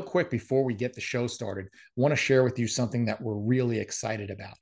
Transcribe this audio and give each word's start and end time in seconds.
Real 0.00 0.08
quick 0.08 0.30
before 0.30 0.64
we 0.64 0.72
get 0.72 0.94
the 0.94 1.00
show 1.00 1.26
started, 1.26 1.68
want 1.94 2.10
to 2.10 2.16
share 2.16 2.42
with 2.42 2.58
you 2.58 2.66
something 2.66 3.04
that 3.04 3.20
we're 3.20 3.34
really 3.34 3.78
excited 3.78 4.30
about. 4.30 4.54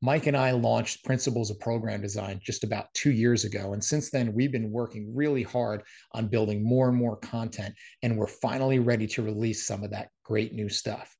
Mike 0.00 0.26
and 0.26 0.36
I 0.36 0.52
launched 0.52 1.04
Principles 1.04 1.50
of 1.50 1.60
Program 1.60 2.00
Design 2.00 2.40
just 2.42 2.64
about 2.64 2.86
two 2.94 3.10
years 3.10 3.44
ago. 3.44 3.74
And 3.74 3.84
since 3.84 4.10
then, 4.10 4.32
we've 4.32 4.52
been 4.52 4.70
working 4.70 5.14
really 5.14 5.42
hard 5.42 5.82
on 6.12 6.28
building 6.28 6.64
more 6.64 6.88
and 6.88 6.96
more 6.96 7.16
content. 7.16 7.74
And 8.02 8.16
we're 8.16 8.28
finally 8.28 8.78
ready 8.78 9.06
to 9.08 9.22
release 9.22 9.66
some 9.66 9.84
of 9.84 9.90
that 9.90 10.08
great 10.22 10.54
new 10.54 10.70
stuff. 10.70 11.14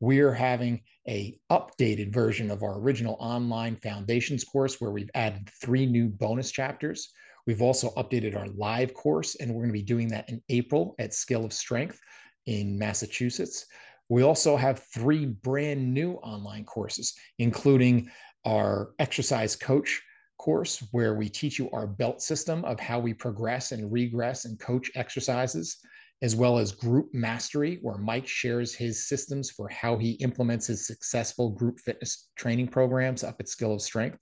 We're 0.00 0.32
having 0.32 0.80
a 1.08 1.38
updated 1.48 2.12
version 2.12 2.50
of 2.50 2.64
our 2.64 2.80
original 2.80 3.16
online 3.20 3.76
foundations 3.76 4.42
course 4.42 4.80
where 4.80 4.90
we've 4.90 5.10
added 5.14 5.48
three 5.62 5.86
new 5.86 6.08
bonus 6.08 6.50
chapters. 6.50 7.12
We've 7.46 7.62
also 7.62 7.90
updated 7.90 8.36
our 8.36 8.48
live 8.48 8.94
course, 8.94 9.36
and 9.36 9.52
we're 9.52 9.62
going 9.62 9.74
to 9.74 9.78
be 9.78 9.82
doing 9.82 10.08
that 10.08 10.28
in 10.28 10.42
April 10.48 10.96
at 10.98 11.14
Skill 11.14 11.44
of 11.44 11.52
Strength 11.52 12.00
in 12.46 12.78
Massachusetts. 12.78 13.66
We 14.08 14.22
also 14.22 14.56
have 14.56 14.84
three 14.94 15.26
brand 15.26 15.94
new 15.94 16.14
online 16.14 16.64
courses, 16.64 17.14
including 17.38 18.10
our 18.44 18.90
exercise 18.98 19.56
coach 19.56 20.02
course, 20.38 20.84
where 20.90 21.14
we 21.14 21.28
teach 21.28 21.58
you 21.58 21.70
our 21.70 21.86
belt 21.86 22.20
system 22.20 22.64
of 22.64 22.80
how 22.80 22.98
we 22.98 23.14
progress 23.14 23.72
and 23.72 23.92
regress 23.92 24.44
and 24.44 24.58
coach 24.58 24.90
exercises, 24.96 25.78
as 26.20 26.34
well 26.34 26.58
as 26.58 26.72
group 26.72 27.08
mastery, 27.12 27.78
where 27.82 27.98
Mike 27.98 28.26
shares 28.26 28.74
his 28.74 29.08
systems 29.08 29.50
for 29.50 29.68
how 29.68 29.96
he 29.96 30.12
implements 30.12 30.66
his 30.66 30.86
successful 30.86 31.50
group 31.50 31.78
fitness 31.80 32.28
training 32.36 32.68
programs 32.68 33.24
up 33.24 33.36
at 33.40 33.48
Skill 33.48 33.72
of 33.72 33.80
Strength, 33.80 34.18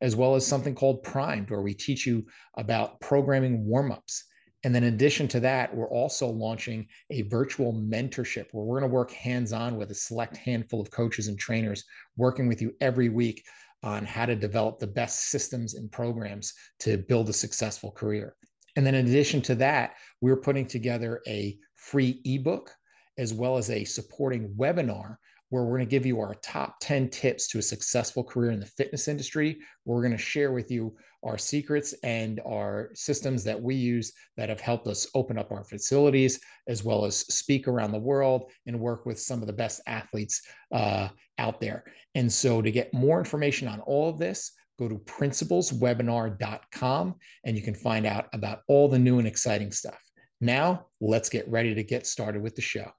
as 0.00 0.16
well 0.16 0.34
as 0.34 0.46
something 0.46 0.74
called 0.74 1.02
Primed, 1.02 1.50
where 1.50 1.62
we 1.62 1.74
teach 1.74 2.06
you 2.06 2.26
about 2.56 3.00
programming 3.00 3.64
warm 3.64 3.92
ups 3.92 4.24
and 4.62 4.74
then 4.74 4.84
in 4.84 4.94
addition 4.94 5.26
to 5.28 5.40
that, 5.40 5.74
we're 5.74 5.88
also 5.88 6.26
launching 6.26 6.86
a 7.10 7.22
virtual 7.22 7.72
mentorship 7.72 8.46
where 8.52 8.64
we're 8.64 8.78
going 8.78 8.90
to 8.90 8.94
work 8.94 9.10
hands 9.10 9.52
on 9.52 9.76
with 9.76 9.90
a 9.90 9.94
select 9.94 10.36
handful 10.36 10.80
of 10.80 10.90
coaches 10.90 11.28
and 11.28 11.38
trainers 11.38 11.84
working 12.16 12.46
with 12.46 12.60
you 12.60 12.74
every 12.80 13.08
week 13.08 13.42
on 13.82 14.04
how 14.04 14.26
to 14.26 14.36
develop 14.36 14.78
the 14.78 14.86
best 14.86 15.30
systems 15.30 15.74
and 15.74 15.90
programs 15.90 16.52
to 16.80 16.98
build 16.98 17.30
a 17.30 17.32
successful 17.32 17.90
career. 17.90 18.34
And 18.76 18.86
then 18.86 18.94
in 18.94 19.06
addition 19.06 19.40
to 19.42 19.54
that, 19.56 19.94
we're 20.20 20.36
putting 20.36 20.66
together 20.66 21.22
a 21.26 21.58
free 21.76 22.20
ebook 22.24 22.70
as 23.16 23.32
well 23.32 23.56
as 23.56 23.70
a 23.70 23.84
supporting 23.84 24.54
webinar 24.58 25.16
where 25.48 25.64
we're 25.64 25.78
going 25.78 25.88
to 25.88 25.90
give 25.90 26.06
you 26.06 26.20
our 26.20 26.34
top 26.42 26.76
10 26.80 27.08
tips 27.08 27.48
to 27.48 27.58
a 27.58 27.62
successful 27.62 28.22
career 28.22 28.52
in 28.52 28.60
the 28.60 28.66
fitness 28.66 29.08
industry. 29.08 29.58
We're 29.84 30.02
going 30.02 30.12
to 30.12 30.18
share 30.18 30.52
with 30.52 30.70
you 30.70 30.94
our 31.22 31.38
secrets 31.38 31.94
and 32.02 32.40
our 32.46 32.90
systems 32.94 33.44
that 33.44 33.60
we 33.60 33.74
use 33.74 34.12
that 34.36 34.48
have 34.48 34.60
helped 34.60 34.86
us 34.86 35.06
open 35.14 35.36
up 35.38 35.52
our 35.52 35.64
facilities, 35.64 36.40
as 36.68 36.84
well 36.84 37.04
as 37.04 37.18
speak 37.18 37.68
around 37.68 37.92
the 37.92 37.98
world 37.98 38.50
and 38.66 38.78
work 38.78 39.06
with 39.06 39.18
some 39.20 39.40
of 39.40 39.46
the 39.46 39.52
best 39.52 39.80
athletes 39.86 40.42
uh, 40.72 41.08
out 41.38 41.60
there. 41.60 41.84
And 42.14 42.32
so, 42.32 42.62
to 42.62 42.70
get 42.70 42.94
more 42.94 43.18
information 43.18 43.68
on 43.68 43.80
all 43.80 44.08
of 44.08 44.18
this, 44.18 44.52
go 44.78 44.88
to 44.88 44.96
principleswebinar.com 44.96 47.14
and 47.44 47.56
you 47.56 47.62
can 47.62 47.74
find 47.74 48.06
out 48.06 48.28
about 48.32 48.60
all 48.66 48.88
the 48.88 48.98
new 48.98 49.18
and 49.18 49.28
exciting 49.28 49.72
stuff. 49.72 50.00
Now, 50.40 50.86
let's 51.00 51.28
get 51.28 51.46
ready 51.50 51.74
to 51.74 51.82
get 51.82 52.06
started 52.06 52.40
with 52.42 52.56
the 52.56 52.62
show. 52.62 52.90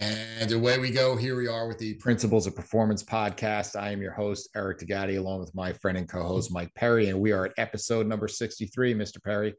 And 0.00 0.50
away 0.52 0.78
we 0.78 0.90
go. 0.90 1.14
Here 1.14 1.36
we 1.36 1.46
are 1.46 1.68
with 1.68 1.76
the 1.76 1.92
Principles 1.94 2.46
of 2.46 2.56
Performance 2.56 3.02
podcast. 3.02 3.78
I 3.78 3.90
am 3.90 4.00
your 4.00 4.12
host, 4.12 4.48
Eric 4.56 4.78
D'Agati, 4.78 5.16
along 5.16 5.40
with 5.40 5.54
my 5.54 5.74
friend 5.74 5.98
and 5.98 6.08
co 6.08 6.22
host, 6.22 6.50
Mike 6.50 6.74
Perry. 6.74 7.10
And 7.10 7.20
we 7.20 7.32
are 7.32 7.44
at 7.44 7.52
episode 7.58 8.06
number 8.06 8.26
63, 8.26 8.94
Mr. 8.94 9.22
Perry. 9.22 9.54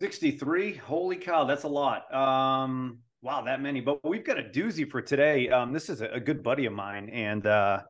63. 0.00 0.74
Holy 0.74 1.14
cow, 1.14 1.44
that's 1.44 1.62
a 1.62 1.68
lot. 1.68 2.12
Um, 2.12 2.98
wow, 3.22 3.42
that 3.42 3.62
many. 3.62 3.80
But 3.80 4.04
we've 4.04 4.24
got 4.24 4.36
a 4.36 4.42
doozy 4.42 4.90
for 4.90 5.00
today. 5.00 5.48
Um, 5.48 5.72
this 5.72 5.88
is 5.88 6.00
a, 6.00 6.18
good 6.18 6.42
buddy 6.42 6.66
of 6.66 6.72
mine. 6.72 7.08
And 7.10 7.46
uh, 7.46 7.82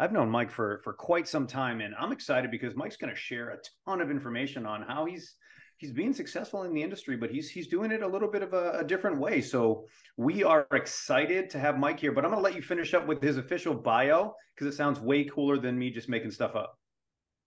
I've 0.00 0.10
known 0.10 0.28
Mike 0.28 0.50
for, 0.50 0.80
for 0.82 0.94
quite 0.94 1.28
some 1.28 1.46
time. 1.46 1.80
And 1.80 1.94
I'm 1.96 2.10
excited 2.10 2.50
because 2.50 2.74
Mike's 2.74 2.96
going 2.96 3.14
to 3.14 3.20
share 3.20 3.50
a 3.50 3.58
ton 3.86 4.00
of 4.00 4.10
information 4.10 4.66
on 4.66 4.82
how 4.82 5.04
he's 5.04 5.36
he's 5.84 5.92
being 5.92 6.14
successful 6.14 6.62
in 6.62 6.72
the 6.72 6.82
industry, 6.82 7.14
but 7.14 7.30
he's 7.30 7.50
he's 7.50 7.66
doing 7.66 7.90
it 7.90 8.02
a 8.02 8.06
little 8.06 8.30
bit 8.30 8.42
of 8.42 8.54
a, 8.54 8.78
a, 8.78 8.84
different 8.84 9.18
way. 9.18 9.42
So 9.42 9.84
we 10.16 10.42
are 10.42 10.66
excited 10.72 11.50
to 11.50 11.58
have 11.58 11.78
Mike 11.78 12.00
here. 12.00 12.10
But 12.10 12.24
I'm 12.24 12.30
going 12.30 12.42
to 12.42 12.44
let 12.44 12.56
you 12.56 12.62
finish 12.62 12.94
up 12.94 13.06
with 13.06 13.22
his 13.22 13.36
official 13.36 13.74
bio 13.74 14.34
because 14.54 14.72
it 14.72 14.76
sounds 14.76 14.98
way 14.98 15.24
cooler 15.24 15.58
than 15.58 15.78
me 15.78 15.90
just 15.90 16.08
making 16.08 16.30
stuff 16.30 16.56
up. 16.56 16.78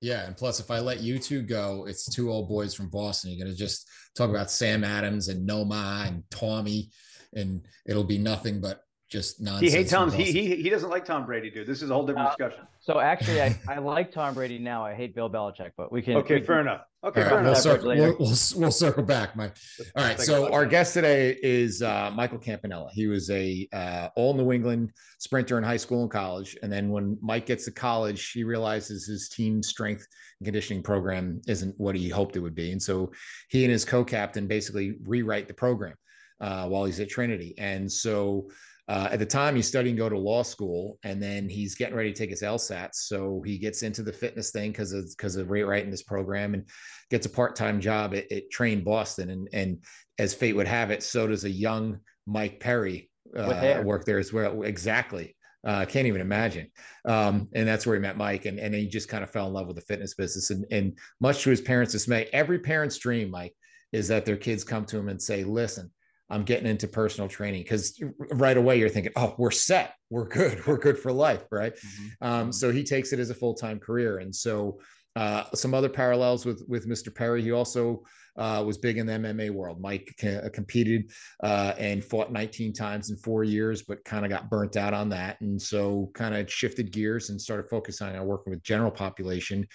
Yeah, 0.02 0.28
and 0.28 0.38
plus, 0.38 0.60
if 0.60 0.70
I 0.70 0.78
let 0.78 1.00
you 1.02 1.18
two 1.18 1.42
go, 1.42 1.88
it's 1.88 2.08
two 2.08 2.32
old 2.32 2.48
boys 2.48 2.76
from 2.76 2.90
Boston. 2.90 3.32
You're 3.32 3.44
going 3.44 3.56
to 3.56 3.58
just 3.58 3.90
talk 4.16 4.30
about 4.30 4.52
Sam 4.52 4.84
Adams 4.84 5.30
and 5.30 5.44
Noma 5.44 6.04
and 6.06 6.22
Tommy, 6.30 6.92
and 7.34 7.66
it'll 7.88 8.04
be 8.04 8.20
nothing 8.20 8.62
but 8.62 8.82
just 9.10 9.40
nonsense. 9.40 9.72
He 9.72 9.78
hates 9.78 9.92
Tom. 9.92 10.12
He, 10.12 10.32
he 10.32 10.56
he 10.58 10.70
doesn't 10.70 10.90
like 10.90 11.06
Tom 11.06 11.26
Brady, 11.26 11.50
dude. 11.50 11.66
This 11.66 11.82
is 11.82 11.90
a 11.90 11.94
whole 11.94 12.06
different 12.06 12.28
uh, 12.28 12.36
discussion. 12.36 12.68
So 12.82 13.00
actually, 13.00 13.42
I, 13.42 13.58
I 13.68 13.78
like 13.80 14.12
Tom 14.12 14.34
Brady 14.34 14.60
now. 14.60 14.86
I 14.86 14.94
hate 14.94 15.16
Bill 15.16 15.30
Belichick, 15.30 15.72
but 15.78 15.92
we 15.92 16.02
can. 16.02 16.18
Okay, 16.18 16.40
we 16.40 16.46
fair 16.46 16.60
enough. 16.60 16.82
Okay, 17.04 17.24
right, 17.24 17.44
we'll, 17.44 17.56
circle, 17.56 17.90
we'll, 17.90 18.16
we'll, 18.20 18.36
we'll, 18.56 18.72
circle 18.72 19.04
back, 19.04 19.36
Mike. 19.36 19.56
All 19.96 20.04
right. 20.04 20.20
So 20.20 20.52
our 20.52 20.66
guest 20.66 20.94
today 20.96 21.38
is 21.42 21.82
uh, 21.82 22.12
Michael 22.14 22.40
Campanella. 22.40 22.90
He 22.92 23.08
was 23.08 23.30
a 23.30 23.68
uh, 23.72 24.10
all 24.16 24.34
New 24.34 24.52
England 24.52 24.92
sprinter 25.20 25.58
in 25.58 25.64
high 25.64 25.78
school 25.78 26.02
and 26.02 26.12
college, 26.12 26.58
and 26.64 26.72
then 26.72 26.90
when 26.90 27.18
Mike 27.22 27.46
gets 27.46 27.66
to 27.66 27.72
college, 27.72 28.32
he 28.32 28.44
realizes 28.44 29.06
his 29.06 29.30
team 29.30 29.64
strength 29.64 30.06
and 30.40 30.46
conditioning 30.46 30.84
program 30.84 31.40
isn't 31.48 31.80
what 31.80 31.96
he 31.96 32.10
hoped 32.10 32.36
it 32.36 32.40
would 32.40 32.56
be, 32.56 32.72
and 32.72 32.82
so 32.82 33.12
he 33.50 33.64
and 33.64 33.72
his 33.72 33.86
co-captain 33.86 34.48
basically 34.48 34.98
rewrite 35.04 35.48
the 35.48 35.54
program 35.54 35.96
uh, 36.42 36.68
while 36.68 36.84
he's 36.84 37.00
at 37.00 37.10
Trinity, 37.10 37.54
and 37.58 37.90
so 37.90 38.50
uh, 38.90 39.10
at 39.12 39.20
the 39.20 39.26
time, 39.26 39.56
he's 39.56 39.68
studying 39.68 39.96
to 39.98 40.02
go 40.02 40.08
to 40.08 40.18
law 40.18 40.44
school, 40.44 40.98
and 41.04 41.22
then 41.22 41.50
he's 41.50 41.76
getting 41.76 41.96
ready 41.96 42.12
to 42.12 42.18
take 42.18 42.30
his 42.30 42.42
LSAT. 42.42 42.90
So 42.94 43.42
he 43.46 43.58
gets 43.58 43.84
into 43.84 44.02
the 44.02 44.14
fitness 44.14 44.52
thing 44.52 44.72
because 44.72 44.94
of 44.94 45.10
because 45.10 45.36
of 45.36 45.52
rewriting 45.52 45.92
this 45.92 46.04
program, 46.04 46.54
and 46.54 46.64
gets 47.10 47.26
a 47.26 47.30
part 47.30 47.56
time 47.56 47.82
job 47.82 48.16
at, 48.16 48.32
at, 48.32 48.50
Train 48.50 48.86
Boston. 48.86 49.30
And 49.30 49.50
and 49.52 49.84
as 50.20 50.34
fate 50.34 50.56
would 50.56 50.70
have 50.70 50.90
it, 50.92 51.04
so 51.04 51.28
does 51.28 51.44
a 51.44 51.50
young 51.50 52.00
Mike 52.26 52.62
Perry 52.62 53.10
uh, 53.36 53.82
work 53.84 54.06
there 54.06 54.20
as 54.20 54.32
well. 54.32 54.64
Exactly. 54.64 55.36
I 55.66 55.82
uh, 55.82 55.86
can't 55.86 56.08
even 56.08 56.22
imagine. 56.22 56.72
Um, 57.04 57.50
and 57.54 57.68
that's 57.68 57.86
where 57.86 57.96
he 57.96 58.02
met 58.02 58.16
Mike, 58.16 58.46
and 58.46 58.58
and 58.58 58.74
he 58.74 58.88
just 58.88 59.10
kind 59.10 59.24
of 59.24 59.32
fell 59.32 59.48
in 59.48 59.54
love 59.54 59.68
with 59.68 59.76
the 59.76 59.82
fitness 59.82 60.14
business. 60.14 60.50
And 60.50 60.66
and 60.72 60.98
much 61.20 61.44
to 61.44 61.50
his 61.50 61.60
parents' 61.60 61.92
dismay, 61.92 62.30
every 62.32 62.60
parent's 62.60 62.98
dream, 62.98 63.32
Mike, 63.32 63.54
is 63.92 64.08
that 64.08 64.24
their 64.24 64.38
kids 64.38 64.64
come 64.64 64.86
to 64.86 64.98
him 64.98 65.10
and 65.10 65.22
say, 65.22 65.44
"Listen." 65.44 65.92
I'm 66.30 66.44
getting 66.44 66.68
into 66.68 66.88
personal 66.88 67.30
training 67.30 67.64
because 67.64 68.02
right 68.32 68.58
away 68.58 68.80
you're 68.80 68.90
thinking, 68.90 69.14
oh, 69.16 69.36
we're 69.38 69.52
set, 69.52 69.96
we're 70.10 70.28
good, 70.28 70.66
we're 70.68 70.78
good 70.78 70.98
for 70.98 71.12
life, 71.12 71.44
right? 71.52 71.74
Mm-hmm. 71.76 72.08
Um, 72.22 72.42
mm-hmm. 72.42 72.52
so 72.52 72.72
he 72.72 72.84
takes 72.84 73.14
it 73.14 73.20
as 73.20 73.30
a 73.30 73.36
full 73.36 73.54
time 73.54 73.80
career, 73.80 74.20
and 74.20 74.36
so 74.36 74.80
uh, 75.16 75.46
some 75.56 75.74
other 75.74 75.90
parallels 75.90 76.46
with 76.46 76.64
with 76.68 76.88
Mr. 76.88 77.14
Perry. 77.14 77.42
He 77.42 77.52
also 77.52 78.04
uh, 78.38 78.64
was 78.66 78.78
big 78.78 78.98
in 78.98 79.08
the 79.08 79.14
MMA 79.14 79.50
world. 79.50 79.82
Mike 79.82 80.14
uh, 80.24 80.48
competed 80.54 81.12
uh, 81.42 81.74
and 81.80 82.04
fought 82.04 82.32
19 82.32 82.72
times 82.72 83.10
in 83.10 83.18
four 83.18 83.44
years, 83.44 83.82
but 83.82 84.04
kind 84.06 84.26
of 84.26 84.30
got 84.30 84.50
burnt 84.50 84.78
out 84.78 84.94
on 84.94 85.10
that, 85.10 85.40
and 85.42 85.60
so 85.60 86.12
kind 86.14 86.36
of 86.36 86.52
shifted 86.52 86.92
gears 86.92 87.30
and 87.30 87.42
started 87.42 87.70
focusing 87.70 88.16
on 88.16 88.26
working 88.26 88.52
with 88.52 88.62
general 88.64 88.92
population 88.92 89.66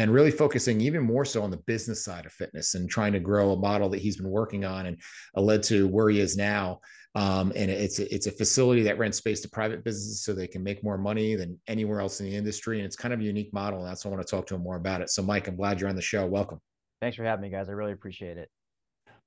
and 0.00 0.10
really 0.10 0.30
focusing 0.30 0.80
even 0.80 1.02
more 1.02 1.26
so 1.26 1.42
on 1.42 1.50
the 1.50 1.58
business 1.58 2.02
side 2.02 2.24
of 2.24 2.32
fitness 2.32 2.74
and 2.74 2.88
trying 2.88 3.12
to 3.12 3.20
grow 3.20 3.52
a 3.52 3.58
model 3.58 3.90
that 3.90 4.00
he's 4.00 4.16
been 4.16 4.30
working 4.30 4.64
on 4.64 4.86
and 4.86 4.96
uh, 5.36 5.40
led 5.42 5.62
to 5.62 5.86
where 5.88 6.08
he 6.08 6.20
is 6.20 6.38
now. 6.38 6.80
Um, 7.14 7.52
and 7.54 7.70
it's 7.70 7.98
a, 7.98 8.14
it's 8.14 8.26
a 8.26 8.32
facility 8.32 8.82
that 8.84 8.98
rents 8.98 9.18
space 9.18 9.42
to 9.42 9.50
private 9.50 9.84
businesses 9.84 10.24
so 10.24 10.32
they 10.32 10.46
can 10.46 10.62
make 10.62 10.82
more 10.82 10.96
money 10.96 11.34
than 11.34 11.60
anywhere 11.66 12.00
else 12.00 12.18
in 12.20 12.26
the 12.26 12.34
industry. 12.34 12.78
And 12.78 12.86
it's 12.86 12.96
kind 12.96 13.12
of 13.12 13.20
a 13.20 13.24
unique 13.24 13.52
model. 13.52 13.80
And 13.80 13.88
that's 13.88 14.02
why 14.04 14.10
I 14.10 14.14
want 14.14 14.26
to 14.26 14.30
talk 14.30 14.46
to 14.46 14.54
him 14.54 14.62
more 14.62 14.76
about 14.76 15.02
it. 15.02 15.10
So, 15.10 15.22
Mike, 15.22 15.48
I'm 15.48 15.56
glad 15.56 15.80
you're 15.80 15.90
on 15.90 15.96
the 15.96 16.02
show. 16.02 16.24
Welcome. 16.24 16.60
Thanks 17.02 17.18
for 17.18 17.24
having 17.24 17.42
me, 17.42 17.50
guys. 17.50 17.68
I 17.68 17.72
really 17.72 17.92
appreciate 17.92 18.38
it. 18.38 18.48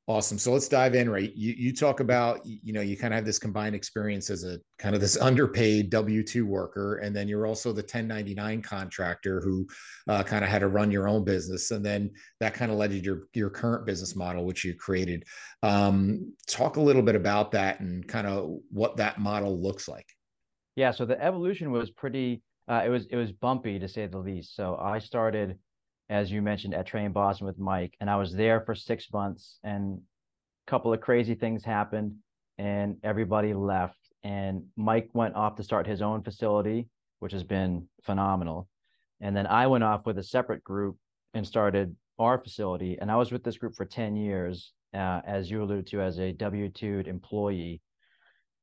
Awesome. 0.05 0.37
So 0.37 0.51
let's 0.51 0.67
dive 0.67 0.95
in, 0.95 1.09
right? 1.09 1.33
You, 1.33 1.53
you 1.57 1.73
talk 1.73 2.01
about, 2.01 2.41
you 2.45 2.73
know, 2.73 2.81
you 2.81 2.97
kind 2.97 3.13
of 3.13 3.19
have 3.19 3.25
this 3.25 3.39
combined 3.39 3.73
experience 3.73 4.29
as 4.29 4.43
a 4.43 4.59
kind 4.77 4.95
of 4.95 4.99
this 4.99 5.15
underpaid 5.15 5.89
W 5.91 6.21
2 6.23 6.45
worker. 6.45 6.97
And 6.97 7.15
then 7.15 7.29
you're 7.29 7.47
also 7.47 7.71
the 7.71 7.83
1099 7.83 8.61
contractor 8.63 9.39
who 9.39 9.65
uh, 10.09 10.21
kind 10.21 10.43
of 10.43 10.49
had 10.49 10.59
to 10.59 10.67
run 10.67 10.91
your 10.91 11.07
own 11.07 11.23
business. 11.23 11.71
And 11.71 11.85
then 11.85 12.11
that 12.41 12.53
kind 12.53 12.69
of 12.69 12.77
led 12.77 12.91
you 12.91 12.99
to 12.99 13.05
your, 13.05 13.27
your 13.33 13.49
current 13.49 13.85
business 13.85 14.13
model, 14.13 14.43
which 14.43 14.65
you 14.65 14.75
created. 14.75 15.23
Um, 15.61 16.33
talk 16.47 16.75
a 16.75 16.81
little 16.81 17.01
bit 17.01 17.15
about 17.15 17.51
that 17.51 17.79
and 17.79 18.05
kind 18.05 18.27
of 18.27 18.57
what 18.71 18.97
that 18.97 19.19
model 19.19 19.57
looks 19.57 19.87
like. 19.87 20.09
Yeah. 20.75 20.91
So 20.91 21.05
the 21.05 21.21
evolution 21.23 21.71
was 21.71 21.91
pretty, 21.91 22.41
uh, 22.67 22.81
it 22.85 22.89
was, 22.89 23.05
it 23.05 23.15
was 23.15 23.31
bumpy 23.31 23.79
to 23.79 23.87
say 23.87 24.07
the 24.07 24.17
least. 24.17 24.53
So 24.57 24.75
I 24.75 24.99
started 24.99 25.57
as 26.13 26.31
you 26.31 26.43
mentioned, 26.43 26.75
at 26.75 26.85
Train 26.85 27.11
Boston 27.11 27.47
with 27.47 27.57
Mike. 27.57 27.95
And 27.99 28.07
I 28.07 28.17
was 28.17 28.33
there 28.33 28.61
for 28.61 28.75
six 28.75 29.11
months 29.11 29.57
and 29.63 29.99
a 30.67 30.69
couple 30.69 30.93
of 30.93 31.01
crazy 31.01 31.33
things 31.33 31.65
happened 31.65 32.17
and 32.59 32.97
everybody 33.03 33.55
left. 33.55 33.97
And 34.23 34.65
Mike 34.77 35.09
went 35.13 35.35
off 35.35 35.55
to 35.55 35.63
start 35.63 35.87
his 35.87 36.03
own 36.03 36.21
facility, 36.21 36.87
which 37.19 37.31
has 37.31 37.43
been 37.43 37.87
phenomenal. 38.03 38.69
And 39.21 39.35
then 39.35 39.47
I 39.47 39.65
went 39.65 39.83
off 39.83 40.05
with 40.05 40.19
a 40.19 40.23
separate 40.23 40.63
group 40.63 40.97
and 41.33 41.47
started 41.47 41.95
our 42.19 42.37
facility. 42.37 42.99
And 43.01 43.09
I 43.09 43.15
was 43.15 43.31
with 43.31 43.43
this 43.43 43.57
group 43.57 43.75
for 43.75 43.85
10 43.85 44.15
years, 44.15 44.71
uh, 44.93 45.21
as 45.25 45.49
you 45.49 45.63
alluded 45.63 45.87
to, 45.87 46.01
as 46.01 46.19
a 46.19 46.31
W 46.31 46.69
2 46.69 47.05
employee. 47.07 47.81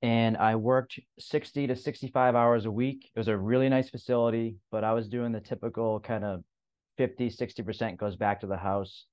And 0.03 0.37
I 0.37 0.55
worked 0.55 1.01
60 1.19 1.67
to 1.67 1.75
65 1.75 2.37
hours 2.37 2.65
a 2.65 2.71
week. 2.71 3.11
It 3.13 3.19
was 3.19 3.29
a 3.29 3.37
really 3.37 3.69
nice 3.69 3.91
facility, 3.91 4.57
but 4.71 4.85
I 4.85 4.93
was 4.93 5.09
doing 5.09 5.33
the 5.33 5.41
typical 5.41 5.99
kind 5.99 6.25
of 6.25 6.45
50, 7.01 7.31
60% 7.31 7.97
goes 7.97 8.15
back 8.15 8.43
to 8.43 8.47
the 8.47 8.59
house, 8.59 9.07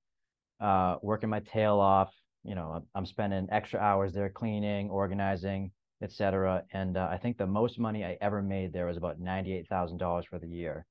uh, 0.59 0.97
working 1.01 1.29
my 1.29 1.39
tail 1.39 1.79
off. 1.79 2.13
You 2.43 2.53
know, 2.53 2.83
I'm 2.93 3.05
spending 3.05 3.47
extra 3.49 3.79
hours 3.79 4.11
there 4.11 4.27
cleaning, 4.27 4.89
organizing, 4.89 5.71
etc. 6.03 6.63
And 6.73 6.97
uh, 6.97 7.07
I 7.09 7.17
think 7.17 7.37
the 7.37 7.47
most 7.47 7.79
money 7.79 8.03
I 8.03 8.17
ever 8.19 8.41
made 8.41 8.73
there 8.73 8.87
was 8.87 8.97
about 8.97 9.21
$98,000 9.21 10.25
for 10.25 10.37
the 10.37 10.49
year. 10.49 10.85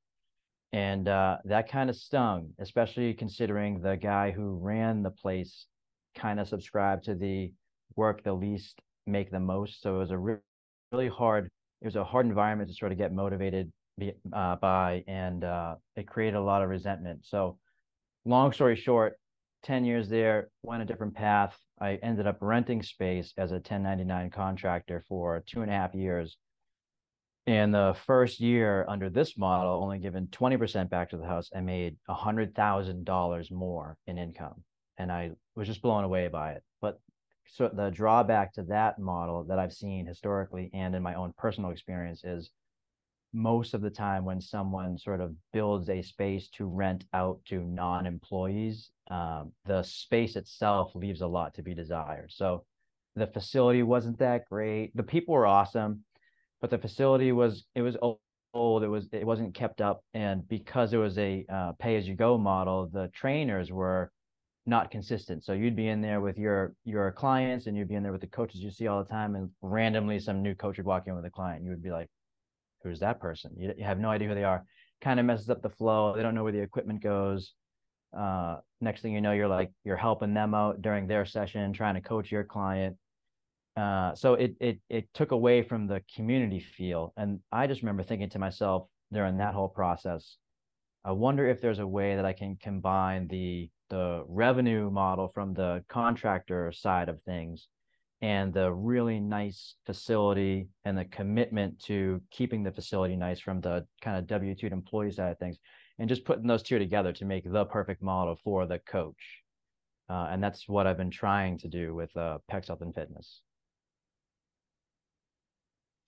And 0.72 1.06
uh, 1.06 1.37
that 1.44 1.70
kind 1.70 1.90
of 1.90 1.96
stung, 1.96 2.54
especially 2.60 3.12
considering 3.12 3.82
the 3.82 3.99
guy 3.99 4.31
who 4.31 4.54
ran 4.54 5.02
the 5.02 5.10
place 5.10 5.66
kind 6.14 6.40
of 6.40 6.49
subscribed 6.49 7.04
to 7.04 7.14
the 7.14 7.52
work 7.94 8.25
the 8.25 8.32
least, 8.32 8.81
make 9.06 9.31
the 9.31 9.38
most. 9.38 9.82
So 9.82 9.96
it 9.96 9.99
was 9.99 10.10
a 10.12 10.19
re- 10.19 10.37
really 10.92 11.08
hard, 11.08 11.50
it 11.82 11.84
was 11.84 11.96
a 11.96 12.04
hard 12.04 12.25
environment 12.25 12.70
to 12.70 12.75
sort 12.75 12.92
of 12.92 12.96
get 12.96 13.12
motivated 13.12 13.70
uh, 14.32 14.56
by, 14.56 15.04
and 15.06 15.44
uh, 15.44 15.76
it 15.96 16.06
created 16.06 16.37
a 16.37 16.43
lot 16.43 16.62
of 16.62 16.69
resentment. 16.69 17.25
So, 17.25 17.58
long 18.25 18.52
story 18.52 18.76
short, 18.76 19.19
10 19.62 19.84
years 19.84 20.08
there, 20.08 20.48
went 20.62 20.82
a 20.82 20.87
different 20.87 21.14
path. 21.14 21.56
I 21.81 21.98
ended 22.02 22.26
up 22.26 22.38
renting 22.40 22.82
space 22.82 23.32
as 23.37 23.50
a 23.50 23.56
1099 23.56 24.31
contractor 24.31 25.04
for 25.08 25.43
two 25.46 25.62
and 25.62 25.70
a 25.70 25.75
half 25.75 25.94
years. 25.94 26.37
And 27.46 27.72
the 27.72 27.96
first 28.06 28.40
year 28.40 28.84
under 28.88 29.08
this 29.08 29.38
model, 29.38 29.81
only 29.82 29.99
given 29.99 30.26
20% 30.28 30.90
back 30.90 31.10
to 31.10 31.16
the 31.16 31.26
house, 31.26 31.50
I 31.54 31.60
made 31.60 31.96
$100,000 32.08 33.52
more 33.52 33.96
in 34.06 34.19
income. 34.19 34.64
And 34.99 35.12
I 35.12 35.32
was 35.54 35.69
just 35.69 35.82
blown 35.82 36.04
away 36.04 36.28
by 36.28 36.52
it. 36.52 36.62
But 36.81 36.99
so 37.46 37.70
the 37.72 37.90
drawback 37.90 38.52
to 38.54 38.64
that 38.64 38.99
model 38.99 39.44
that 39.44 39.58
I've 39.58 39.72
seen 39.72 40.06
historically 40.06 40.70
and 40.75 40.94
in 40.94 41.02
my 41.02 41.14
own 41.14 41.32
personal 41.38 41.70
experience 41.70 42.25
is 42.25 42.50
most 43.32 43.75
of 43.75 43.82
the 43.82 43.90
time 43.90 44.25
when 44.25 44.40
someone 44.40 44.96
sort 44.96 45.20
of 45.20 45.34
builds 45.52 45.88
a 45.88 46.02
space 46.02 46.49
to 46.50 46.64
rent 46.64 47.05
out 47.12 47.38
to 47.44 47.61
non-employees 47.61 48.90
um, 49.11 49.52
the 49.67 49.82
space 49.82 50.37
itself 50.37 50.90
leaves 50.94 51.20
a 51.20 51.26
lot 51.26 51.55
to 51.55 51.62
be 51.62 51.75
desired. 51.75 52.32
So 52.32 52.64
the 53.14 53.28
facility 53.28 53.84
wasn't 53.84 54.19
that 54.19 54.49
great. 54.49 54.96
The 54.96 55.02
people 55.05 55.34
were 55.34 55.46
awesome 55.46 56.05
but 56.61 56.70
the 56.70 56.78
facility 56.78 57.32
was 57.32 57.67
it 57.75 57.82
was 57.82 57.96
old. 58.02 58.82
It 58.82 58.88
was 58.88 59.08
it 59.12 59.26
wasn't 59.26 59.55
kept 59.55 59.81
up. 59.81 60.02
And 60.14 60.46
because 60.49 60.93
it 60.93 60.99
was 60.99 61.19
a 61.19 61.44
uh, 61.52 61.73
pay 61.78 61.96
as 61.96 62.08
you 62.08 62.14
go 62.14 62.38
model 62.38 62.88
the 62.93 63.08
trainers 63.14 63.70
were 63.70 64.11
not 64.64 64.90
consistent. 64.90 65.44
So 65.44 65.52
you'd 65.52 65.76
be 65.76 65.88
in 65.88 66.00
there 66.00 66.20
with 66.20 66.38
your 66.38 66.75
your 66.84 67.12
clients 67.12 67.67
and 67.67 67.76
you'd 67.76 67.88
be 67.88 67.94
in 67.94 68.02
there 68.02 68.12
with 68.12 68.23
the 68.23 68.26
coaches 68.26 68.61
you 68.61 68.70
see 68.70 68.87
all 68.87 69.02
the 69.02 69.08
time 69.08 69.37
and 69.37 69.50
randomly 69.62 70.19
some 70.19 70.43
new 70.43 70.55
coach 70.55 70.78
would 70.78 70.87
walk 70.87 71.06
in 71.06 71.14
with 71.14 71.25
a 71.25 71.31
client. 71.31 71.62
You 71.62 71.70
would 71.70 71.82
be 71.82 71.90
like 71.90 72.08
who's 72.82 73.00
that 73.00 73.20
person? 73.20 73.52
You, 73.56 73.75
you 73.76 73.84
have 73.84 73.99
no 73.99 74.11
idea 74.11 74.28
who 74.28 74.34
they 74.34 74.44
are. 74.44 74.64
Kind 75.00 75.20
of 75.20 75.26
messes 75.26 75.50
up 75.50 75.62
the 75.62 75.70
flow. 75.70 76.14
They 76.17 76.23
don't 76.23 76.34
know 76.34 76.44
where 76.44 76.52
the 76.52 76.61
equipment 76.61 77.02
goes. 77.02 77.52
Uh, 78.17 78.56
next 78.81 79.02
thing 79.02 79.12
you 79.12 79.20
know, 79.20 79.32
you're 79.32 79.49
like 79.49 79.70
you're 79.84 79.96
helping 79.96 80.32
them 80.32 80.55
out 80.55 80.81
during 80.81 81.06
their 81.06 81.26
session, 81.26 81.73
trying 81.73 81.94
to 81.94 82.00
coach 82.00 82.31
your 82.31 82.44
client. 82.44 82.96
Uh, 83.76 84.14
so 84.14 84.34
it 84.34 84.56
it 84.61 84.78
it 84.88 85.08
took 85.12 85.32
away 85.32 85.62
from 85.62 85.87
the 85.87 86.02
community 86.14 86.61
feel, 86.61 87.12
and 87.17 87.40
I 87.52 87.67
just 87.67 87.82
remember 87.82 88.02
thinking 88.02 88.31
to 88.31 88.38
myself 88.38 88.88
during 89.12 89.37
that 89.37 89.55
whole 89.55 89.69
process, 89.69 90.37
I 91.05 91.12
wonder 91.12 91.46
if 91.46 91.61
there's 91.61 91.78
a 91.78 91.87
way 91.87 92.17
that 92.17 92.25
I 92.25 92.32
can 92.32 92.56
combine 92.56 93.28
the 93.28 93.70
the 93.90 94.25
revenue 94.26 94.90
model 94.90 95.28
from 95.28 95.55
the 95.55 95.84
contractor 95.88 96.73
side 96.73 97.08
of 97.08 97.23
things 97.23 97.69
and 98.22 98.52
the 98.52 98.72
really 98.72 99.20
nice 99.20 99.74
facility 99.84 100.68
and 100.84 100.96
the 100.96 101.04
commitment 101.04 101.78
to 101.84 102.20
keeping 102.30 102.62
the 102.62 102.72
facility 102.72 103.16
nice 103.16 103.40
from 103.40 103.60
the 103.60 103.86
kind 104.00 104.16
of 104.16 104.26
W 104.26 104.54
2 104.54 104.66
employee 104.68 105.10
side 105.10 105.32
of 105.32 105.38
things, 105.38 105.58
and 105.98 106.08
just 106.08 106.24
putting 106.24 106.46
those 106.46 106.62
two 106.62 106.78
together 106.78 107.12
to 107.12 107.24
make 107.24 107.50
the 107.50 107.64
perfect 107.66 108.02
model 108.02 108.36
for 108.42 108.66
the 108.66 108.78
coach. 108.80 109.42
Uh, 110.08 110.28
and 110.30 110.42
that's 110.42 110.68
what 110.68 110.86
I've 110.86 110.96
been 110.96 111.10
trying 111.10 111.58
to 111.58 111.68
do 111.68 111.94
with 111.94 112.16
uh, 112.16 112.38
PEX 112.50 112.68
Health 112.68 112.80
and 112.80 112.94
Fitness. 112.94 113.42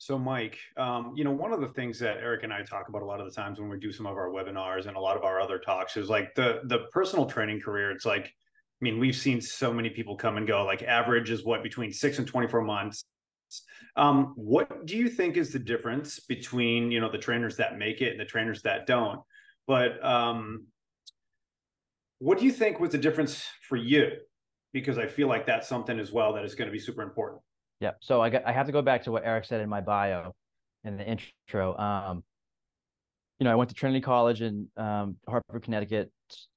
So, 0.00 0.16
Mike, 0.16 0.56
um, 0.76 1.12
you 1.16 1.24
know, 1.24 1.32
one 1.32 1.52
of 1.52 1.60
the 1.60 1.68
things 1.68 1.98
that 1.98 2.18
Eric 2.18 2.44
and 2.44 2.52
I 2.52 2.62
talk 2.62 2.88
about 2.88 3.02
a 3.02 3.04
lot 3.04 3.18
of 3.18 3.26
the 3.26 3.32
times 3.32 3.58
when 3.58 3.68
we 3.68 3.80
do 3.80 3.90
some 3.90 4.06
of 4.06 4.16
our 4.16 4.28
webinars 4.30 4.86
and 4.86 4.96
a 4.96 5.00
lot 5.00 5.16
of 5.16 5.24
our 5.24 5.40
other 5.40 5.58
talks 5.58 5.96
is 5.96 6.08
like 6.08 6.36
the 6.36 6.60
the 6.64 6.86
personal 6.92 7.26
training 7.26 7.60
career. 7.60 7.90
It's 7.90 8.06
like 8.06 8.32
I 8.80 8.84
mean, 8.84 8.98
we've 8.98 9.16
seen 9.16 9.40
so 9.40 9.72
many 9.72 9.90
people 9.90 10.16
come 10.16 10.36
and 10.36 10.46
go. 10.46 10.64
Like 10.64 10.82
average 10.82 11.30
is 11.30 11.44
what 11.44 11.62
between 11.62 11.92
six 11.92 12.18
and 12.18 12.26
twenty 12.26 12.46
four 12.46 12.62
months. 12.62 13.04
Um, 13.96 14.34
what 14.36 14.86
do 14.86 14.96
you 14.96 15.08
think 15.08 15.36
is 15.36 15.52
the 15.52 15.58
difference 15.58 16.20
between 16.20 16.90
you 16.90 17.00
know 17.00 17.10
the 17.10 17.18
trainers 17.18 17.56
that 17.56 17.78
make 17.78 18.00
it 18.00 18.12
and 18.12 18.20
the 18.20 18.24
trainers 18.24 18.62
that 18.62 18.86
don't? 18.86 19.20
But 19.66 20.02
um, 20.04 20.66
what 22.20 22.38
do 22.38 22.44
you 22.44 22.52
think 22.52 22.78
was 22.78 22.92
the 22.92 22.98
difference 22.98 23.44
for 23.68 23.76
you? 23.76 24.12
Because 24.72 24.98
I 24.98 25.06
feel 25.06 25.28
like 25.28 25.46
that's 25.46 25.68
something 25.68 25.98
as 25.98 26.12
well 26.12 26.34
that 26.34 26.44
is 26.44 26.54
going 26.54 26.68
to 26.68 26.72
be 26.72 26.78
super 26.78 27.02
important. 27.02 27.42
Yeah. 27.80 27.92
So 28.00 28.20
I 28.20 28.30
got 28.30 28.46
I 28.46 28.52
have 28.52 28.66
to 28.66 28.72
go 28.72 28.82
back 28.82 29.02
to 29.04 29.12
what 29.12 29.24
Eric 29.24 29.44
said 29.44 29.60
in 29.60 29.68
my 29.68 29.80
bio 29.80 30.34
in 30.84 30.96
the 30.96 31.04
intro. 31.04 31.76
Um, 31.76 32.22
you 33.40 33.44
know, 33.44 33.52
I 33.52 33.54
went 33.56 33.70
to 33.70 33.74
Trinity 33.74 34.00
College 34.00 34.42
in 34.42 34.68
um, 34.76 35.16
Hartford, 35.28 35.62
Connecticut, 35.62 36.10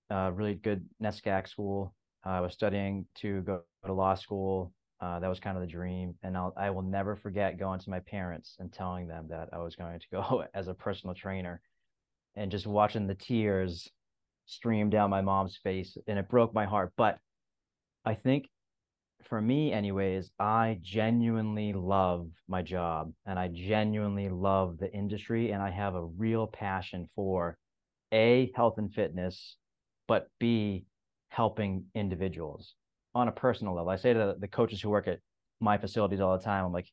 uh, 0.09 0.31
really 0.33 0.55
good 0.55 0.85
NESCAC 1.01 1.47
school. 1.47 1.93
I 2.23 2.41
was 2.41 2.53
studying 2.53 3.05
to 3.15 3.41
go 3.41 3.61
to 3.85 3.93
law 3.93 4.15
school. 4.15 4.73
Uh, 4.99 5.19
that 5.19 5.27
was 5.27 5.39
kind 5.39 5.57
of 5.57 5.61
the 5.61 5.67
dream, 5.67 6.13
and 6.21 6.37
I'll, 6.37 6.53
I 6.55 6.69
will 6.69 6.83
never 6.83 7.15
forget 7.15 7.57
going 7.57 7.79
to 7.79 7.89
my 7.89 7.99
parents 8.01 8.55
and 8.59 8.71
telling 8.71 9.07
them 9.07 9.27
that 9.29 9.49
I 9.51 9.57
was 9.57 9.75
going 9.75 9.99
to 9.99 10.05
go 10.11 10.43
as 10.53 10.67
a 10.67 10.75
personal 10.75 11.15
trainer, 11.15 11.61
and 12.35 12.51
just 12.51 12.67
watching 12.67 13.07
the 13.07 13.15
tears 13.15 13.89
stream 14.45 14.89
down 14.89 15.09
my 15.09 15.21
mom's 15.21 15.57
face, 15.57 15.97
and 16.07 16.19
it 16.19 16.29
broke 16.29 16.53
my 16.53 16.65
heart. 16.65 16.93
But 16.95 17.17
I 18.05 18.13
think 18.13 18.47
for 19.23 19.41
me 19.41 19.71
anyways 19.71 20.31
i 20.39 20.77
genuinely 20.81 21.73
love 21.73 22.27
my 22.47 22.61
job 22.61 23.11
and 23.25 23.37
i 23.37 23.47
genuinely 23.47 24.29
love 24.29 24.77
the 24.77 24.91
industry 24.91 25.51
and 25.51 25.61
i 25.61 25.69
have 25.69 25.95
a 25.95 26.05
real 26.05 26.47
passion 26.47 27.07
for 27.15 27.57
a 28.11 28.51
health 28.55 28.77
and 28.77 28.93
fitness 28.93 29.57
but 30.07 30.27
b 30.39 30.85
helping 31.31 31.85
individuals 31.95 32.75
on 33.15 33.27
a 33.27 33.31
personal 33.31 33.73
level. 33.73 33.89
I 33.89 33.95
say 33.95 34.13
to 34.13 34.35
the 34.37 34.47
coaches 34.47 34.81
who 34.81 34.89
work 34.89 35.07
at 35.07 35.19
my 35.59 35.77
facilities 35.77 36.19
all 36.19 36.37
the 36.37 36.43
time, 36.43 36.65
I'm 36.65 36.73
like, 36.73 36.89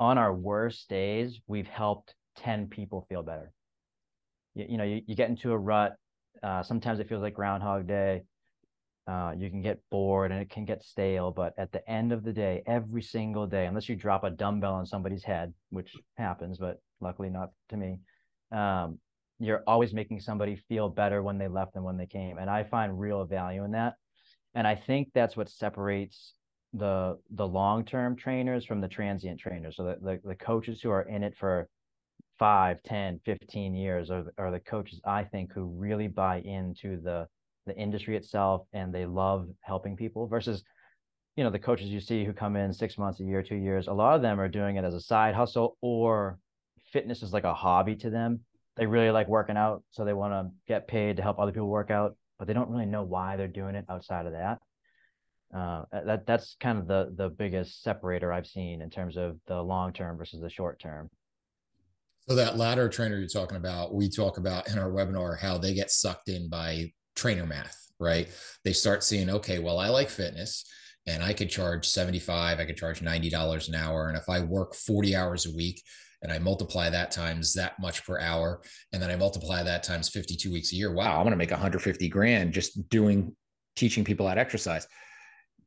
on 0.00 0.18
our 0.18 0.34
worst 0.34 0.88
days, 0.88 1.40
we've 1.46 1.68
helped 1.68 2.14
10 2.38 2.66
people 2.66 3.06
feel 3.08 3.22
better. 3.22 3.52
You, 4.54 4.66
you 4.70 4.76
know, 4.76 4.84
you, 4.84 5.02
you 5.06 5.14
get 5.14 5.30
into 5.30 5.52
a 5.52 5.58
rut. 5.58 5.94
Uh, 6.42 6.62
sometimes 6.64 6.98
it 6.98 7.08
feels 7.08 7.22
like 7.22 7.34
Groundhog 7.34 7.86
Day. 7.86 8.22
Uh, 9.06 9.34
you 9.36 9.48
can 9.50 9.62
get 9.62 9.78
bored 9.88 10.32
and 10.32 10.40
it 10.40 10.50
can 10.50 10.64
get 10.64 10.82
stale. 10.82 11.30
But 11.30 11.54
at 11.56 11.70
the 11.70 11.88
end 11.88 12.10
of 12.10 12.24
the 12.24 12.32
day, 12.32 12.62
every 12.66 13.02
single 13.02 13.46
day, 13.46 13.66
unless 13.66 13.88
you 13.88 13.94
drop 13.94 14.24
a 14.24 14.30
dumbbell 14.30 14.74
on 14.74 14.86
somebody's 14.86 15.22
head, 15.22 15.54
which 15.70 15.94
happens, 16.16 16.58
but 16.58 16.80
luckily 17.00 17.30
not 17.30 17.50
to 17.68 17.76
me, 17.76 18.00
um, 18.50 18.98
you're 19.38 19.62
always 19.66 19.92
making 19.92 20.20
somebody 20.20 20.56
feel 20.68 20.88
better 20.88 21.22
when 21.22 21.38
they 21.38 21.48
left 21.48 21.74
than 21.74 21.82
when 21.82 21.96
they 21.96 22.06
came. 22.06 22.38
And 22.38 22.48
I 22.48 22.64
find 22.64 22.98
real 22.98 23.24
value 23.24 23.64
in 23.64 23.72
that. 23.72 23.94
And 24.54 24.66
I 24.66 24.74
think 24.74 25.08
that's 25.14 25.36
what 25.36 25.48
separates 25.48 26.34
the 26.72 27.18
the 27.30 27.46
long-term 27.46 28.16
trainers 28.16 28.64
from 28.64 28.80
the 28.80 28.88
transient 28.88 29.38
trainers. 29.38 29.76
So 29.76 29.84
the, 29.84 29.96
the, 30.00 30.28
the 30.28 30.34
coaches 30.34 30.80
who 30.80 30.90
are 30.90 31.02
in 31.02 31.22
it 31.22 31.36
for 31.36 31.68
5, 32.38 32.82
10, 32.82 33.20
15 33.24 33.74
years 33.74 34.10
are, 34.10 34.24
are 34.38 34.50
the 34.50 34.60
coaches 34.60 35.00
I 35.04 35.24
think 35.24 35.52
who 35.52 35.66
really 35.66 36.08
buy 36.08 36.40
into 36.40 37.00
the 37.00 37.26
the 37.66 37.76
industry 37.76 38.16
itself 38.16 38.66
and 38.72 38.92
they 38.92 39.06
love 39.06 39.48
helping 39.62 39.96
people 39.96 40.26
versus 40.26 40.62
you 41.36 41.42
know 41.42 41.50
the 41.50 41.58
coaches 41.58 41.88
you 41.88 42.00
see 42.00 42.24
who 42.24 42.32
come 42.32 42.56
in 42.56 42.72
six 42.72 42.98
months 42.98 43.20
a 43.20 43.24
year 43.24 43.42
two 43.42 43.56
years 43.56 43.86
a 43.86 43.92
lot 43.92 44.14
of 44.14 44.22
them 44.22 44.38
are 44.38 44.48
doing 44.48 44.76
it 44.76 44.84
as 44.84 44.92
a 44.92 45.00
side 45.00 45.34
hustle 45.34 45.78
or 45.80 46.38
fitness 46.92 47.22
is 47.22 47.32
like 47.32 47.44
a 47.44 47.54
hobby 47.54 47.96
to 47.96 48.10
them 48.10 48.40
they 48.76 48.86
really 48.86 49.10
like 49.10 49.28
working 49.28 49.56
out 49.56 49.82
so 49.90 50.04
they 50.04 50.12
want 50.12 50.32
to 50.32 50.50
get 50.66 50.88
paid 50.88 51.16
to 51.16 51.22
help 51.22 51.38
other 51.38 51.52
people 51.52 51.68
work 51.68 51.90
out 51.90 52.16
but 52.38 52.46
they 52.46 52.54
don't 52.54 52.70
really 52.70 52.86
know 52.86 53.02
why 53.02 53.36
they're 53.36 53.48
doing 53.48 53.74
it 53.74 53.84
outside 53.88 54.26
of 54.26 54.32
that 54.32 54.58
uh, 55.56 55.84
that 55.92 56.26
that's 56.26 56.56
kind 56.60 56.78
of 56.78 56.86
the 56.86 57.12
the 57.16 57.28
biggest 57.28 57.82
separator 57.82 58.32
i've 58.32 58.46
seen 58.46 58.82
in 58.82 58.90
terms 58.90 59.16
of 59.16 59.36
the 59.46 59.60
long 59.60 59.92
term 59.92 60.16
versus 60.16 60.40
the 60.40 60.50
short 60.50 60.80
term 60.80 61.08
so 62.28 62.34
that 62.34 62.56
ladder 62.56 62.88
trainer 62.88 63.18
you're 63.18 63.28
talking 63.28 63.56
about 63.56 63.94
we 63.94 64.08
talk 64.08 64.38
about 64.38 64.68
in 64.68 64.78
our 64.78 64.90
webinar 64.90 65.38
how 65.38 65.58
they 65.58 65.74
get 65.74 65.90
sucked 65.90 66.28
in 66.28 66.48
by 66.48 66.90
trainer 67.14 67.46
math 67.46 67.76
right 68.00 68.28
they 68.64 68.72
start 68.72 69.04
seeing 69.04 69.30
okay 69.30 69.58
well 69.58 69.78
i 69.78 69.88
like 69.88 70.08
fitness 70.08 70.64
and 71.06 71.22
I 71.22 71.32
could 71.32 71.50
charge 71.50 71.86
75, 71.86 72.58
I 72.58 72.64
could 72.64 72.76
charge 72.76 73.00
$90 73.00 73.68
an 73.68 73.74
hour. 73.74 74.08
And 74.08 74.16
if 74.16 74.28
I 74.28 74.40
work 74.40 74.74
40 74.74 75.14
hours 75.14 75.46
a 75.46 75.54
week 75.54 75.82
and 76.24 76.32
I 76.32 76.38
multiply 76.38 76.88
that 76.88 77.10
times 77.10 77.52
that 77.52 77.78
much 77.78 78.04
per 78.04 78.18
hour, 78.18 78.62
and 78.92 79.00
then 79.00 79.10
I 79.10 79.16
multiply 79.16 79.62
that 79.62 79.82
times 79.82 80.08
52 80.08 80.50
weeks 80.50 80.72
a 80.72 80.76
year, 80.76 80.92
wow, 80.92 81.18
I'm 81.18 81.22
going 81.22 81.32
to 81.32 81.36
make 81.36 81.50
150 81.50 82.08
grand 82.08 82.54
just 82.54 82.88
doing 82.88 83.36
teaching 83.76 84.04
people 84.04 84.26
how 84.26 84.34
to 84.34 84.40
exercise. 84.40 84.88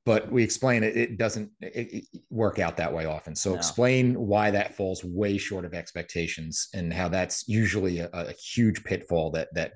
But 0.03 0.31
we 0.31 0.43
explain 0.43 0.83
it, 0.83 0.97
it 0.97 1.17
doesn't 1.17 1.51
it, 1.61 1.93
it 1.93 2.21
work 2.31 2.57
out 2.57 2.77
that 2.77 2.91
way 2.91 3.05
often. 3.05 3.35
So 3.35 3.51
no. 3.51 3.55
explain 3.55 4.15
why 4.15 4.49
that 4.49 4.73
falls 4.75 5.03
way 5.03 5.37
short 5.37 5.63
of 5.63 5.75
expectations 5.75 6.69
and 6.73 6.91
how 6.91 7.07
that's 7.07 7.47
usually 7.47 7.99
a, 7.99 8.09
a 8.11 8.31
huge 8.31 8.83
pitfall 8.83 9.29
that 9.31 9.49
that 9.53 9.73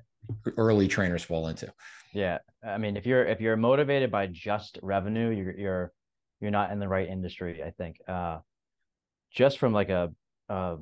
early 0.56 0.88
trainers 0.88 1.22
fall 1.22 1.46
into. 1.46 1.72
Yeah, 2.12 2.38
I 2.66 2.78
mean, 2.78 2.96
if 2.96 3.06
you're 3.06 3.24
if 3.24 3.40
you're 3.40 3.56
motivated 3.56 4.10
by 4.10 4.26
just 4.26 4.80
revenue, 4.82 5.30
you're 5.30 5.56
you're 5.56 5.92
you're 6.40 6.50
not 6.50 6.72
in 6.72 6.80
the 6.80 6.88
right 6.88 7.08
industry. 7.08 7.62
I 7.62 7.70
think. 7.70 7.98
Uh, 8.08 8.38
just 9.34 9.58
from 9.58 9.72
like 9.72 9.88
a, 9.88 10.12
a 10.52 10.76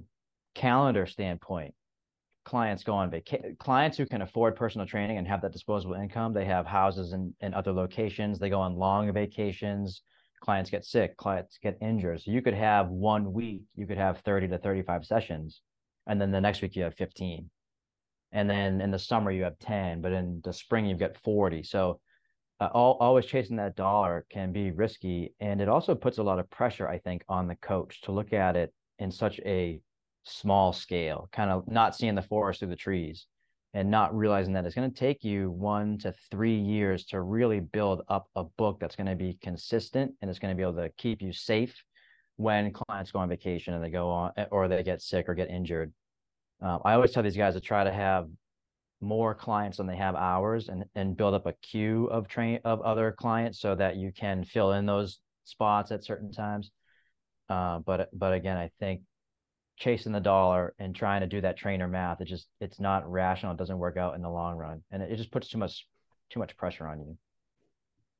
calendar 0.54 1.06
standpoint, 1.06 1.74
clients 2.44 2.82
go 2.82 2.94
on 2.94 3.10
vacation. 3.10 3.56
Clients 3.58 3.96
who 3.96 4.06
can 4.06 4.22
afford 4.22 4.56
personal 4.56 4.86
training 4.86 5.18
and 5.18 5.26
have 5.26 5.42
that 5.42 5.52
disposable 5.52 5.94
income, 5.94 6.32
they 6.32 6.44
have 6.44 6.66
houses 6.66 7.12
in, 7.12 7.34
in 7.40 7.54
other 7.54 7.72
locations. 7.72 8.38
They 8.38 8.50
go 8.50 8.60
on 8.60 8.76
long 8.76 9.12
vacations. 9.12 10.02
Clients 10.42 10.70
get 10.70 10.84
sick. 10.84 11.16
Clients 11.16 11.58
get 11.62 11.78
injured. 11.80 12.22
So 12.22 12.30
you 12.30 12.42
could 12.42 12.54
have 12.54 12.88
one 12.88 13.32
week, 13.32 13.62
you 13.76 13.86
could 13.86 13.98
have 13.98 14.20
thirty 14.20 14.48
to 14.48 14.58
thirty-five 14.58 15.04
sessions, 15.04 15.60
and 16.06 16.20
then 16.20 16.30
the 16.30 16.40
next 16.40 16.62
week 16.62 16.76
you 16.76 16.84
have 16.84 16.94
fifteen 16.94 17.50
and 18.32 18.48
then 18.48 18.80
in 18.80 18.90
the 18.90 18.98
summer 18.98 19.30
you 19.30 19.42
have 19.44 19.58
10 19.58 20.00
but 20.00 20.12
in 20.12 20.40
the 20.44 20.52
spring 20.52 20.86
you've 20.86 20.98
got 20.98 21.16
40 21.18 21.62
so 21.62 22.00
uh, 22.60 22.68
all, 22.72 22.96
always 23.00 23.26
chasing 23.26 23.56
that 23.56 23.76
dollar 23.76 24.26
can 24.30 24.52
be 24.52 24.70
risky 24.70 25.34
and 25.40 25.60
it 25.60 25.68
also 25.68 25.94
puts 25.94 26.18
a 26.18 26.22
lot 26.22 26.38
of 26.38 26.48
pressure 26.50 26.88
i 26.88 26.98
think 26.98 27.22
on 27.28 27.48
the 27.48 27.56
coach 27.56 28.00
to 28.02 28.12
look 28.12 28.32
at 28.32 28.56
it 28.56 28.72
in 29.00 29.10
such 29.10 29.40
a 29.40 29.80
small 30.22 30.72
scale 30.72 31.28
kind 31.32 31.50
of 31.50 31.66
not 31.66 31.96
seeing 31.96 32.14
the 32.14 32.22
forest 32.22 32.60
through 32.60 32.68
the 32.68 32.76
trees 32.76 33.26
and 33.72 33.90
not 33.90 34.14
realizing 34.14 34.52
that 34.52 34.64
it's 34.66 34.74
going 34.74 34.90
to 34.90 34.96
take 34.96 35.24
you 35.24 35.50
one 35.50 35.96
to 35.96 36.12
three 36.30 36.58
years 36.58 37.06
to 37.06 37.22
really 37.22 37.60
build 37.60 38.02
up 38.08 38.28
a 38.36 38.44
book 38.44 38.78
that's 38.80 38.96
going 38.96 39.06
to 39.06 39.16
be 39.16 39.38
consistent 39.42 40.12
and 40.20 40.30
it's 40.30 40.38
going 40.38 40.54
to 40.54 40.56
be 40.56 40.62
able 40.62 40.74
to 40.74 40.90
keep 40.98 41.22
you 41.22 41.32
safe 41.32 41.82
when 42.36 42.72
clients 42.72 43.10
go 43.10 43.18
on 43.18 43.28
vacation 43.28 43.74
and 43.74 43.82
they 43.82 43.90
go 43.90 44.10
on 44.10 44.32
or 44.50 44.68
they 44.68 44.82
get 44.82 45.00
sick 45.00 45.28
or 45.28 45.34
get 45.34 45.48
injured 45.48 45.92
um, 46.62 46.80
I 46.84 46.92
always 46.92 47.12
tell 47.12 47.22
these 47.22 47.36
guys 47.36 47.54
to 47.54 47.60
try 47.60 47.84
to 47.84 47.92
have 47.92 48.28
more 49.00 49.34
clients 49.34 49.78
than 49.78 49.86
they 49.86 49.96
have 49.96 50.14
hours 50.14 50.68
and 50.68 50.84
and 50.94 51.16
build 51.16 51.34
up 51.34 51.46
a 51.46 51.54
queue 51.62 52.06
of 52.06 52.28
train 52.28 52.60
of 52.64 52.82
other 52.82 53.12
clients 53.12 53.58
so 53.58 53.74
that 53.74 53.96
you 53.96 54.12
can 54.12 54.44
fill 54.44 54.72
in 54.72 54.84
those 54.84 55.20
spots 55.44 55.90
at 55.90 56.04
certain 56.04 56.30
times. 56.30 56.70
Uh, 57.50 57.80
but 57.80 58.08
but 58.12 58.32
again, 58.32 58.56
I 58.56 58.70
think 58.78 59.02
chasing 59.76 60.12
the 60.12 60.20
dollar 60.20 60.74
and 60.78 60.94
trying 60.94 61.22
to 61.22 61.26
do 61.26 61.40
that 61.40 61.56
trainer 61.56 61.88
math, 61.88 62.20
it 62.20 62.26
just 62.26 62.46
it's 62.60 62.78
not 62.78 63.10
rational. 63.10 63.52
It 63.52 63.58
doesn't 63.58 63.78
work 63.78 63.96
out 63.96 64.14
in 64.14 64.22
the 64.22 64.30
long 64.30 64.56
run, 64.56 64.82
and 64.90 65.02
it, 65.02 65.12
it 65.12 65.16
just 65.16 65.32
puts 65.32 65.48
too 65.48 65.58
much 65.58 65.86
too 66.30 66.38
much 66.38 66.56
pressure 66.56 66.86
on 66.86 67.00
you. 67.00 67.18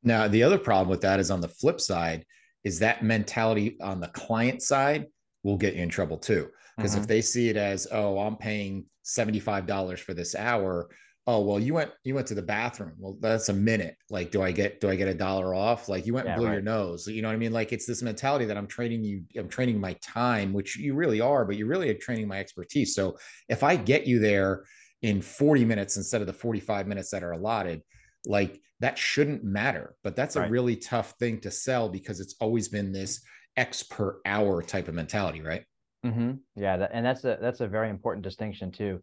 Now, 0.02 0.28
the 0.28 0.42
other 0.42 0.58
problem 0.58 0.88
with 0.88 1.02
that 1.02 1.20
is 1.20 1.30
on 1.30 1.40
the 1.40 1.49
flip 1.49 1.80
side, 1.80 2.25
is 2.64 2.78
that 2.80 3.04
mentality 3.04 3.76
on 3.80 4.00
the 4.00 4.08
client 4.08 4.62
side 4.62 5.06
will 5.42 5.56
get 5.56 5.75
you 5.75 5.82
in 5.82 5.88
trouble 5.88 6.18
too. 6.18 6.49
Because 6.76 6.92
mm-hmm. 6.92 7.02
if 7.02 7.06
they 7.06 7.20
see 7.20 7.49
it 7.49 7.56
as, 7.56 7.87
oh, 7.92 8.18
I'm 8.18 8.37
paying 8.37 8.87
$75 9.04 9.99
for 9.99 10.14
this 10.14 10.34
hour, 10.34 10.88
oh 11.26 11.40
well 11.40 11.58
you 11.58 11.74
went 11.74 11.90
you 12.04 12.14
went 12.14 12.26
to 12.26 12.34
the 12.34 12.42
bathroom 12.42 12.94
well 12.98 13.16
that's 13.20 13.50
a 13.50 13.52
minute 13.52 13.96
like 14.08 14.30
do 14.30 14.42
i 14.42 14.50
get 14.50 14.80
do 14.80 14.88
i 14.88 14.94
get 14.94 15.08
a 15.08 15.14
dollar 15.14 15.54
off 15.54 15.88
like 15.88 16.06
you 16.06 16.14
went 16.14 16.26
yeah, 16.26 16.32
and 16.32 16.38
blew 16.38 16.48
right. 16.48 16.54
your 16.54 16.62
nose 16.62 17.06
you 17.06 17.20
know 17.20 17.28
what 17.28 17.34
i 17.34 17.38
mean 17.38 17.52
like 17.52 17.72
it's 17.72 17.86
this 17.86 18.02
mentality 18.02 18.44
that 18.44 18.56
i'm 18.56 18.66
training 18.66 19.04
you 19.04 19.22
i'm 19.36 19.48
training 19.48 19.78
my 19.78 19.94
time 20.02 20.52
which 20.52 20.76
you 20.76 20.94
really 20.94 21.20
are 21.20 21.44
but 21.44 21.56
you're 21.56 21.68
really 21.68 21.90
are 21.90 21.94
training 21.94 22.26
my 22.26 22.38
expertise 22.38 22.94
so 22.94 23.16
if 23.48 23.62
i 23.62 23.76
get 23.76 24.06
you 24.06 24.18
there 24.18 24.64
in 25.02 25.20
40 25.20 25.64
minutes 25.64 25.96
instead 25.96 26.20
of 26.20 26.26
the 26.26 26.32
45 26.32 26.86
minutes 26.86 27.10
that 27.10 27.22
are 27.22 27.32
allotted 27.32 27.82
like 28.26 28.60
that 28.80 28.96
shouldn't 28.96 29.44
matter 29.44 29.94
but 30.02 30.16
that's 30.16 30.36
right. 30.36 30.48
a 30.48 30.50
really 30.50 30.76
tough 30.76 31.14
thing 31.18 31.38
to 31.40 31.50
sell 31.50 31.88
because 31.88 32.20
it's 32.20 32.34
always 32.40 32.68
been 32.68 32.92
this 32.92 33.22
x 33.56 33.82
per 33.82 34.20
hour 34.24 34.62
type 34.62 34.88
of 34.88 34.94
mentality 34.94 35.42
right 35.42 35.64
Mm-hmm. 36.04 36.32
Yeah, 36.56 36.76
that, 36.78 36.90
and 36.92 37.04
that's 37.04 37.24
a 37.24 37.38
that's 37.40 37.60
a 37.60 37.68
very 37.68 37.90
important 37.90 38.24
distinction 38.24 38.70
too. 38.70 39.02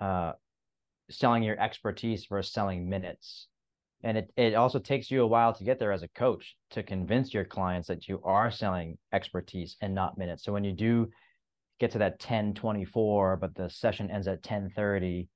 Uh, 0.00 0.32
selling 1.10 1.42
your 1.42 1.60
expertise 1.60 2.26
versus 2.26 2.52
selling 2.52 2.88
minutes, 2.88 3.48
and 4.02 4.18
it 4.18 4.32
it 4.36 4.54
also 4.54 4.78
takes 4.78 5.10
you 5.10 5.22
a 5.22 5.26
while 5.26 5.52
to 5.54 5.64
get 5.64 5.78
there 5.78 5.92
as 5.92 6.02
a 6.02 6.08
coach 6.08 6.56
to 6.70 6.82
convince 6.82 7.34
your 7.34 7.44
clients 7.44 7.88
that 7.88 8.08
you 8.08 8.20
are 8.24 8.50
selling 8.50 8.98
expertise 9.12 9.76
and 9.80 9.94
not 9.94 10.18
minutes. 10.18 10.44
So 10.44 10.52
when 10.52 10.64
you 10.64 10.72
do 10.72 11.10
get 11.80 11.90
to 11.90 11.98
that 11.98 12.20
10 12.20 12.54
24 12.54 13.36
but 13.36 13.54
the 13.56 13.68
session 13.68 14.10
ends 14.10 14.28
at 14.28 14.42
10 14.44 14.70
30 14.76 15.28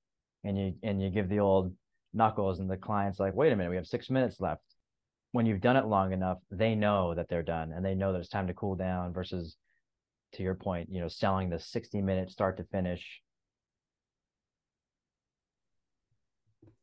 and 0.44 0.56
you 0.56 0.74
and 0.84 1.02
you 1.02 1.10
give 1.10 1.28
the 1.28 1.40
old 1.40 1.74
knuckles 2.14 2.60
and 2.60 2.70
the 2.70 2.76
client's 2.76 3.18
like 3.18 3.34
wait 3.34 3.52
a 3.52 3.56
minute 3.56 3.70
we 3.70 3.76
have 3.76 3.88
six 3.88 4.08
minutes 4.08 4.40
left 4.40 4.62
when 5.32 5.46
you've 5.46 5.60
done 5.60 5.76
it 5.76 5.86
long 5.86 6.12
enough 6.12 6.38
they 6.52 6.76
know 6.76 7.12
that 7.12 7.28
they're 7.28 7.42
done 7.42 7.72
and 7.72 7.84
they 7.84 7.96
know 7.96 8.12
that 8.12 8.20
it's 8.20 8.28
time 8.28 8.46
to 8.46 8.54
cool 8.54 8.76
down 8.76 9.12
versus 9.12 9.56
to 10.32 10.42
your 10.42 10.54
point, 10.54 10.88
you 10.90 11.00
know, 11.00 11.08
selling 11.08 11.48
the 11.48 11.58
60 11.58 12.02
minute 12.02 12.30
start 12.30 12.56
to 12.58 12.64
finish. 12.64 13.20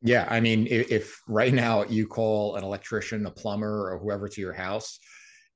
Yeah. 0.06 0.26
I 0.30 0.40
mean, 0.40 0.66
if, 0.68 0.90
if 0.90 1.20
right 1.28 1.52
now 1.52 1.84
you 1.84 2.06
call 2.06 2.56
an 2.56 2.64
electrician, 2.64 3.26
a 3.26 3.30
plumber, 3.30 3.92
or 3.92 3.98
whoever 3.98 4.28
to 4.28 4.40
your 4.40 4.52
house 4.52 4.98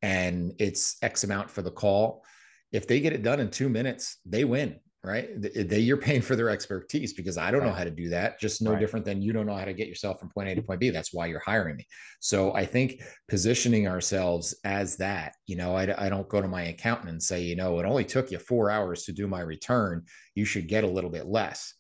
and 0.02 0.52
it's 0.58 0.96
X 1.02 1.24
amount 1.24 1.50
for 1.50 1.62
the 1.62 1.70
call, 1.70 2.24
if 2.72 2.86
they 2.86 3.00
get 3.00 3.12
it 3.12 3.22
done 3.22 3.40
in 3.40 3.50
two 3.50 3.68
minutes, 3.68 4.18
they 4.24 4.44
win 4.44 4.78
right? 5.02 5.28
They, 5.40 5.78
you're 5.78 5.96
paying 5.96 6.20
for 6.20 6.36
their 6.36 6.50
expertise 6.50 7.14
because 7.14 7.38
I 7.38 7.50
don't 7.50 7.60
right. 7.60 7.68
know 7.68 7.72
how 7.72 7.84
to 7.84 7.90
do 7.90 8.10
that. 8.10 8.38
Just 8.38 8.60
no 8.60 8.72
right. 8.72 8.80
different 8.80 9.06
than 9.06 9.22
you 9.22 9.32
don't 9.32 9.46
know 9.46 9.56
how 9.56 9.64
to 9.64 9.72
get 9.72 9.88
yourself 9.88 10.20
from 10.20 10.28
point 10.28 10.48
A 10.50 10.54
to 10.54 10.62
point 10.62 10.80
B. 10.80 10.90
That's 10.90 11.12
why 11.12 11.26
you're 11.26 11.40
hiring 11.40 11.76
me. 11.76 11.86
So 12.20 12.54
I 12.54 12.66
think 12.66 13.02
positioning 13.28 13.88
ourselves 13.88 14.54
as 14.64 14.96
that, 14.96 15.36
you 15.46 15.56
know, 15.56 15.74
I, 15.74 16.06
I 16.06 16.10
don't 16.10 16.28
go 16.28 16.42
to 16.42 16.48
my 16.48 16.64
accountant 16.64 17.10
and 17.10 17.22
say, 17.22 17.42
you 17.42 17.56
know, 17.56 17.78
it 17.78 17.86
only 17.86 18.04
took 18.04 18.30
you 18.30 18.38
four 18.38 18.70
hours 18.70 19.04
to 19.04 19.12
do 19.12 19.26
my 19.26 19.40
return. 19.40 20.04
You 20.34 20.44
should 20.44 20.68
get 20.68 20.84
a 20.84 20.88
little 20.88 21.10
bit 21.10 21.26
less. 21.26 21.74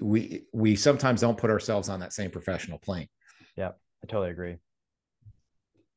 We 0.00 0.44
we 0.52 0.76
sometimes 0.76 1.20
don't 1.20 1.38
put 1.38 1.50
ourselves 1.50 1.88
on 1.88 2.00
that 2.00 2.12
same 2.12 2.30
professional 2.30 2.78
plane. 2.78 3.08
Yeah, 3.56 3.72
I 4.02 4.06
totally 4.06 4.30
agree. 4.30 4.56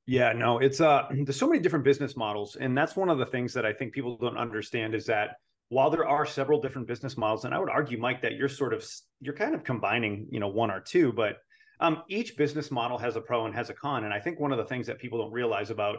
Yeah, 0.06 0.34
no, 0.34 0.60
it's 0.60 0.82
uh 0.82 1.08
there's 1.12 1.38
so 1.38 1.48
many 1.48 1.62
different 1.62 1.86
business 1.86 2.16
models 2.16 2.56
and 2.56 2.78
that's 2.78 2.96
one 2.96 3.10
of 3.10 3.18
the 3.18 3.25
things 3.25 3.54
that 3.54 3.66
I 3.66 3.74
think 3.74 3.94
people 3.94 4.18
don't 4.18 4.38
understand 4.38 4.94
is 4.94 5.06
that 5.06 5.38
while 5.70 5.90
there 5.90 6.08
are 6.08 6.25
several 6.25 6.62
different 6.62 6.88
business 6.88 7.18
models, 7.18 7.46
and 7.46 7.54
I 7.54 7.60
would 7.60 7.70
argue, 7.70 7.98
Mike, 7.98 8.22
that 8.22 8.34
you're 8.36 8.50
sort 8.50 8.74
of 8.74 8.86
you're 9.20 9.34
kind 9.34 9.56
of 9.56 9.64
combining, 9.64 10.28
you 10.30 10.40
know, 10.40 10.48
one 10.48 10.70
or 10.72 10.80
two, 10.80 11.12
but 11.12 11.38
um, 11.80 12.04
each 12.08 12.38
business 12.38 12.72
model 12.72 12.98
has 12.98 13.16
a 13.16 13.22
pro 13.22 13.46
and 13.46 13.56
has 13.56 13.70
a 13.70 13.74
con. 13.74 14.06
And 14.06 14.14
I 14.14 14.20
think 14.20 14.40
one 14.40 14.52
of 14.52 14.58
the 14.58 14.66
things 14.66 14.88
that 14.88 15.00
people 15.00 15.20
don't 15.20 15.32
realize 15.32 15.72
about, 15.72 15.98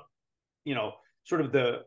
you 0.64 0.74
know, 0.74 0.92
sort 1.24 1.40
of 1.40 1.52
the 1.52 1.82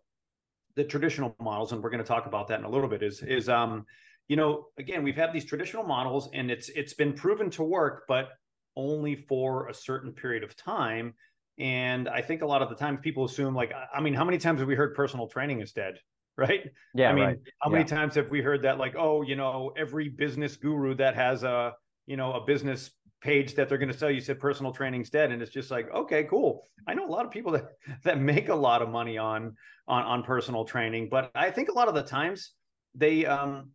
the 0.76 0.84
traditional 0.84 1.36
models, 1.40 1.72
and 1.72 1.82
we're 1.82 1.90
going 1.90 2.04
to 2.04 2.08
talk 2.08 2.26
about 2.26 2.48
that 2.50 2.60
in 2.60 2.66
a 2.66 2.70
little 2.70 2.90
bit, 2.90 3.02
is 3.02 3.24
is 3.24 3.48
um, 3.50 3.86
you 4.30 4.38
know, 4.38 4.68
again, 4.78 5.04
we've 5.04 5.16
had 5.18 5.34
these 5.34 5.44
traditional 5.46 5.84
models, 5.84 6.30
and 6.34 6.50
it's 6.50 6.70
it's 6.70 6.94
been 6.94 7.14
proven 7.14 7.50
to 7.52 7.64
work, 7.64 8.04
but 8.08 8.30
only 8.78 9.16
for 9.16 9.68
a 9.68 9.74
certain 9.74 10.14
period 10.14 10.44
of 10.44 10.56
time. 10.56 11.16
And 11.58 12.08
I 12.08 12.22
think 12.22 12.42
a 12.42 12.46
lot 12.46 12.62
of 12.62 12.70
the 12.70 12.76
times 12.76 13.00
people 13.02 13.26
assume, 13.26 13.54
like, 13.54 13.74
I 13.94 14.00
mean, 14.00 14.14
how 14.14 14.24
many 14.24 14.38
times 14.38 14.60
have 14.60 14.68
we 14.70 14.76
heard 14.76 14.96
personal 14.96 15.28
training 15.28 15.60
is 15.60 15.74
dead? 15.74 16.00
right? 16.38 16.70
Yeah, 16.94 17.10
I 17.10 17.14
mean, 17.14 17.26
right. 17.26 17.38
how 17.60 17.70
Yeah. 17.70 17.80
many 17.80 17.84
times 17.84 18.16
have 18.16 18.30
we 18.30 18.42
heard 18.42 18.62
that? 18.62 18.78
Like, 18.78 18.96
oh, 18.98 19.24
you 19.24 19.36
know, 19.36 19.74
every 19.76 20.08
business 20.08 20.56
guru 20.56 20.96
that 20.96 21.14
has 21.16 21.44
a, 21.44 21.74
you 22.06 22.16
know, 22.16 22.32
a 22.32 22.46
business 22.46 22.92
page 23.20 23.56
that 23.56 23.68
they're 23.68 23.78
going 23.78 23.92
to 23.92 23.98
sell 23.98 24.10
you 24.10 24.22
said 24.22 24.40
personal 24.40 24.72
training's 24.72 25.10
dead, 25.10 25.34
and 25.34 25.42
it's 25.42 25.52
just 25.52 25.70
like, 25.70 25.92
okay, 25.94 26.24
cool. 26.24 26.64
I 26.88 26.94
know 26.94 27.06
a 27.06 27.12
lot 27.12 27.26
of 27.26 27.32
people 27.32 27.52
that 27.54 27.72
that 28.04 28.22
make 28.22 28.48
a 28.48 28.56
lot 28.56 28.82
of 28.82 28.88
money 28.90 29.18
on 29.18 29.56
on 29.88 30.04
on 30.04 30.24
personal 30.24 30.64
training, 30.64 31.10
but 31.10 31.30
I 31.36 31.52
think 31.52 31.68
a 31.68 31.74
lot 31.74 31.90
of 31.90 31.96
the 31.96 32.04
times 32.04 32.54
they, 32.96 33.26
um, 33.26 33.72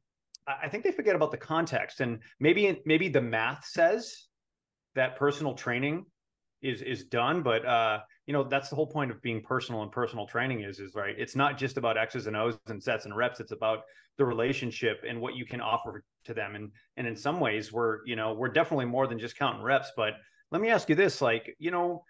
I 0.46 0.68
think 0.68 0.84
they 0.84 0.92
forget 0.92 1.16
about 1.16 1.30
the 1.30 1.36
context, 1.36 2.00
and 2.00 2.20
maybe 2.38 2.82
maybe 2.84 3.08
the 3.08 3.20
math 3.20 3.66
says 3.66 4.26
that 4.94 5.16
personal 5.16 5.54
training 5.54 6.06
is 6.62 6.82
is 6.82 7.04
done, 7.04 7.42
but 7.42 7.64
uh, 7.64 8.00
you 8.26 8.32
know 8.32 8.44
that's 8.44 8.68
the 8.68 8.76
whole 8.76 8.86
point 8.86 9.10
of 9.10 9.20
being 9.22 9.42
personal 9.42 9.82
and 9.82 9.92
personal 9.92 10.26
training 10.26 10.62
is 10.62 10.80
is 10.80 10.94
right 10.94 11.14
it's 11.18 11.36
not 11.36 11.58
just 11.58 11.76
about 11.76 11.98
x's 11.98 12.26
and 12.26 12.36
o's 12.36 12.58
and 12.66 12.82
sets 12.82 13.04
and 13.04 13.16
reps 13.16 13.40
it's 13.40 13.52
about 13.52 13.80
the 14.16 14.24
relationship 14.24 15.02
and 15.06 15.20
what 15.20 15.34
you 15.34 15.44
can 15.44 15.60
offer 15.60 16.02
to 16.24 16.34
them 16.34 16.54
and 16.54 16.70
and 16.96 17.06
in 17.06 17.16
some 17.16 17.40
ways 17.40 17.72
we're 17.72 17.98
you 18.06 18.16
know 18.16 18.32
we're 18.32 18.48
definitely 18.48 18.86
more 18.86 19.06
than 19.06 19.18
just 19.18 19.36
counting 19.36 19.62
reps 19.62 19.92
but 19.96 20.14
let 20.50 20.60
me 20.60 20.70
ask 20.70 20.88
you 20.88 20.94
this 20.94 21.20
like 21.20 21.54
you 21.58 21.70
know 21.70 22.02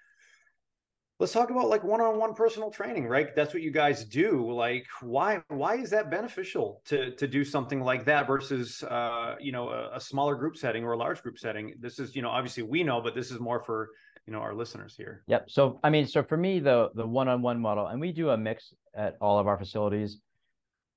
let's 1.21 1.33
talk 1.33 1.51
about 1.51 1.69
like 1.69 1.85
one-on-one 1.85 2.35
personal 2.35 2.71
training 2.71 3.07
right 3.07 3.35
that's 3.37 3.55
what 3.55 3.63
you 3.63 3.71
guys 3.71 4.05
do 4.05 4.51
like 4.53 4.87
why 5.01 5.41
why 5.49 5.77
is 5.77 5.91
that 5.91 6.11
beneficial 6.11 6.83
to 6.85 7.13
to 7.17 7.27
do 7.27 7.45
something 7.45 7.81
like 7.81 8.05
that 8.05 8.27
versus 8.27 8.83
uh 8.85 9.35
you 9.41 9.53
know 9.53 9.69
a, 9.69 9.97
a 9.97 10.01
smaller 10.01 10.35
group 10.35 10.57
setting 10.57 10.85
or 10.85 10.93
a 10.93 10.99
large 10.99 11.23
group 11.23 11.39
setting 11.39 11.75
this 11.79 11.99
is 11.99 12.15
you 12.17 12.23
know 12.23 12.31
obviously 12.31 12.63
we 12.63 12.83
know 12.83 13.01
but 13.01 13.15
this 13.15 13.31
is 13.31 13.39
more 13.39 13.61
for 13.61 13.91
you 14.27 14.33
know 14.33 14.41
our 14.41 14.55
listeners 14.55 14.95
here 14.97 15.23
Yep. 15.27 15.51
So 15.51 15.81
I 15.83 15.91
mean, 15.91 16.07
so 16.07 16.23
for 16.23 16.37
me, 16.37 16.61
the 16.61 16.91
the 16.95 17.07
one-on-one 17.07 17.61
model, 17.61 17.87
and 17.87 18.01
we 18.01 18.13
do 18.13 18.31
a 18.31 18.37
mix 18.37 18.73
at 18.95 19.17
all 19.21 19.39
of 19.39 19.47
our 19.47 19.59
facilities. 19.59 20.21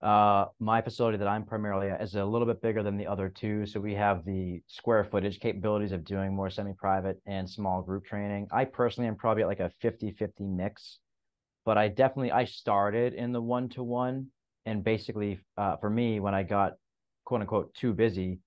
Uh, 0.01 0.45
my 0.59 0.81
facility 0.81 1.17
that 1.17 1.27
I'm 1.27 1.43
primarily 1.43 1.89
at 1.89 2.01
is 2.01 2.13
a 2.15 2.23
little 2.23 2.45
bit 2.45 2.61
bigger 2.61 2.83
than 2.83 2.97
the 2.97 3.07
other 3.07 3.29
two, 3.29 3.65
so 3.65 3.79
we 3.79 3.95
have 3.95 4.25
the 4.25 4.61
square 4.67 5.03
footage 5.03 5.39
capabilities 5.39 5.91
of 5.91 6.05
doing 6.05 6.35
more 6.35 6.51
semi-private 6.51 7.19
and 7.25 7.49
small 7.49 7.81
group 7.81 8.05
training. 8.05 8.47
I 8.51 8.65
personally 8.65 9.07
am 9.07 9.15
probably 9.15 9.43
at 9.43 9.47
like 9.47 9.59
a 9.59 9.71
50-50 9.83 10.31
mix, 10.41 10.99
but 11.65 11.79
I 11.79 11.87
definitely 11.87 12.31
I 12.31 12.45
started 12.45 13.15
in 13.15 13.31
the 13.31 13.41
one-to-one, 13.41 14.27
and 14.67 14.83
basically, 14.83 15.39
uh, 15.57 15.77
for 15.77 15.89
me, 15.89 16.19
when 16.19 16.35
I 16.35 16.43
got 16.43 16.73
quote 17.25 17.41
unquote 17.41 17.73
too 17.73 17.93
busy, 17.93 18.39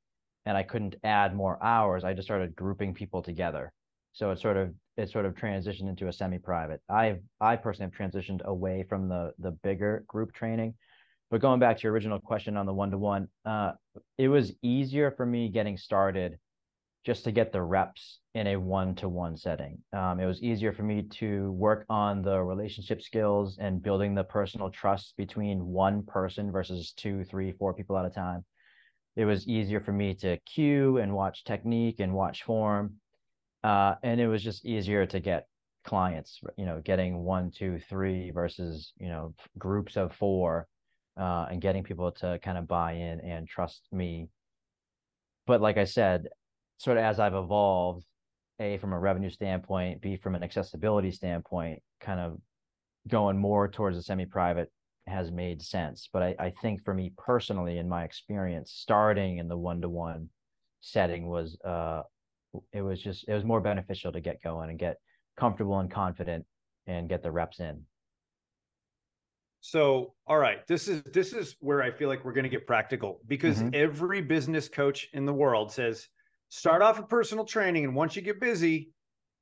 and 0.47 0.57
I 0.57 0.63
couldn't 0.63 0.97
add 1.03 1.35
more 1.35 1.63
hours, 1.63 2.05
I 2.05 2.15
just 2.15 2.29
started 2.29 2.55
grouping 2.55 2.95
people 2.95 3.23
together. 3.23 3.73
So 4.13 4.31
it 4.31 4.39
sort 4.39 4.57
of 4.57 4.73
it 4.97 5.11
sort 5.11 5.27
of 5.27 5.35
transitioned 5.35 5.89
into 5.89 6.09
a 6.09 6.13
semi-private. 6.13 6.81
I've 6.89 7.21
I 7.41 7.57
personally 7.57 7.91
have 7.91 8.11
transitioned 8.11 8.45
away 8.45 8.85
from 8.89 9.09
the 9.09 9.33
the 9.39 9.51
bigger 9.51 10.05
group 10.07 10.33
training. 10.33 10.75
But 11.31 11.41
going 11.41 11.61
back 11.61 11.77
to 11.79 11.83
your 11.85 11.93
original 11.93 12.19
question 12.19 12.57
on 12.57 12.67
the 12.67 12.75
one-to-one, 12.75 13.29
uh, 13.45 13.73
it 14.19 14.29
was 14.29 14.53
easier 14.63 15.11
for 15.11 15.25
me 15.25 15.49
getting 15.49 15.77
started 15.77 16.39
just 17.05 17.25
to 17.25 17.33
get 17.33 17.53
the 17.53 17.63
reps 17.63 18.19
in 18.35 18.49
a 18.49 18.57
one-to-one 18.57 19.37
setting. 19.37 19.79
Um, 19.93 20.21
it 20.21 20.27
was 20.27 20.43
easier 20.43 20.73
for 20.73 20.83
me 20.83 21.03
to 21.03 21.53
work 21.53 21.87
on 21.89 22.23
the 22.23 22.43
relationship 22.43 23.01
skills 23.01 23.59
and 23.59 23.83
building 23.83 24.15
the 24.15 24.25
personal 24.25 24.71
trust 24.71 25.15
between 25.17 25.65
one 25.65 26.03
person 26.03 26.53
versus 26.53 26.93
two, 26.93 27.25
three, 27.25 27.53
four 27.53 27.73
people 27.73 27.97
at 27.97 28.05
a 28.05 28.11
time. 28.11 28.45
It 29.17 29.25
was 29.25 29.47
easier 29.47 29.81
for 29.81 29.93
me 29.93 30.15
to 30.17 30.37
cue 30.39 30.99
and 30.99 31.15
watch 31.15 31.45
technique 31.45 32.01
and 32.01 32.13
watch 32.13 32.43
form 32.43 32.97
uh, 33.63 33.95
and 34.03 34.21
it 34.21 34.29
was 34.29 34.43
just 34.43 34.65
easier 34.65 35.07
to 35.07 35.21
get 35.21 35.47
clients 35.83 36.41
you 36.59 36.67
know 36.67 36.81
getting 36.85 37.25
one 37.25 37.51
two 37.51 37.81
three 37.89 38.31
versus 38.31 38.93
you 38.99 39.09
know 39.09 39.35
groups 39.59 39.97
of 39.97 40.13
four 40.13 40.69
uh, 41.21 41.47
and 41.51 41.61
getting 41.61 41.85
people 41.85 42.11
to 42.11 42.39
kind 42.43 42.59
of 42.59 42.67
buy 42.67 42.93
in 42.93 43.21
and 43.21 43.47
trust 43.47 43.83
me 43.93 44.29
but 45.47 45.61
like 45.61 45.77
i 45.77 45.85
said 45.85 46.29
sort 46.79 46.97
of 46.97 47.05
as 47.05 47.21
i've 47.21 47.35
evolved 47.35 48.05
a 48.59 48.79
from 48.79 48.93
a 48.93 48.99
revenue 48.99 49.31
standpoint 49.31 50.01
b 50.01 50.17
from 50.17 50.35
an 50.35 50.43
accessibility 50.43 51.11
standpoint 51.11 51.83
kind 52.01 52.21
of 52.21 52.39
going 53.09 53.39
more 53.39 53.69
towards 53.69 53.97
a 53.97 54.03
semi-private 54.03 54.71
has 55.07 55.31
made 55.31 55.63
sense 55.63 56.09
but 56.13 56.23
I, 56.23 56.35
I 56.39 56.53
think 56.63 56.85
for 56.85 56.95
me 56.95 57.13
personally 57.17 57.79
in 57.79 57.89
my 57.89 58.05
experience 58.05 58.73
starting 58.77 59.39
in 59.39 59.49
the 59.49 59.57
one-to-one 59.57 60.29
setting 60.81 61.27
was 61.27 61.59
uh 61.65 62.03
it 62.73 62.83
was 62.83 63.01
just 63.01 63.29
it 63.29 63.35
was 63.35 63.45
more 63.45 63.61
beneficial 63.61 64.13
to 64.13 64.21
get 64.21 64.43
going 64.43 64.71
and 64.71 64.79
get 64.79 64.99
comfortable 65.37 65.79
and 65.79 65.91
confident 65.91 66.45
and 66.87 67.09
get 67.09 67.23
the 67.23 67.31
reps 67.31 67.61
in. 67.61 67.83
So, 69.61 70.15
all 70.27 70.39
right, 70.39 70.67
this 70.67 70.89
is 70.89 71.03
this 71.03 71.33
is 71.35 71.57
where 71.61 71.83
I 71.83 71.91
feel 71.91 72.09
like 72.09 72.25
we're 72.25 72.33
going 72.33 72.45
to 72.45 72.51
get 72.51 72.67
practical 72.67 73.21
because 73.27 73.63
Mhm. 73.63 73.75
every 73.75 74.23
business 74.23 74.69
coach 74.69 75.09
in 75.13 75.27
the 75.27 75.35
world 75.35 75.71
says 75.71 76.09
start 76.49 76.81
off 76.83 76.99
with 76.99 77.09
personal 77.09 77.45
training 77.45 77.85
and 77.85 77.95
once 77.95 78.17
you 78.17 78.23
get 78.23 78.41
busy, 78.41 78.93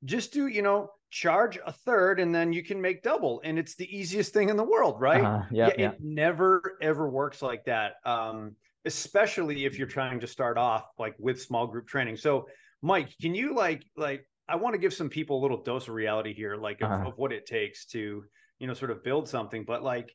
just 0.03 0.33
do, 0.33 0.47
you 0.47 0.61
know, 0.61 0.89
charge 1.09 1.57
a 1.65 1.71
third 1.71 2.19
and 2.19 2.35
then 2.35 2.51
you 2.53 2.63
can 2.63 2.81
make 2.81 3.01
double 3.01 3.41
and 3.45 3.57
it's 3.57 3.75
the 3.75 3.95
easiest 3.95 4.33
thing 4.33 4.49
in 4.49 4.57
the 4.57 4.63
world, 4.63 4.99
right? 4.99 5.31
Uh-huh. 5.31 5.45
Yeah, 5.51 5.73
yeah. 5.77 5.93
it 5.93 6.01
never 6.01 6.77
ever 6.81 7.09
works 7.09 7.41
like 7.41 7.65
that. 7.65 7.95
Um 8.05 8.55
especially 8.85 9.65
if 9.65 9.77
you're 9.77 9.87
trying 9.87 10.19
to 10.21 10.27
start 10.27 10.57
off 10.57 10.85
like 10.97 11.15
with 11.19 11.41
small 11.41 11.67
group 11.67 11.87
training. 11.87 12.15
So, 12.15 12.47
Mike, 12.81 13.13
can 13.21 13.35
you 13.35 13.53
like 13.55 13.83
like 13.95 14.25
I 14.47 14.55
want 14.55 14.73
to 14.73 14.79
give 14.79 14.93
some 14.93 15.09
people 15.09 15.39
a 15.39 15.41
little 15.41 15.63
dose 15.63 15.87
of 15.87 15.93
reality 15.93 16.33
here 16.33 16.55
like 16.55 16.81
Uh-huh. 16.81 17.05
of 17.05 17.17
what 17.17 17.31
it 17.31 17.45
takes 17.45 17.85
to 17.87 18.25
you 18.59 18.67
know 18.67 18.73
sort 18.73 18.91
of 18.91 19.03
build 19.03 19.27
something 19.27 19.63
but 19.65 19.83
like 19.83 20.13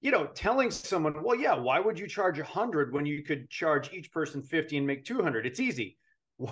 you 0.00 0.10
know 0.10 0.26
telling 0.26 0.70
someone 0.70 1.22
well 1.22 1.36
yeah 1.38 1.54
why 1.54 1.80
would 1.80 1.98
you 1.98 2.06
charge 2.06 2.38
100 2.38 2.92
when 2.92 3.04
you 3.06 3.22
could 3.22 3.48
charge 3.50 3.92
each 3.92 4.12
person 4.12 4.42
50 4.42 4.78
and 4.78 4.86
make 4.86 5.04
200 5.04 5.46
it's 5.46 5.60
easy. 5.60 5.98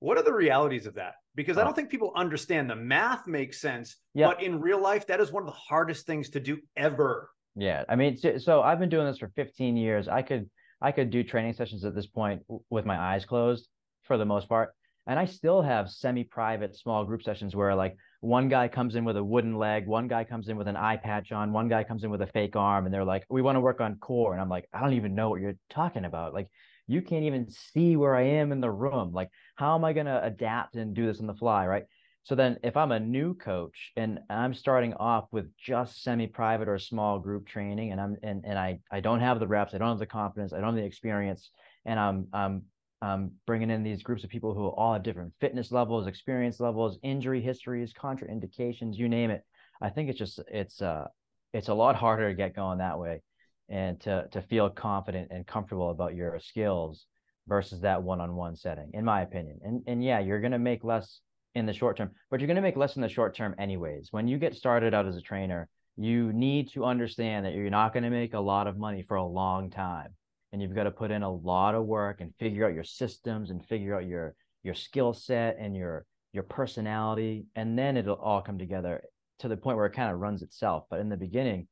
What, 0.00 0.16
are 0.16 0.22
the 0.22 0.32
realities 0.32 0.86
of 0.86 0.94
that? 0.94 1.14
Because 1.34 1.58
i 1.58 1.62
Oh. 1.62 1.64
don't 1.64 1.74
think 1.74 1.90
people 1.90 2.12
understand. 2.14 2.70
The 2.70 2.76
math 2.76 3.26
makes 3.26 3.60
sense 3.60 3.96
Yeah. 4.14 4.28
but 4.28 4.40
in 4.42 4.60
real 4.60 4.80
life 4.80 5.08
that 5.08 5.20
is 5.20 5.32
one 5.32 5.42
of 5.42 5.48
the 5.48 5.58
hardest 5.68 6.06
things 6.06 6.30
to 6.30 6.40
do 6.40 6.58
ever. 6.76 7.30
Yeah, 7.56 7.82
I 7.88 7.96
mean, 7.96 8.16
so, 8.16 8.38
so 8.38 8.62
I've 8.62 8.78
been 8.78 8.88
doing 8.90 9.06
this 9.06 9.18
for 9.18 9.26
15 9.34 9.76
years. 9.76 10.06
I 10.06 10.22
could 10.22 10.48
I 10.80 10.92
could 10.92 11.10
do 11.10 11.24
training 11.24 11.54
sessions 11.54 11.84
at 11.84 11.96
this 11.96 12.06
point 12.06 12.42
with 12.70 12.86
my 12.86 12.96
eyes 12.96 13.24
closed 13.24 13.68
for 14.04 14.16
the 14.16 14.24
most 14.24 14.48
part, 14.48 14.72
and 15.08 15.18
I 15.18 15.24
still 15.24 15.62
have 15.62 15.90
semi-private 15.90 16.76
small 16.76 17.04
group 17.04 17.22
sessions 17.22 17.56
where 17.56 17.74
like 17.74 17.96
one 18.20 18.48
guy 18.48 18.68
comes 18.68 18.94
in 18.94 19.04
with 19.04 19.16
a 19.16 19.24
wooden 19.24 19.56
leg, 19.56 19.86
one 19.86 20.06
guy 20.06 20.22
comes 20.22 20.48
in 20.48 20.58
with 20.58 20.68
an 20.68 20.76
eye 20.76 20.98
patch 20.98 21.32
on, 21.32 21.52
one 21.52 21.68
guy 21.68 21.82
comes 21.82 22.04
in 22.04 22.10
with 22.10 22.20
a 22.20 22.26
fake 22.26 22.56
arm, 22.56 22.84
and 22.84 22.94
they're 22.94 23.04
like, 23.04 23.24
"We 23.30 23.40
want 23.40 23.56
to 23.56 23.60
work 23.60 23.80
on 23.80 23.96
core," 23.96 24.32
and 24.32 24.40
I'm 24.40 24.50
like, 24.50 24.68
"I 24.72 24.80
don't 24.80 24.92
even 24.92 25.14
know 25.14 25.30
what 25.30 25.40
you're 25.40 25.56
talking 25.70 26.04
about. 26.04 26.34
Like, 26.34 26.48
you 26.86 27.00
can't 27.00 27.24
even 27.24 27.48
see 27.48 27.96
where 27.96 28.14
I 28.14 28.22
am 28.22 28.52
in 28.52 28.60
the 28.60 28.70
room. 28.70 29.12
Like, 29.12 29.30
how 29.56 29.74
am 29.74 29.84
I 29.84 29.94
gonna 29.94 30.20
adapt 30.22 30.76
and 30.76 30.94
do 30.94 31.06
this 31.06 31.20
on 31.20 31.26
the 31.26 31.34
fly, 31.34 31.66
right?" 31.66 31.84
So 32.24 32.34
then 32.34 32.58
if 32.62 32.76
I'm 32.76 32.92
a 32.92 33.00
new 33.00 33.32
coach 33.34 33.92
and 33.96 34.18
I'm 34.28 34.52
starting 34.52 34.92
off 34.94 35.28
with 35.32 35.50
just 35.56 36.02
semi-private 36.02 36.68
or 36.68 36.78
small 36.78 37.18
group 37.18 37.46
training 37.46 37.92
and 37.92 38.00
I'm 38.00 38.16
and, 38.22 38.44
and 38.44 38.58
I 38.58 38.80
I 38.92 39.00
don't 39.00 39.20
have 39.20 39.40
the 39.40 39.48
reps, 39.48 39.72
I 39.72 39.78
don't 39.78 39.88
have 39.88 39.98
the 39.98 40.04
confidence, 40.06 40.52
I 40.52 40.56
don't 40.56 40.74
have 40.74 40.74
the 40.74 40.84
experience, 40.84 41.50
and 41.86 41.98
I'm 41.98 42.26
I'm 42.34 42.64
I'm 43.00 43.32
bringing 43.46 43.70
in 43.70 43.82
these 43.82 44.02
groups 44.02 44.24
of 44.24 44.30
people 44.30 44.54
who 44.54 44.66
all 44.66 44.92
have 44.92 45.02
different 45.02 45.32
fitness 45.40 45.70
levels, 45.70 46.06
experience 46.06 46.60
levels, 46.60 46.98
injury 47.02 47.40
histories, 47.40 47.92
contraindications, 47.92 48.96
you 48.96 49.08
name 49.08 49.30
it. 49.30 49.44
I 49.80 49.90
think 49.90 50.10
it's 50.10 50.18
just 50.18 50.40
it's 50.48 50.82
uh 50.82 51.06
it's 51.52 51.68
a 51.68 51.74
lot 51.74 51.96
harder 51.96 52.28
to 52.28 52.34
get 52.34 52.56
going 52.56 52.78
that 52.78 52.98
way 52.98 53.22
and 53.68 54.00
to 54.00 54.26
to 54.32 54.42
feel 54.42 54.68
confident 54.70 55.28
and 55.30 55.46
comfortable 55.46 55.90
about 55.90 56.16
your 56.16 56.38
skills 56.40 57.06
versus 57.46 57.80
that 57.82 58.02
one-on-one 58.02 58.56
setting, 58.56 58.90
in 58.94 59.04
my 59.04 59.22
opinion. 59.22 59.60
And 59.62 59.82
and 59.86 60.02
yeah, 60.02 60.18
you're 60.18 60.40
gonna 60.40 60.58
make 60.58 60.82
less 60.82 61.20
in 61.54 61.66
the 61.66 61.72
short 61.72 61.96
term, 61.96 62.10
but 62.30 62.40
you're 62.40 62.46
going 62.46 62.56
to 62.56 62.62
make 62.62 62.76
less 62.76 62.96
in 62.96 63.02
the 63.02 63.08
short 63.08 63.34
term 63.34 63.54
anyways. 63.58 64.08
When 64.10 64.28
you 64.28 64.38
get 64.38 64.54
started 64.54 64.94
out 64.94 65.06
as 65.06 65.16
a 65.16 65.20
trainer, 65.20 65.68
you 65.96 66.32
need 66.32 66.70
to 66.72 66.84
understand 66.84 67.44
that 67.44 67.54
you're 67.54 67.70
not 67.70 67.92
going 67.92 68.04
to 68.04 68.10
make 68.10 68.34
a 68.34 68.40
lot 68.40 68.66
of 68.66 68.78
money 68.78 69.04
for 69.06 69.16
a 69.16 69.24
long 69.24 69.70
time. 69.70 70.14
And 70.52 70.62
you've 70.62 70.74
got 70.74 70.84
to 70.84 70.90
put 70.90 71.10
in 71.10 71.22
a 71.22 71.30
lot 71.30 71.74
of 71.74 71.84
work 71.84 72.20
and 72.20 72.34
figure 72.36 72.66
out 72.66 72.74
your 72.74 72.84
systems 72.84 73.50
and 73.50 73.64
figure 73.64 73.94
out 73.94 74.06
your 74.06 74.34
your 74.62 74.74
skill 74.74 75.12
set 75.12 75.56
and 75.58 75.76
your 75.76 76.06
your 76.32 76.42
personality 76.42 77.46
and 77.54 77.78
then 77.78 77.96
it'll 77.96 78.16
all 78.16 78.42
come 78.42 78.58
together 78.58 79.02
to 79.38 79.48
the 79.48 79.56
point 79.56 79.76
where 79.76 79.86
it 79.86 79.94
kind 79.94 80.10
of 80.10 80.18
runs 80.18 80.42
itself. 80.42 80.84
But 80.90 81.00
in 81.00 81.08
the 81.08 81.16
beginning, 81.16 81.68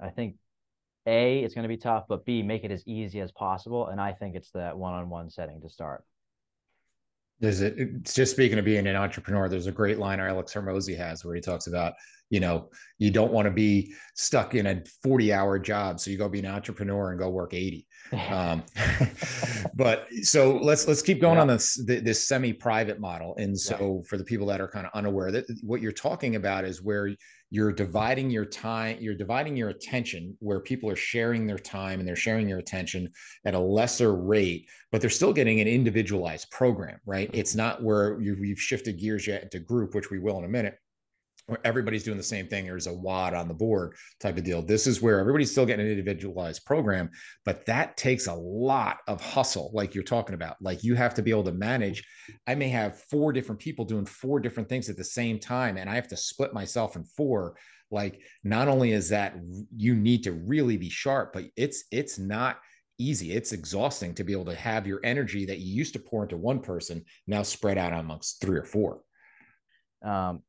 I 0.00 0.10
think 0.10 0.36
A, 1.06 1.40
it's 1.40 1.54
going 1.54 1.62
to 1.62 1.68
be 1.68 1.76
tough, 1.76 2.04
but 2.08 2.24
B, 2.24 2.42
make 2.42 2.64
it 2.64 2.70
as 2.70 2.86
easy 2.86 3.20
as 3.20 3.32
possible. 3.32 3.88
And 3.88 4.00
I 4.00 4.12
think 4.12 4.34
it's 4.34 4.50
that 4.52 4.76
one-on-one 4.76 5.30
setting 5.30 5.60
to 5.62 5.68
start. 5.68 6.04
There's 7.40 7.60
a, 7.60 7.66
it's 7.78 8.14
just 8.14 8.32
speaking 8.32 8.58
of 8.58 8.64
being 8.64 8.86
an 8.86 8.96
entrepreneur, 8.96 9.48
there's 9.48 9.66
a 9.66 9.72
great 9.72 9.98
line 9.98 10.20
our 10.20 10.28
Alex 10.28 10.54
Hormozi 10.54 10.96
has 10.96 11.24
where 11.24 11.34
he 11.34 11.40
talks 11.40 11.66
about 11.66 11.94
you 12.30 12.40
know 12.40 12.68
you 12.98 13.10
don't 13.10 13.32
want 13.32 13.46
to 13.46 13.50
be 13.50 13.94
stuck 14.14 14.54
in 14.54 14.66
a 14.66 14.82
40 15.02 15.32
hour 15.32 15.58
job 15.58 16.00
so 16.00 16.10
you 16.10 16.18
go 16.18 16.28
be 16.28 16.40
an 16.40 16.46
entrepreneur 16.46 17.10
and 17.10 17.20
go 17.20 17.30
work 17.30 17.54
80 17.54 17.86
um, 18.30 18.62
but 19.74 20.06
so 20.22 20.56
let's 20.56 20.88
let's 20.88 21.02
keep 21.02 21.20
going 21.20 21.36
yeah. 21.36 21.42
on 21.42 21.48
this 21.48 21.80
this 21.86 22.26
semi-private 22.26 23.00
model 23.00 23.34
and 23.36 23.58
so 23.58 24.00
yeah. 24.02 24.08
for 24.08 24.16
the 24.16 24.24
people 24.24 24.46
that 24.46 24.60
are 24.60 24.68
kind 24.68 24.86
of 24.86 24.92
unaware 24.94 25.30
that 25.30 25.44
what 25.62 25.80
you're 25.80 25.92
talking 25.92 26.36
about 26.36 26.64
is 26.64 26.82
where 26.82 27.10
you're 27.50 27.72
dividing 27.72 28.30
your 28.30 28.44
time 28.44 28.96
you're 29.00 29.14
dividing 29.14 29.56
your 29.56 29.68
attention 29.68 30.36
where 30.40 30.60
people 30.60 30.90
are 30.90 30.96
sharing 30.96 31.46
their 31.46 31.58
time 31.58 32.00
and 32.00 32.08
they're 32.08 32.16
sharing 32.16 32.48
your 32.48 32.58
attention 32.58 33.08
at 33.44 33.54
a 33.54 33.58
lesser 33.58 34.14
rate 34.14 34.68
but 34.90 35.00
they're 35.00 35.10
still 35.10 35.32
getting 35.32 35.60
an 35.60 35.68
individualized 35.68 36.50
program 36.50 36.98
right? 37.06 37.30
It's 37.32 37.54
not 37.54 37.82
where 37.82 38.20
you've, 38.20 38.40
you've 38.40 38.60
shifted 38.60 38.98
gears 38.98 39.26
yet 39.26 39.42
into 39.42 39.58
group 39.60 39.94
which 39.94 40.10
we 40.10 40.18
will 40.18 40.38
in 40.38 40.44
a 40.44 40.48
minute 40.48 40.78
everybody's 41.64 42.02
doing 42.02 42.16
the 42.16 42.22
same 42.22 42.48
thing. 42.48 42.64
There's 42.64 42.88
a 42.88 42.92
WOD 42.92 43.34
on 43.34 43.48
the 43.48 43.54
board 43.54 43.94
type 44.20 44.36
of 44.36 44.44
deal. 44.44 44.62
This 44.62 44.86
is 44.86 45.00
where 45.00 45.20
everybody's 45.20 45.52
still 45.52 45.66
getting 45.66 45.86
an 45.86 45.92
individualized 45.92 46.64
program, 46.64 47.10
but 47.44 47.64
that 47.66 47.96
takes 47.96 48.26
a 48.26 48.34
lot 48.34 48.98
of 49.06 49.20
hustle, 49.20 49.70
like 49.72 49.94
you're 49.94 50.04
talking 50.04 50.34
about. 50.34 50.56
Like 50.60 50.82
you 50.82 50.94
have 50.96 51.14
to 51.14 51.22
be 51.22 51.30
able 51.30 51.44
to 51.44 51.52
manage. 51.52 52.04
I 52.46 52.54
may 52.56 52.68
have 52.70 53.00
four 53.02 53.32
different 53.32 53.60
people 53.60 53.84
doing 53.84 54.06
four 54.06 54.40
different 54.40 54.68
things 54.68 54.88
at 54.88 54.96
the 54.96 55.04
same 55.04 55.38
time, 55.38 55.76
and 55.76 55.88
I 55.88 55.94
have 55.94 56.08
to 56.08 56.16
split 56.16 56.52
myself 56.52 56.96
in 56.96 57.04
four. 57.04 57.56
Like 57.90 58.20
not 58.42 58.66
only 58.66 58.92
is 58.92 59.08
that 59.10 59.36
you 59.76 59.94
need 59.94 60.24
to 60.24 60.32
really 60.32 60.76
be 60.76 60.90
sharp, 60.90 61.32
but 61.32 61.44
it's 61.56 61.84
it's 61.92 62.18
not 62.18 62.58
easy. 62.98 63.32
It's 63.32 63.52
exhausting 63.52 64.14
to 64.14 64.24
be 64.24 64.32
able 64.32 64.46
to 64.46 64.54
have 64.54 64.86
your 64.86 65.00
energy 65.04 65.46
that 65.46 65.58
you 65.58 65.72
used 65.72 65.92
to 65.92 65.98
pour 66.00 66.24
into 66.24 66.36
one 66.36 66.60
person 66.60 67.04
now 67.26 67.42
spread 67.42 67.78
out 67.78 67.92
amongst 67.92 68.40
three 68.40 68.56
or 68.56 68.64
four. 68.64 69.02
Um, 70.04 70.42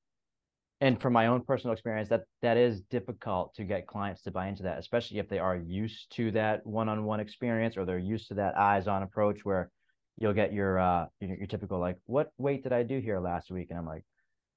and 0.79 1.01
from 1.01 1.13
my 1.13 1.27
own 1.27 1.41
personal 1.41 1.73
experience 1.73 2.09
that 2.09 2.23
that 2.41 2.57
is 2.57 2.81
difficult 2.81 3.53
to 3.55 3.63
get 3.63 3.87
clients 3.87 4.21
to 4.21 4.31
buy 4.31 4.47
into 4.47 4.63
that 4.63 4.77
especially 4.77 5.19
if 5.19 5.27
they 5.27 5.39
are 5.39 5.55
used 5.55 6.11
to 6.15 6.31
that 6.31 6.65
one-on-one 6.65 7.19
experience 7.19 7.77
or 7.77 7.85
they're 7.85 7.97
used 7.97 8.27
to 8.27 8.35
that 8.35 8.57
eyes-on 8.57 9.03
approach 9.03 9.43
where 9.43 9.71
you'll 10.17 10.33
get 10.33 10.53
your 10.53 10.79
uh 10.79 11.05
your, 11.19 11.37
your 11.37 11.47
typical 11.47 11.79
like 11.79 11.97
what 12.05 12.31
weight 12.37 12.63
did 12.63 12.73
i 12.73 12.83
do 12.83 12.99
here 12.99 13.19
last 13.19 13.51
week? 13.51 13.67
And 13.69 13.79
i'm 13.79 13.85
like 13.85 14.03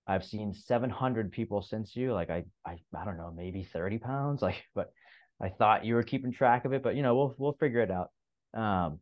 i've 0.06 0.24
seen 0.24 0.52
700 0.52 1.30
people 1.30 1.62
since 1.62 1.94
you. 1.94 2.12
Like 2.12 2.30
i 2.30 2.44
i, 2.66 2.78
I 2.96 3.04
don't 3.04 3.18
know 3.18 3.32
maybe 3.34 3.62
30 3.62 3.98
pounds. 3.98 4.42
Like 4.50 4.62
but 4.74 4.92
i 5.40 5.48
thought 5.48 5.84
you 5.84 5.94
were 5.94 6.02
keeping 6.02 6.32
track 6.32 6.64
of 6.64 6.72
it 6.72 6.82
but 6.82 6.96
you 6.96 7.02
know 7.02 7.14
we'll 7.14 7.34
we'll 7.38 7.56
figure 7.60 7.80
it 7.80 7.90
out. 7.90 8.10
Um 8.54 9.00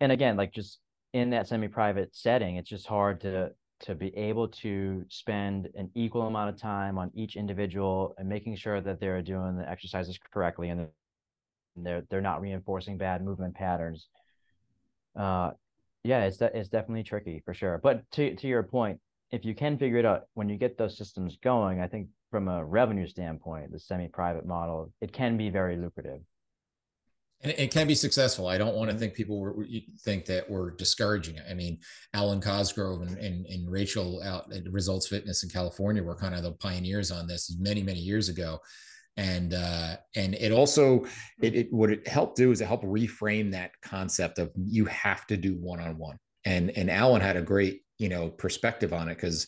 and 0.00 0.10
again 0.10 0.36
like 0.36 0.52
just 0.52 0.78
in 1.12 1.30
that 1.30 1.46
semi-private 1.46 2.14
setting 2.14 2.56
it's 2.56 2.70
just 2.70 2.86
hard 2.86 3.20
to 3.20 3.50
to 3.82 3.94
be 3.94 4.16
able 4.16 4.48
to 4.48 5.04
spend 5.08 5.68
an 5.74 5.90
equal 5.94 6.22
amount 6.22 6.50
of 6.50 6.60
time 6.60 6.98
on 6.98 7.10
each 7.14 7.36
individual 7.36 8.14
and 8.18 8.28
making 8.28 8.56
sure 8.56 8.80
that 8.80 9.00
they're 9.00 9.22
doing 9.22 9.56
the 9.56 9.68
exercises 9.68 10.18
correctly 10.32 10.70
and 10.70 10.88
they're 11.76 12.02
they're 12.08 12.20
not 12.20 12.40
reinforcing 12.40 12.98
bad 12.98 13.24
movement 13.24 13.54
patterns. 13.54 14.08
Uh, 15.16 15.50
yeah, 16.04 16.24
it's 16.24 16.40
it's 16.40 16.68
definitely 16.68 17.02
tricky 17.02 17.42
for 17.44 17.54
sure. 17.54 17.80
But 17.82 18.10
to 18.12 18.34
to 18.34 18.46
your 18.46 18.62
point, 18.62 19.00
if 19.30 19.44
you 19.44 19.54
can 19.54 19.78
figure 19.78 19.98
it 19.98 20.04
out 20.04 20.26
when 20.34 20.48
you 20.48 20.56
get 20.56 20.78
those 20.78 20.96
systems 20.96 21.36
going, 21.42 21.80
I 21.80 21.88
think 21.88 22.08
from 22.30 22.48
a 22.48 22.64
revenue 22.64 23.06
standpoint, 23.06 23.72
the 23.72 23.78
semi-private 23.78 24.46
model 24.46 24.92
it 25.00 25.12
can 25.12 25.36
be 25.36 25.50
very 25.50 25.76
lucrative 25.76 26.20
and 27.42 27.52
it 27.58 27.72
can 27.72 27.86
be 27.88 27.94
successful. 27.94 28.46
I 28.46 28.56
don't 28.56 28.76
want 28.76 28.90
to 28.90 28.96
think 28.96 29.14
people 29.14 29.40
were, 29.40 29.66
think 30.02 30.26
that 30.26 30.48
we're 30.48 30.70
discouraging 30.70 31.36
it. 31.36 31.44
I 31.50 31.54
mean, 31.54 31.78
Alwyn 32.14 32.40
Cosgrove 32.40 33.02
and, 33.02 33.18
and, 33.18 33.46
and, 33.46 33.70
Rachel 33.70 34.22
out 34.22 34.52
at 34.52 34.70
Results 34.70 35.08
Fitness 35.08 35.42
in 35.42 35.50
California 35.50 36.02
were 36.02 36.14
kind 36.14 36.34
of 36.36 36.44
the 36.44 36.52
pioneers 36.52 37.10
on 37.10 37.26
this 37.26 37.56
many, 37.58 37.82
many 37.82 37.98
years 37.98 38.28
ago. 38.28 38.60
And 39.16 39.52
uh, 39.52 39.96
and 40.16 40.34
it 40.36 40.52
also 40.52 41.04
it, 41.42 41.54
it 41.54 41.72
what 41.72 41.90
it 41.90 42.08
helped 42.08 42.36
do 42.36 42.50
is 42.50 42.62
it 42.62 42.66
helped 42.66 42.84
reframe 42.84 43.50
that 43.52 43.72
concept 43.82 44.38
of 44.38 44.50
you 44.56 44.86
have 44.86 45.26
to 45.26 45.36
do 45.36 45.54
one 45.56 45.80
on 45.80 45.98
one. 45.98 46.16
And 46.46 46.70
and 46.78 46.90
Alwyn 46.90 47.20
had 47.20 47.36
a 47.36 47.42
great 47.42 47.82
you 47.98 48.08
know 48.08 48.30
perspective 48.30 48.94
on 48.94 49.10
it 49.10 49.16
because 49.16 49.46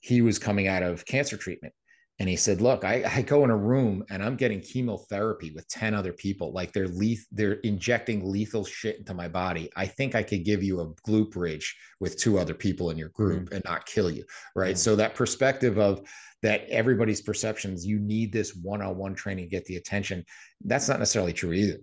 he 0.00 0.22
was 0.22 0.38
coming 0.38 0.66
out 0.66 0.82
of 0.82 1.04
cancer 1.04 1.36
treatment 1.36 1.74
and 2.22 2.28
he 2.28 2.36
said 2.36 2.60
look 2.60 2.84
I, 2.84 3.02
I, 3.16 3.22
go 3.22 3.42
in 3.42 3.50
a 3.50 3.56
room 3.56 4.04
and 4.08 4.22
i'm 4.22 4.36
getting 4.36 4.60
chemotherapy 4.60 5.50
with 5.50 5.66
10 5.68 5.92
other 5.92 6.12
people 6.12 6.52
like 6.52 6.72
they're 6.72 6.86
leth- 6.86 7.26
they're 7.32 7.54
injecting 7.64 8.30
lethal 8.30 8.64
shit 8.64 8.96
into 8.98 9.12
my 9.12 9.26
body 9.26 9.68
i 9.74 9.84
think 9.86 10.14
i 10.14 10.22
could 10.22 10.44
give 10.44 10.62
you 10.62 10.80
a 10.80 10.86
glute 11.06 11.32
bridge 11.32 11.76
with 11.98 12.16
two 12.16 12.38
other 12.38 12.54
people 12.54 12.90
in 12.90 12.96
your 12.96 13.08
group 13.08 13.50
mm. 13.50 13.56
and 13.56 13.64
not 13.64 13.84
kill 13.86 14.08
you 14.08 14.24
right 14.54 14.76
mm. 14.76 14.78
so 14.78 14.94
that 14.94 15.16
perspective 15.16 15.78
of 15.78 16.08
that 16.42 16.64
everybody's 16.68 17.20
perceptions 17.20 17.84
you 17.84 17.98
need 17.98 18.32
this 18.32 18.54
one-on-one 18.54 19.14
training 19.16 19.46
to 19.46 19.50
get 19.50 19.64
the 19.64 19.76
attention 19.76 20.24
that's 20.64 20.88
not 20.88 21.00
necessarily 21.00 21.32
true 21.32 21.52
either 21.52 21.78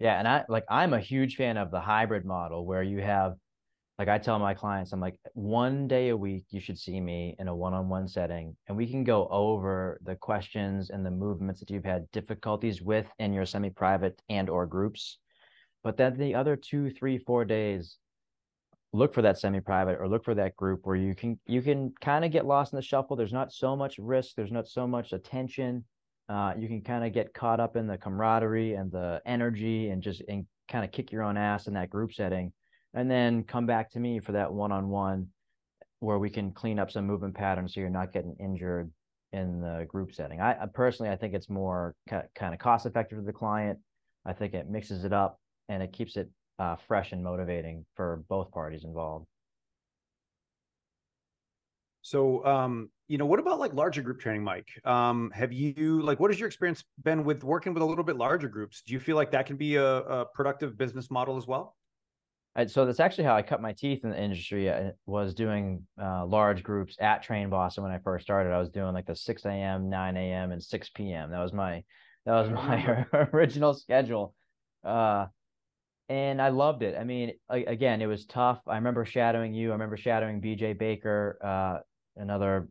yeah 0.00 0.18
and 0.18 0.26
i 0.26 0.42
like 0.48 0.64
i'm 0.70 0.94
a 0.94 1.00
huge 1.00 1.36
fan 1.36 1.58
of 1.58 1.70
the 1.70 1.80
hybrid 1.80 2.24
model 2.24 2.64
where 2.64 2.82
you 2.82 3.02
have 3.02 3.34
like 3.98 4.08
I 4.08 4.18
tell 4.18 4.38
my 4.38 4.54
clients, 4.54 4.92
I'm 4.92 5.00
like, 5.00 5.16
one 5.34 5.88
day 5.88 6.10
a 6.10 6.16
week, 6.16 6.44
you 6.50 6.60
should 6.60 6.78
see 6.78 7.00
me 7.00 7.34
in 7.40 7.48
a 7.48 7.54
one 7.54 7.74
on 7.74 7.88
one 7.88 8.06
setting, 8.06 8.56
and 8.68 8.76
we 8.76 8.88
can 8.88 9.02
go 9.02 9.26
over 9.28 9.98
the 10.04 10.14
questions 10.14 10.90
and 10.90 11.04
the 11.04 11.10
movements 11.10 11.58
that 11.60 11.70
you've 11.70 11.84
had 11.84 12.08
difficulties 12.12 12.80
with 12.80 13.06
in 13.18 13.32
your 13.32 13.44
semi 13.44 13.70
private 13.70 14.20
and 14.28 14.48
or 14.48 14.66
groups. 14.66 15.18
But 15.82 15.96
then 15.96 16.16
the 16.16 16.36
other 16.36 16.54
two, 16.54 16.90
three, 16.90 17.18
four 17.18 17.44
days, 17.44 17.98
look 18.92 19.12
for 19.12 19.22
that 19.22 19.36
semi 19.36 19.60
private 19.60 19.98
or 20.00 20.08
look 20.08 20.24
for 20.24 20.34
that 20.34 20.54
group 20.54 20.80
where 20.84 20.96
you 20.96 21.14
can 21.14 21.38
you 21.46 21.60
can 21.60 21.92
kind 22.00 22.24
of 22.24 22.30
get 22.30 22.46
lost 22.46 22.72
in 22.72 22.76
the 22.76 22.82
shuffle. 22.82 23.16
There's 23.16 23.32
not 23.32 23.52
so 23.52 23.74
much 23.74 23.98
risk. 23.98 24.36
There's 24.36 24.52
not 24.52 24.68
so 24.68 24.86
much 24.86 25.12
attention. 25.12 25.84
Uh, 26.28 26.52
you 26.56 26.68
can 26.68 26.82
kind 26.82 27.04
of 27.04 27.12
get 27.12 27.34
caught 27.34 27.58
up 27.58 27.74
in 27.74 27.88
the 27.88 27.98
camaraderie 27.98 28.74
and 28.74 28.92
the 28.92 29.20
energy 29.26 29.88
and 29.88 30.02
just 30.02 30.22
and 30.28 30.46
kind 30.68 30.84
of 30.84 30.92
kick 30.92 31.10
your 31.10 31.22
own 31.22 31.36
ass 31.36 31.66
in 31.66 31.74
that 31.74 31.90
group 31.90 32.12
setting 32.12 32.52
and 32.94 33.10
then 33.10 33.44
come 33.44 33.66
back 33.66 33.90
to 33.92 34.00
me 34.00 34.20
for 34.20 34.32
that 34.32 34.52
one-on-one 34.52 35.28
where 36.00 36.18
we 36.18 36.30
can 36.30 36.52
clean 36.52 36.78
up 36.78 36.90
some 36.90 37.06
movement 37.06 37.34
patterns 37.34 37.74
so 37.74 37.80
you're 37.80 37.90
not 37.90 38.12
getting 38.12 38.36
injured 38.38 38.90
in 39.32 39.60
the 39.60 39.86
group 39.88 40.14
setting. 40.14 40.40
I, 40.40 40.62
I 40.62 40.66
personally, 40.72 41.10
I 41.10 41.16
think 41.16 41.34
it's 41.34 41.50
more 41.50 41.94
ca- 42.08 42.22
kind 42.34 42.54
of 42.54 42.60
cost 42.60 42.86
effective 42.86 43.18
to 43.18 43.24
the 43.24 43.32
client. 43.32 43.78
I 44.24 44.32
think 44.32 44.54
it 44.54 44.68
mixes 44.68 45.04
it 45.04 45.12
up 45.12 45.38
and 45.68 45.82
it 45.82 45.92
keeps 45.92 46.16
it 46.16 46.30
uh, 46.58 46.76
fresh 46.76 47.12
and 47.12 47.22
motivating 47.22 47.84
for 47.94 48.22
both 48.28 48.50
parties 48.50 48.84
involved. 48.84 49.26
So, 52.02 52.44
um, 52.46 52.90
you 53.08 53.18
know, 53.18 53.26
what 53.26 53.38
about 53.38 53.58
like 53.58 53.74
larger 53.74 54.02
group 54.02 54.20
training, 54.20 54.42
Mike? 54.42 54.68
Um, 54.84 55.30
have 55.34 55.52
you 55.52 56.00
like 56.00 56.20
what 56.20 56.30
has 56.30 56.40
your 56.40 56.46
experience 56.46 56.82
been 57.02 57.24
with 57.24 57.44
working 57.44 57.74
with 57.74 57.82
a 57.82 57.86
little 57.86 58.04
bit 58.04 58.16
larger 58.16 58.48
groups? 58.48 58.82
Do 58.86 58.94
you 58.94 59.00
feel 59.00 59.16
like 59.16 59.30
that 59.32 59.46
can 59.46 59.56
be 59.56 59.76
a, 59.76 59.84
a 59.84 60.24
productive 60.26 60.78
business 60.78 61.10
model 61.10 61.36
as 61.36 61.46
well? 61.46 61.76
So 62.66 62.84
that's 62.84 63.00
actually 63.00 63.24
how 63.24 63.36
I 63.36 63.42
cut 63.42 63.62
my 63.62 63.72
teeth 63.72 64.04
in 64.04 64.10
the 64.10 64.20
industry. 64.20 64.70
I 64.70 64.92
was 65.06 65.34
doing 65.34 65.86
uh, 66.00 66.26
large 66.26 66.62
groups 66.62 66.96
at 67.00 67.22
Train 67.22 67.50
Boston 67.50 67.84
when 67.84 67.92
I 67.92 67.98
first 67.98 68.24
started. 68.24 68.52
I 68.52 68.58
was 68.58 68.70
doing 68.70 68.94
like 68.94 69.06
the 69.06 69.14
6 69.14 69.44
a.m., 69.44 69.88
9 69.88 70.16
a.m., 70.16 70.50
and 70.50 70.62
6 70.62 70.90
p.m. 70.90 71.30
That 71.30 71.40
was 71.40 71.52
my 71.52 71.84
that 72.26 72.32
was 72.32 72.50
my 72.50 73.06
original 73.32 73.74
schedule, 73.74 74.34
uh, 74.84 75.26
and 76.08 76.42
I 76.42 76.48
loved 76.48 76.82
it. 76.82 76.96
I 76.98 77.04
mean, 77.04 77.32
again, 77.48 78.02
it 78.02 78.06
was 78.06 78.26
tough. 78.26 78.60
I 78.66 78.76
remember 78.76 79.04
shadowing 79.04 79.54
you. 79.54 79.70
I 79.70 79.72
remember 79.72 79.96
shadowing 79.96 80.40
BJ 80.40 80.76
Baker, 80.76 81.38
uh, 81.44 82.20
another 82.20 82.68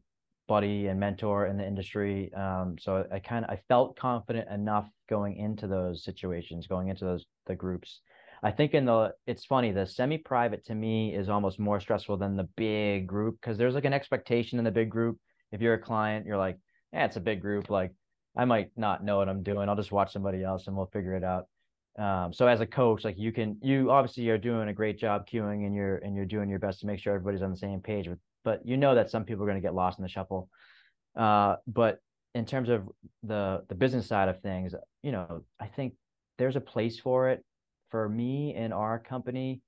buddy 0.47 0.87
and 0.87 0.99
mentor 0.99 1.45
in 1.45 1.57
the 1.57 1.65
industry. 1.65 2.33
Um, 2.33 2.77
so 2.79 3.05
I 3.11 3.19
kind 3.19 3.45
of 3.45 3.51
I 3.51 3.59
felt 3.67 3.97
confident 3.97 4.49
enough 4.49 4.89
going 5.07 5.37
into 5.37 5.67
those 5.67 6.03
situations, 6.03 6.67
going 6.67 6.89
into 6.89 7.05
those 7.05 7.25
the 7.45 7.55
groups 7.55 8.01
I 8.43 8.51
think 8.51 8.73
in 8.73 8.85
the 8.85 9.13
it's 9.25 9.45
funny 9.45 9.71
the 9.71 9.87
semi 9.87 10.17
private 10.17 10.65
to 10.65 10.75
me 10.75 11.13
is 11.15 11.29
almost 11.29 11.59
more 11.59 11.79
stressful 11.79 12.17
than 12.17 12.35
the 12.35 12.47
big 12.55 13.07
group 13.07 13.37
because 13.41 13.57
there's 13.57 13.73
like 13.73 13.85
an 13.85 13.93
expectation 13.93 14.59
in 14.59 14.65
the 14.65 14.71
big 14.71 14.89
group. 14.89 15.17
If 15.51 15.61
you're 15.61 15.73
a 15.73 15.79
client, 15.79 16.25
you're 16.25 16.37
like, 16.37 16.57
yeah, 16.93 17.05
it's 17.05 17.15
a 17.15 17.21
big 17.21 17.41
group. 17.41 17.69
Like 17.69 17.93
I 18.35 18.45
might 18.45 18.69
not 18.75 19.03
know 19.03 19.17
what 19.17 19.29
I'm 19.29 19.43
doing. 19.43 19.67
I'll 19.69 19.75
just 19.75 19.91
watch 19.91 20.13
somebody 20.13 20.43
else 20.43 20.67
and 20.67 20.75
we'll 20.75 20.89
figure 20.93 21.15
it 21.15 21.23
out. 21.23 21.45
Um, 21.97 22.31
so 22.31 22.47
as 22.47 22.61
a 22.61 22.67
coach, 22.67 23.03
like 23.03 23.17
you 23.17 23.31
can 23.31 23.57
you 23.63 23.89
obviously 23.89 24.29
are 24.29 24.37
doing 24.37 24.69
a 24.69 24.73
great 24.73 24.99
job 24.99 25.27
cueing 25.27 25.65
and 25.65 25.73
you're 25.73 25.97
and 25.97 26.15
you're 26.15 26.25
doing 26.25 26.49
your 26.49 26.59
best 26.59 26.81
to 26.81 26.85
make 26.87 26.99
sure 26.99 27.15
everybody's 27.15 27.41
on 27.41 27.51
the 27.51 27.57
same 27.57 27.79
page. 27.81 28.07
But 28.07 28.19
but 28.43 28.67
you 28.67 28.77
know 28.77 28.93
that 28.95 29.09
some 29.09 29.23
people 29.23 29.43
are 29.43 29.47
going 29.47 29.61
to 29.61 29.65
get 29.65 29.73
lost 29.73 29.97
in 29.97 30.03
the 30.03 30.09
shuffle. 30.09 30.49
Uh, 31.15 31.55
but 31.65 31.99
in 32.35 32.45
terms 32.45 32.69
of 32.69 32.87
the 33.23 33.63
the 33.67 33.75
business 33.75 34.05
side 34.05 34.29
of 34.29 34.41
things, 34.41 34.75
you 35.01 35.11
know, 35.11 35.43
I 35.59 35.65
think 35.65 35.95
there's 36.37 36.55
a 36.55 36.61
place 36.61 36.99
for 36.99 37.29
it 37.29 37.43
for 37.89 38.09
me 38.09 38.53
and 38.55 38.73
our 38.73 38.99
company, 38.99 39.61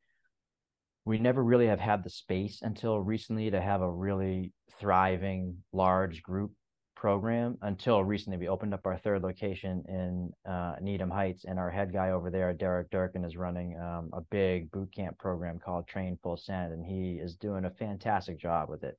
we 1.05 1.17
never 1.19 1.43
really 1.43 1.67
have 1.67 1.79
had 1.79 2.03
the 2.03 2.09
space 2.09 2.61
until 2.61 2.99
recently 2.99 3.49
to 3.51 3.61
have 3.61 3.81
a 3.81 3.91
really 3.91 4.53
thriving 4.79 5.57
large 5.73 6.21
group 6.23 6.51
program 6.95 7.57
until 7.61 8.03
recently 8.03 8.37
we 8.37 8.49
opened 8.49 8.73
up 8.73 8.85
our 8.85 8.97
third 8.97 9.23
location 9.23 9.83
in 9.87 10.31
uh, 10.51 10.75
Needham 10.81 11.09
Heights 11.09 11.45
and 11.45 11.57
our 11.57 11.69
head 11.71 11.93
guy 11.93 12.11
over 12.11 12.29
there 12.29 12.53
Derek 12.53 12.89
Durkin 12.91 13.23
is 13.23 13.37
running 13.37 13.79
um, 13.79 14.09
a 14.13 14.21
big 14.21 14.69
boot 14.71 14.93
camp 14.93 15.17
program 15.17 15.59
called 15.59 15.87
Train 15.87 16.17
Full 16.21 16.37
Send 16.37 16.73
and 16.73 16.85
he 16.85 17.13
is 17.13 17.35
doing 17.37 17.65
a 17.65 17.71
fantastic 17.71 18.37
job 18.37 18.69
with 18.69 18.83
it 18.83 18.97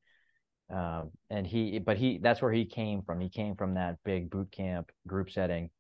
Um, 0.71 1.11
and 1.31 1.47
he, 1.47 1.79
but 1.81 1.97
he, 1.97 2.19
that's 2.19 2.41
where 2.41 2.53
he 2.53 2.65
came 2.65 3.03
from. 3.03 3.21
He 3.21 3.29
came 3.29 3.57
from 3.57 3.75
that 3.75 3.99
big 4.05 4.31
boot 4.31 4.51
camp 4.53 4.91
group 5.07 5.31
setting. 5.31 5.71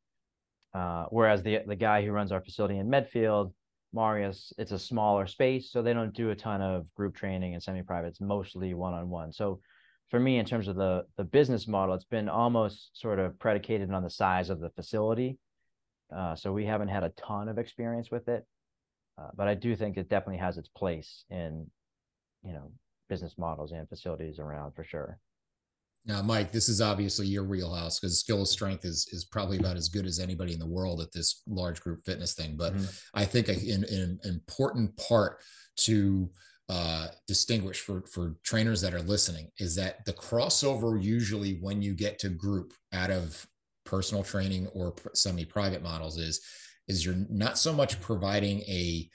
Uh, 0.72 1.06
whereas 1.10 1.42
the 1.42 1.60
the 1.66 1.76
guy 1.76 2.04
who 2.04 2.12
runs 2.12 2.32
our 2.32 2.40
facility 2.40 2.78
in 2.78 2.88
Medfield, 2.88 3.52
Marius, 3.92 4.52
it's 4.56 4.72
a 4.72 4.78
smaller 4.78 5.26
space, 5.26 5.70
so 5.72 5.82
they 5.82 5.92
don't 5.92 6.14
do 6.14 6.30
a 6.30 6.36
ton 6.36 6.62
of 6.62 6.86
group 6.94 7.16
training 7.16 7.54
and 7.54 7.62
semi-private. 7.62 8.08
It's 8.08 8.20
mostly 8.20 8.72
one-on-one. 8.74 9.32
So 9.32 9.60
for 10.10 10.20
me, 10.20 10.38
in 10.38 10.46
terms 10.46 10.68
of 10.68 10.76
the 10.76 11.04
the 11.16 11.24
business 11.24 11.66
model, 11.66 11.94
it's 11.94 12.04
been 12.04 12.28
almost 12.28 12.90
sort 12.92 13.18
of 13.18 13.38
predicated 13.38 13.90
on 13.90 14.02
the 14.02 14.10
size 14.10 14.48
of 14.48 14.60
the 14.60 14.70
facility. 14.70 15.38
Uh, 16.14 16.34
so 16.34 16.52
we 16.52 16.66
haven't 16.66 16.88
had 16.88 17.04
a 17.04 17.10
ton 17.10 17.48
of 17.48 17.58
experience 17.58 18.10
with 18.10 18.28
it, 18.28 18.44
uh, 19.18 19.28
but 19.34 19.46
I 19.48 19.54
do 19.54 19.76
think 19.76 19.96
it 19.96 20.08
definitely 20.08 20.38
has 20.38 20.58
its 20.58 20.68
place 20.68 21.24
in, 21.30 21.70
you 22.42 22.52
know, 22.52 22.72
business 23.08 23.34
models 23.38 23.72
and 23.72 23.88
facilities 23.88 24.38
around 24.38 24.72
for 24.72 24.84
sure. 24.84 25.18
Now, 26.06 26.22
Mike, 26.22 26.50
this 26.50 26.68
is 26.68 26.80
obviously 26.80 27.26
your 27.26 27.44
wheelhouse 27.44 28.00
because 28.00 28.18
skill 28.18 28.42
of 28.42 28.48
strength 28.48 28.84
is 28.84 29.06
is 29.12 29.26
probably 29.26 29.58
about 29.58 29.76
as 29.76 29.88
good 29.88 30.06
as 30.06 30.18
anybody 30.18 30.52
in 30.52 30.58
the 30.58 30.66
world 30.66 31.00
at 31.00 31.12
this 31.12 31.42
large 31.46 31.80
group 31.80 32.00
fitness 32.06 32.34
thing. 32.34 32.56
But 32.56 32.74
mm-hmm. 32.74 32.86
I 33.14 33.24
think 33.24 33.48
an, 33.48 33.84
an 33.90 34.18
important 34.24 34.96
part 34.96 35.40
to 35.80 36.30
uh, 36.70 37.08
distinguish 37.26 37.80
for 37.80 38.02
for 38.02 38.36
trainers 38.44 38.80
that 38.80 38.94
are 38.94 39.02
listening 39.02 39.50
is 39.58 39.74
that 39.74 40.04
the 40.06 40.12
crossover 40.12 41.02
usually 41.02 41.58
when 41.60 41.82
you 41.82 41.94
get 41.94 42.18
to 42.20 42.28
group 42.28 42.72
out 42.92 43.10
of 43.10 43.46
personal 43.84 44.22
training 44.22 44.68
or 44.68 44.94
semi 45.14 45.44
private 45.44 45.82
models 45.82 46.16
is 46.16 46.40
is 46.86 47.04
you're 47.04 47.26
not 47.28 47.58
so 47.58 47.72
much 47.72 48.00
providing 48.00 48.60
a 48.60 49.08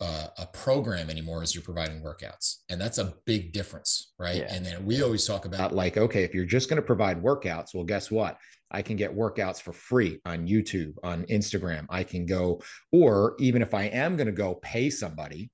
uh, 0.00 0.28
a 0.38 0.46
program 0.46 1.10
anymore 1.10 1.42
as 1.42 1.54
you're 1.54 1.62
providing 1.64 2.02
workouts. 2.02 2.58
And 2.68 2.80
that's 2.80 2.98
a 2.98 3.14
big 3.26 3.52
difference 3.52 4.12
right? 4.18 4.36
Yeah. 4.36 4.54
and 4.54 4.64
then 4.64 4.84
we 4.84 5.02
always 5.02 5.26
talk 5.26 5.44
about 5.44 5.74
like 5.74 5.96
okay 5.96 6.24
if 6.24 6.34
you're 6.34 6.44
just 6.44 6.68
going 6.68 6.76
to 6.76 6.86
provide 6.86 7.22
workouts 7.22 7.74
well 7.74 7.84
guess 7.84 8.10
what? 8.10 8.38
I 8.72 8.82
can 8.82 8.96
get 8.96 9.16
workouts 9.16 9.60
for 9.60 9.72
free 9.72 10.20
on 10.24 10.46
youtube 10.46 10.94
on 11.02 11.24
instagram. 11.24 11.86
I 11.90 12.04
can 12.04 12.26
go 12.26 12.60
or 12.92 13.34
even 13.38 13.62
if 13.62 13.74
i 13.74 13.84
am 13.84 14.16
going 14.16 14.26
to 14.26 14.32
go 14.32 14.54
pay 14.54 14.90
somebody 14.90 15.50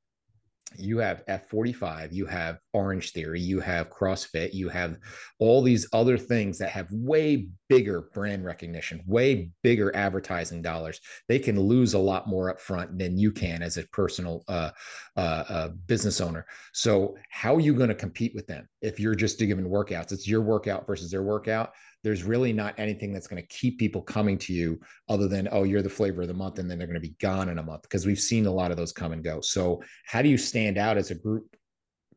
you 0.75 0.99
have 0.99 1.25
F45, 1.27 2.13
you 2.13 2.27
have 2.27 2.59
Orange 2.73 3.13
Theory, 3.13 3.41
you 3.41 3.61
have 3.61 3.91
CrossFit, 3.91 4.53
you 4.53 4.69
have 4.69 4.99
all 5.39 5.63
these 5.63 5.89
other 5.93 6.19
things 6.19 6.59
that 6.59 6.71
have 6.71 6.91
way 6.91 7.49
bigger 7.69 8.11
brand 8.13 8.45
recognition, 8.45 9.03
way 9.07 9.51
bigger 9.63 9.95
advertising 9.95 10.63
dollars. 10.63 11.01
They 11.29 11.39
can 11.39 11.59
lose 11.59 11.95
a 11.95 11.99
lot 11.99 12.29
more 12.29 12.53
upfront 12.53 12.99
than 12.99 13.17
you 13.17 13.33
can 13.33 13.63
as 13.63 13.77
a 13.77 13.87
personal 13.89 14.45
uh, 14.49 14.71
uh, 15.17 15.45
uh, 15.49 15.69
business 15.87 16.21
owner. 16.21 16.47
So, 16.73 17.17
how 17.31 17.55
are 17.55 17.61
you 17.61 17.75
going 17.75 17.89
to 17.89 17.95
compete 17.95 18.35
with 18.35 18.47
them 18.47 18.69
if 18.83 18.99
you're 18.99 19.15
just 19.15 19.39
giving 19.39 19.69
workouts? 19.69 20.13
It's 20.13 20.29
your 20.29 20.43
workout 20.43 20.87
versus 20.87 21.11
their 21.11 21.23
workout 21.23 21.73
there's 22.07 22.23
really 22.23 22.53
not 22.53 22.73
anything 22.79 23.13
that's 23.13 23.27
going 23.27 23.43
to 23.43 23.49
keep 23.49 23.81
people 23.81 24.01
coming 24.01 24.39
to 24.39 24.53
you 24.53 24.79
other 25.09 25.27
than 25.27 25.49
oh 25.51 25.65
you're 25.65 25.83
the 25.83 25.89
flavor 25.89 26.23
of 26.23 26.29
the 26.29 26.35
month 26.35 26.61
and 26.61 26.71
then 26.71 26.79
they're 26.79 26.87
going 26.87 26.95
to 26.95 27.01
be 27.01 27.17
gone 27.21 27.49
in 27.49 27.59
a 27.59 27.63
month 27.65 27.83
because 27.83 28.07
we've 28.07 28.21
seen 28.21 28.47
a 28.47 28.51
lot 28.51 28.71
of 28.71 28.77
those 28.77 28.93
come 28.93 29.11
and 29.11 29.25
go. 29.25 29.41
So 29.41 29.83
how 30.05 30.23
do 30.23 30.29
you 30.29 30.39
stand 30.39 30.79
out 30.79 30.97
as 30.97 31.11
a 31.11 31.17
group 31.17 31.57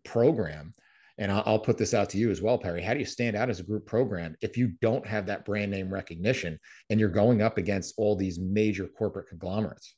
program? 0.05 0.75
And 1.17 1.31
I'll, 1.31 1.57
put 1.57 1.79
this 1.79 1.95
out 1.95 2.07
to 2.11 2.19
you 2.19 2.29
as 2.29 2.39
well 2.39 2.59
perry. 2.59 2.83
How 2.83 2.93
do 2.93 2.99
you 2.99 3.05
stand 3.05 3.35
out 3.35 3.49
as 3.49 3.59
a 3.59 3.63
group 3.63 3.87
program 3.87 4.35
if 4.41 4.57
you 4.57 4.73
don't 4.79 5.05
have 5.07 5.25
that 5.25 5.43
brand 5.43 5.71
name 5.71 5.91
recognition 5.91 6.59
and 6.91 6.99
you're 6.99 7.09
going 7.09 7.41
up 7.41 7.57
against 7.57 7.95
all 7.97 8.15
these 8.15 8.37
major 8.37 8.85
corporate 8.85 9.27
conglomerates? 9.27 9.95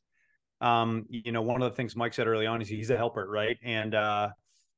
Um, 0.62 1.06
you 1.10 1.34
know, 1.34 1.42
one 1.42 1.62
of 1.62 1.70
the 1.70 1.76
things 1.76 1.98
Mike 1.98 2.14
said 2.14 2.28
early 2.28 2.46
on 2.46 2.62
is 2.62 2.70
he's 2.70 2.92
a 2.92 2.98
helper, 2.98 3.28
right? 3.30 3.58
And 3.62 3.94
uh, 3.94 4.30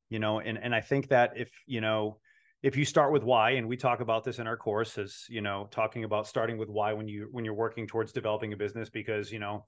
you 0.09 0.17
know, 0.17 0.39
and 0.39 0.57
and 0.57 0.73
I 0.73 0.81
think 0.81 1.09
that 1.09 1.33
if 1.35 1.51
you 1.67 1.81
know, 1.81 2.17
if 2.63 2.77
you 2.77 2.85
start 2.85 3.11
with 3.11 3.23
why 3.23 3.51
and 3.51 3.67
we 3.67 3.75
talk 3.75 3.99
about 3.99 4.23
this 4.23 4.39
in 4.39 4.47
our 4.47 4.57
course 4.57 4.97
as 4.97 5.25
you 5.29 5.41
know 5.41 5.67
talking 5.69 6.05
about 6.05 6.25
starting 6.25 6.57
with 6.57 6.69
why 6.69 6.93
when 6.93 7.07
you 7.07 7.27
when 7.31 7.45
you're 7.45 7.53
working 7.53 7.85
towards 7.85 8.11
developing 8.11 8.53
a 8.53 8.57
business 8.57 8.89
because 8.89 9.31
you 9.31 9.37
know 9.39 9.65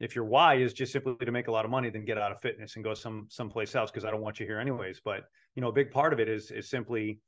if 0.00 0.16
your 0.16 0.24
why 0.24 0.56
is 0.56 0.72
just 0.72 0.92
simply 0.92 1.14
to 1.24 1.30
make 1.30 1.46
a 1.46 1.52
lot 1.52 1.64
of 1.64 1.70
money 1.70 1.88
then 1.88 2.04
get 2.04 2.18
out 2.18 2.32
of 2.32 2.40
fitness 2.40 2.74
and 2.74 2.84
go 2.84 2.92
some 2.92 3.26
someplace 3.30 3.74
else 3.74 3.90
because 3.90 4.04
i 4.04 4.10
don't 4.10 4.20
want 4.20 4.38
you 4.40 4.46
here 4.46 4.58
anyways. 4.58 5.00
But 5.02 5.24
you 5.54 5.62
know 5.62 5.68
a 5.68 5.72
big 5.72 5.90
part 5.90 6.12
of 6.12 6.20
it 6.20 6.28
is 6.28 6.50
is 6.50 6.68
simply 6.68 7.20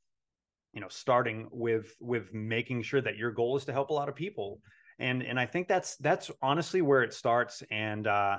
you 0.73 0.81
know 0.81 0.89
starting 0.89 1.49
with 1.53 1.95
with 2.01 2.35
making 2.35 2.83
sure 2.83 3.01
that 3.01 3.17
your 3.17 3.31
goal 3.31 3.57
is 3.57 3.65
to 3.67 3.73
help 3.73 3.91
a 3.91 3.95
lot 3.95 4.09
of 4.09 4.17
people. 4.17 4.61
And 4.99 5.23
and 5.23 5.39
i 5.39 5.47
think 5.47 5.69
that's 5.69 5.97
that's 5.99 6.31
honestly 6.43 6.83
where 6.83 7.03
it 7.03 7.15
starts. 7.15 7.63
And 7.71 8.07
uh 8.09 8.39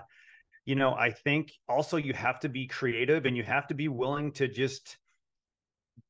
you 0.65 0.75
know 0.75 0.93
i 0.95 1.11
think 1.11 1.53
also 1.69 1.95
you 1.95 2.13
have 2.13 2.41
to 2.41 2.49
be 2.49 2.67
creative 2.67 3.25
and 3.25 3.37
you 3.37 3.43
have 3.43 3.67
to 3.67 3.73
be 3.73 3.87
willing 3.87 4.33
to 4.33 4.49
just 4.49 4.97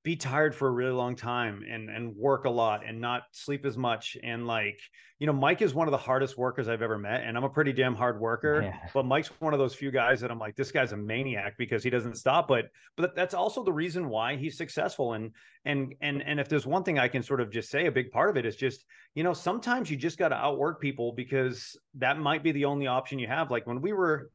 be 0.03 0.15
tired 0.15 0.55
for 0.55 0.67
a 0.67 0.71
really 0.71 0.93
long 0.93 1.15
time 1.15 1.63
and 1.69 1.89
and 1.89 2.15
work 2.15 2.45
a 2.45 2.49
lot 2.49 2.85
and 2.85 3.01
not 3.01 3.23
sleep 3.31 3.65
as 3.65 3.77
much. 3.77 4.15
And 4.23 4.47
like 4.47 4.79
you 5.19 5.27
know 5.27 5.33
Mike 5.33 5.61
is 5.61 5.73
one 5.73 5.87
of 5.87 5.91
the 5.91 5.97
hardest 5.97 6.37
workers 6.37 6.67
I've 6.67 6.81
ever 6.81 6.97
met 6.97 7.23
and 7.23 7.35
I'm 7.35 7.43
a 7.43 7.49
pretty 7.49 7.73
damn 7.73 7.95
hard 7.95 8.19
worker 8.19 8.61
yeah. 8.61 8.89
but 8.93 9.05
Mike's 9.05 9.29
one 9.39 9.53
of 9.53 9.59
those 9.59 9.73
few 9.73 9.91
guys 9.91 10.21
that 10.21 10.31
I'm 10.31 10.39
like 10.39 10.55
this 10.55 10.71
guy's 10.71 10.91
a 10.91 10.97
maniac 10.97 11.55
because 11.57 11.83
he 11.83 11.89
doesn't 11.89 12.15
stop. 12.15 12.47
But 12.47 12.69
but 12.95 13.15
that's 13.15 13.33
also 13.33 13.63
the 13.63 13.73
reason 13.73 14.07
why 14.07 14.37
he's 14.37 14.57
successful. 14.57 15.13
And 15.13 15.31
and 15.65 15.93
and 16.01 16.21
and 16.21 16.39
if 16.39 16.47
there's 16.47 16.65
one 16.65 16.83
thing 16.83 16.99
I 16.99 17.07
can 17.07 17.23
sort 17.23 17.41
of 17.41 17.51
just 17.51 17.69
say 17.69 17.87
a 17.87 17.91
big 17.91 18.11
part 18.11 18.29
of 18.29 18.37
it 18.37 18.45
is 18.45 18.55
just 18.55 18.85
you 19.13 19.23
know 19.23 19.33
sometimes 19.33 19.91
you 19.91 19.97
just 19.97 20.17
got 20.17 20.29
to 20.29 20.35
outwork 20.35 20.79
people 20.79 21.11
because 21.11 21.77
that 21.95 22.17
might 22.17 22.43
be 22.43 22.51
the 22.53 22.65
only 22.65 22.87
option 22.87 23.19
you 23.19 23.27
have. 23.27 23.51
Like 23.51 23.67
when 23.67 23.81
we 23.81 23.93
were 23.93 24.31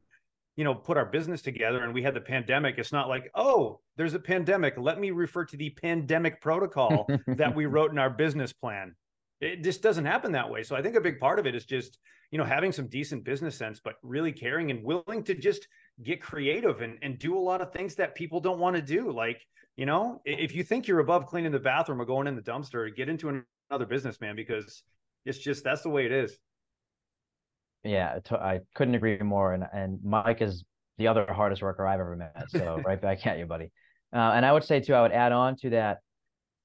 you 0.55 0.63
know 0.63 0.75
put 0.75 0.97
our 0.97 1.05
business 1.05 1.41
together 1.41 1.83
and 1.83 1.93
we 1.93 2.03
had 2.03 2.13
the 2.13 2.21
pandemic 2.21 2.77
it's 2.77 2.91
not 2.91 3.09
like 3.09 3.31
oh 3.35 3.79
there's 3.95 4.13
a 4.13 4.19
pandemic. 4.19 4.75
Let 4.77 4.99
me 4.99 5.11
refer 5.11 5.45
to 5.45 5.57
the 5.57 5.69
pandemic 5.69 6.41
protocol 6.41 7.07
that 7.27 7.55
we 7.55 7.65
wrote 7.67 7.91
in 7.91 7.99
our 7.99 8.09
business 8.09 8.51
plan. 8.51 8.95
It 9.39 9.63
just 9.63 9.81
doesn't 9.81 10.05
happen 10.05 10.31
that 10.31 10.49
way. 10.49 10.63
So 10.63 10.75
i 10.75 10.81
think 10.81 10.95
a 10.95 11.01
big 11.01 11.19
part 11.19 11.39
of 11.39 11.45
it 11.45 11.55
is 11.55 11.65
just 11.65 11.99
you 12.31 12.37
know 12.37 12.43
having 12.43 12.71
some 12.71 12.87
decent 12.87 13.23
business 13.23 13.55
sense 13.55 13.79
but 13.83 13.95
really 14.01 14.31
caring 14.31 14.71
and 14.71 14.83
willing 14.83 15.23
to 15.23 15.35
just 15.35 15.67
get 16.01 16.21
creative 16.21 16.81
and, 16.81 16.97
and 17.01 17.19
do 17.19 17.37
a 17.37 17.39
lot 17.39 17.61
of 17.61 17.71
things 17.71 17.95
that 17.95 18.15
people 18.15 18.39
don't 18.39 18.59
want 18.59 18.75
to 18.75 18.81
do. 18.81 19.11
Like 19.11 19.45
you 19.75 19.85
know 19.85 20.21
if 20.25 20.55
you 20.55 20.63
think 20.63 20.87
you're 20.87 20.99
above 20.99 21.27
cleaning 21.27 21.51
the 21.51 21.59
bathroom 21.59 22.01
or 22.01 22.05
going 22.05 22.27
in 22.27 22.35
the 22.35 22.41
dumpster 22.41 22.95
get 22.95 23.09
into 23.09 23.43
another 23.69 23.85
business 23.85 24.21
man 24.21 24.35
because 24.35 24.83
it's 25.25 25.39
just 25.39 25.63
that's 25.63 25.81
the 25.81 25.89
way 25.89 26.05
it 26.05 26.11
is 26.11 26.37
yeah, 27.83 28.19
I 28.31 28.61
couldn't 28.75 28.95
agree 28.95 29.17
more. 29.17 29.53
And 29.53 29.65
and 29.73 29.99
Mike 30.03 30.41
is 30.41 30.63
the 30.97 31.07
other 31.07 31.25
hardest 31.31 31.61
worker 31.61 31.85
I've 31.85 31.99
ever 31.99 32.15
met. 32.15 32.45
So 32.49 32.81
right 32.85 33.01
back 33.01 33.25
at 33.25 33.37
you, 33.37 33.45
buddy. 33.45 33.71
Uh, 34.13 34.31
and 34.35 34.45
I 34.45 34.53
would 34.53 34.63
say 34.63 34.79
too, 34.79 34.93
I 34.93 35.01
would 35.01 35.11
add 35.11 35.31
on 35.31 35.55
to 35.57 35.69
that 35.71 35.97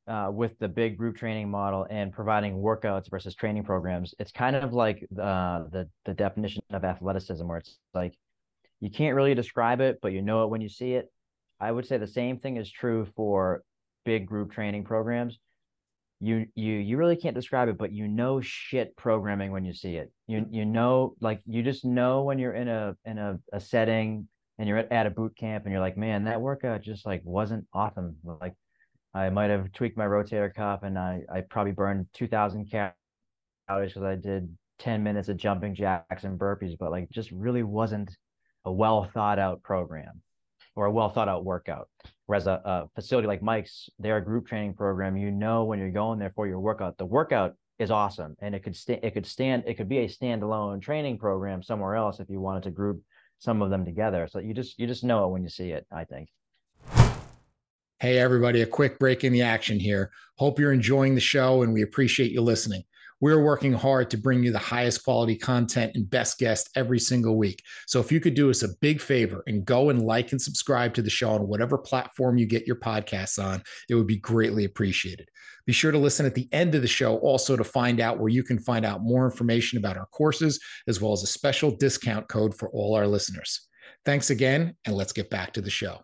uh, 0.07 0.31
with 0.33 0.59
the 0.59 0.69
big 0.69 0.97
group 0.97 1.17
training 1.17 1.51
model 1.51 1.87
and 1.89 2.13
providing 2.13 2.57
workouts 2.57 3.11
versus 3.11 3.35
training 3.35 3.65
programs. 3.65 4.15
It's 4.19 4.33
kind 4.33 4.57
of 4.57 4.73
like 4.73 5.07
uh, 5.13 5.65
the 5.71 5.89
the 6.05 6.15
definition 6.15 6.63
of 6.71 6.85
athleticism, 6.85 7.47
where 7.47 7.59
it's 7.59 7.79
like 7.95 8.15
you 8.81 8.91
can't 8.91 9.17
really 9.17 9.35
describe 9.35 9.81
it, 9.81 9.99
but 10.01 10.13
you 10.13 10.23
know 10.23 10.45
it 10.45 10.51
when 10.51 10.61
you 10.61 10.69
see 10.69 10.95
it. 10.95 11.11
I 11.61 11.73
would 11.73 11.87
say 11.87 11.99
the 11.99 12.07
same 12.07 12.39
thing 12.39 12.57
is 12.57 12.71
true 12.71 13.09
for 13.17 13.63
big 14.05 14.27
group 14.27 14.53
training 14.53 14.85
programs 14.85 15.39
you 16.21 16.47
you 16.55 16.73
you 16.75 16.97
really 16.97 17.17
can't 17.17 17.35
describe 17.35 17.69
it 17.69 17.79
but 17.79 17.93
you 17.93 18.09
know 18.09 18.41
shit 18.41 18.97
programming 18.97 19.53
when 19.53 19.65
you 19.65 19.73
see 19.73 19.97
it. 19.97 20.13
You 20.27 20.41
mm. 20.41 20.47
you 20.51 20.65
know 20.65 21.15
like 21.21 21.41
you 21.47 21.63
just 21.63 21.85
know 21.85 22.23
when 22.23 22.39
you're 22.39 22.55
in 22.55 22.69
a 22.69 22.97
in 23.05 23.19
a, 23.19 23.39
a 23.53 23.61
setting 23.61 24.29
and 24.59 24.69
you're 24.69 24.79
at, 24.79 24.91
at 24.91 25.07
a 25.07 25.11
boot 25.11 25.37
camp 25.37 25.65
and 25.65 25.73
you're 25.73 25.81
like 25.81 25.97
man 25.97 26.25
that 26.25 26.41
workout 26.41 26.83
just 26.83 27.07
like 27.07 27.23
wasn't 27.25 27.67
awesome. 27.73 28.17
Like 28.25 28.55
i 29.15 29.31
might 29.31 29.51
have 29.51 29.73
tweaked 29.73 29.97
my 29.97 30.05
rotator 30.05 30.53
cuff 30.55 30.83
and 30.83 30.99
i 30.99 31.23
i 31.33 31.41
probably 31.41 31.73
burned 31.73 32.07
2000 32.15 32.71
calories 32.71 33.93
because 33.93 34.03
i 34.03 34.15
did 34.15 34.57
10 34.79 35.03
minutes 35.03 35.29
of 35.29 35.37
jumping 35.37 35.75
jacks 35.75 36.25
and 36.25 36.39
burpees 36.39 36.77
but 36.79 36.91
like 36.91 37.09
just 37.11 37.31
really 37.33 37.63
wasn't 37.63 38.11
a 38.65 38.73
well 38.73 39.11
thought 39.13 39.39
out 39.39 39.63
program 39.63 40.21
or 40.79 40.87
a 40.87 40.93
well 40.93 41.11
thought 41.11 41.29
out 41.29 41.45
workout. 41.45 41.89
Whereas 42.27 42.47
a, 42.47 42.61
a, 42.65 42.89
facility 42.95 43.27
like 43.27 43.43
Mike's, 43.43 43.91
their 43.99 44.21
group 44.21 44.47
training 44.47 44.75
program, 44.75 45.17
you 45.17 45.33
know 45.33 45.65
when 45.65 45.81
you're 45.81 45.91
going 45.91 46.21
there 46.21 46.33
for 46.37 46.47
your 46.47 46.61
workout, 46.61 46.97
the 46.99 47.05
workout 47.05 47.57
is 47.81 47.91
awesome, 47.91 48.37
and 48.41 48.55
it 48.55 48.63
could 48.63 48.77
stand. 48.77 49.01
It 49.03 49.13
could 49.13 49.27
stand. 49.27 49.65
It 49.67 49.75
could 49.75 49.89
be 49.89 49.99
a 49.99 50.09
standalone 50.09 50.81
training 50.81 51.19
program 51.19 51.65
somewhere 51.65 51.97
else 51.97 52.21
if 52.21 52.31
you 52.31 52.41
wanted 52.41 52.63
to 52.63 52.71
group 52.71 53.03
some 53.41 53.61
of 53.61 53.71
them 53.71 53.85
together. 53.85 54.29
So 54.31 54.39
you 54.39 54.55
just 54.55 54.79
you 54.79 54.87
just 54.87 55.03
know 55.03 55.27
it 55.27 55.33
when 55.33 55.43
you 55.43 55.49
see 55.49 55.71
it. 55.71 55.85
I 55.91 56.05
think. 56.05 56.29
Hey 57.99 58.19
everybody, 58.19 58.63
a 58.63 58.67
quick 58.67 59.01
break 59.01 59.25
in 59.25 59.33
the 59.33 59.43
action 59.43 59.81
here. 59.81 60.13
Hope 60.37 60.61
you're 60.61 60.73
enjoying 60.73 61.17
the 61.17 61.21
show, 61.21 61.63
and 61.63 61.73
we 61.73 61.83
appreciate 61.83 62.31
you 62.31 62.41
listening. 62.41 62.85
We're 63.21 63.43
working 63.43 63.73
hard 63.73 64.11
to 64.11 64.17
bring 64.17 64.45
you 64.45 64.53
the 64.53 64.59
highest 64.59 65.03
quality 65.03 65.35
content 65.35 65.93
and 65.97 66.09
best 66.09 66.39
guests 66.39 66.71
every 66.77 67.01
single 67.01 67.37
week. 67.37 67.65
So 67.89 67.99
if 67.99 68.13
you 68.13 68.21
could 68.21 68.35
do 68.35 68.49
us 68.49 68.63
a 68.63 68.77
big 68.81 69.01
favor 69.01 69.43
and 69.49 69.65
go 69.65 69.91
and 69.91 70.01
like 70.01 70.31
and 70.31 70.41
subscribe 70.41 70.95
to 70.95 71.03
the 71.03 71.11
show 71.11 71.31
on 71.31 71.49
whatever 71.49 71.79
platform 71.79 72.39
you 72.39 72.47
get 72.47 72.67
your 72.67 72.77
podcasts 72.77 73.43
on, 73.43 73.65
it 73.89 73.97
would 73.97 74.07
be 74.07 74.19
greatly 74.19 74.65
appreciated. 74.65 75.29
Be 75.67 75.73
sure 75.73 75.91
to 75.91 75.99
listen 75.99 76.27
at 76.27 76.37
the 76.37 76.49
end 76.53 76.77
of 76.77 76.83
the 76.83 76.89
show 76.89 77.17
also 77.17 77.57
to 77.57 77.65
find 77.65 77.99
out 77.99 78.21
where 78.21 78.29
you 78.29 78.45
can 78.45 78.59
find 78.59 78.87
out 78.87 79.03
more 79.03 79.25
information 79.25 79.79
about 79.79 79.97
our 79.97 80.07
courses, 80.07 80.61
as 80.87 81.01
well 81.01 81.13
as 81.13 81.25
a 81.25 81.27
special 81.27 81.73
discount 81.73 82.29
code 82.29 82.57
for 82.57 82.71
all 82.71 82.95
our 82.95 83.07
listeners. 83.07 83.67
Thanks 84.05 84.31
again, 84.31 84.77
and 84.87 84.95
let's 84.95 85.13
get 85.13 85.29
back 85.29 85.53
to 85.55 85.61
the 85.61 85.71
show. 85.71 86.03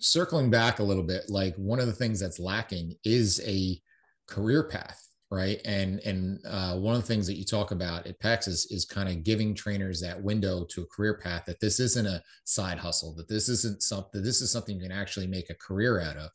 circling 0.00 0.50
back 0.50 0.78
a 0.78 0.82
little 0.82 1.02
bit, 1.02 1.22
like 1.28 1.54
one 1.56 1.78
of 1.80 1.86
the 1.86 1.92
things 1.92 2.20
that's 2.20 2.38
lacking 2.38 2.94
is 3.04 3.40
a 3.46 3.80
career 4.26 4.64
path 4.64 5.07
right? 5.30 5.60
And 5.64 6.00
and 6.00 6.40
uh, 6.46 6.76
one 6.76 6.94
of 6.94 7.02
the 7.02 7.06
things 7.06 7.26
that 7.26 7.34
you 7.36 7.44
talk 7.44 7.70
about 7.70 8.06
at 8.06 8.20
pex 8.20 8.48
is 8.48 8.66
is 8.70 8.84
kind 8.84 9.08
of 9.08 9.24
giving 9.24 9.54
trainers 9.54 10.00
that 10.00 10.22
window 10.22 10.64
to 10.70 10.82
a 10.82 10.86
career 10.86 11.14
path 11.14 11.44
that 11.46 11.60
this 11.60 11.80
isn't 11.80 12.06
a 12.06 12.22
side 12.44 12.78
hustle 12.78 13.14
that 13.14 13.28
this 13.28 13.48
isn't 13.48 13.82
something 13.82 14.22
this 14.22 14.40
is 14.40 14.50
something 14.50 14.76
you 14.76 14.82
can 14.82 14.92
actually 14.92 15.26
make 15.26 15.50
a 15.50 15.54
career 15.54 16.00
out 16.00 16.16
of 16.16 16.30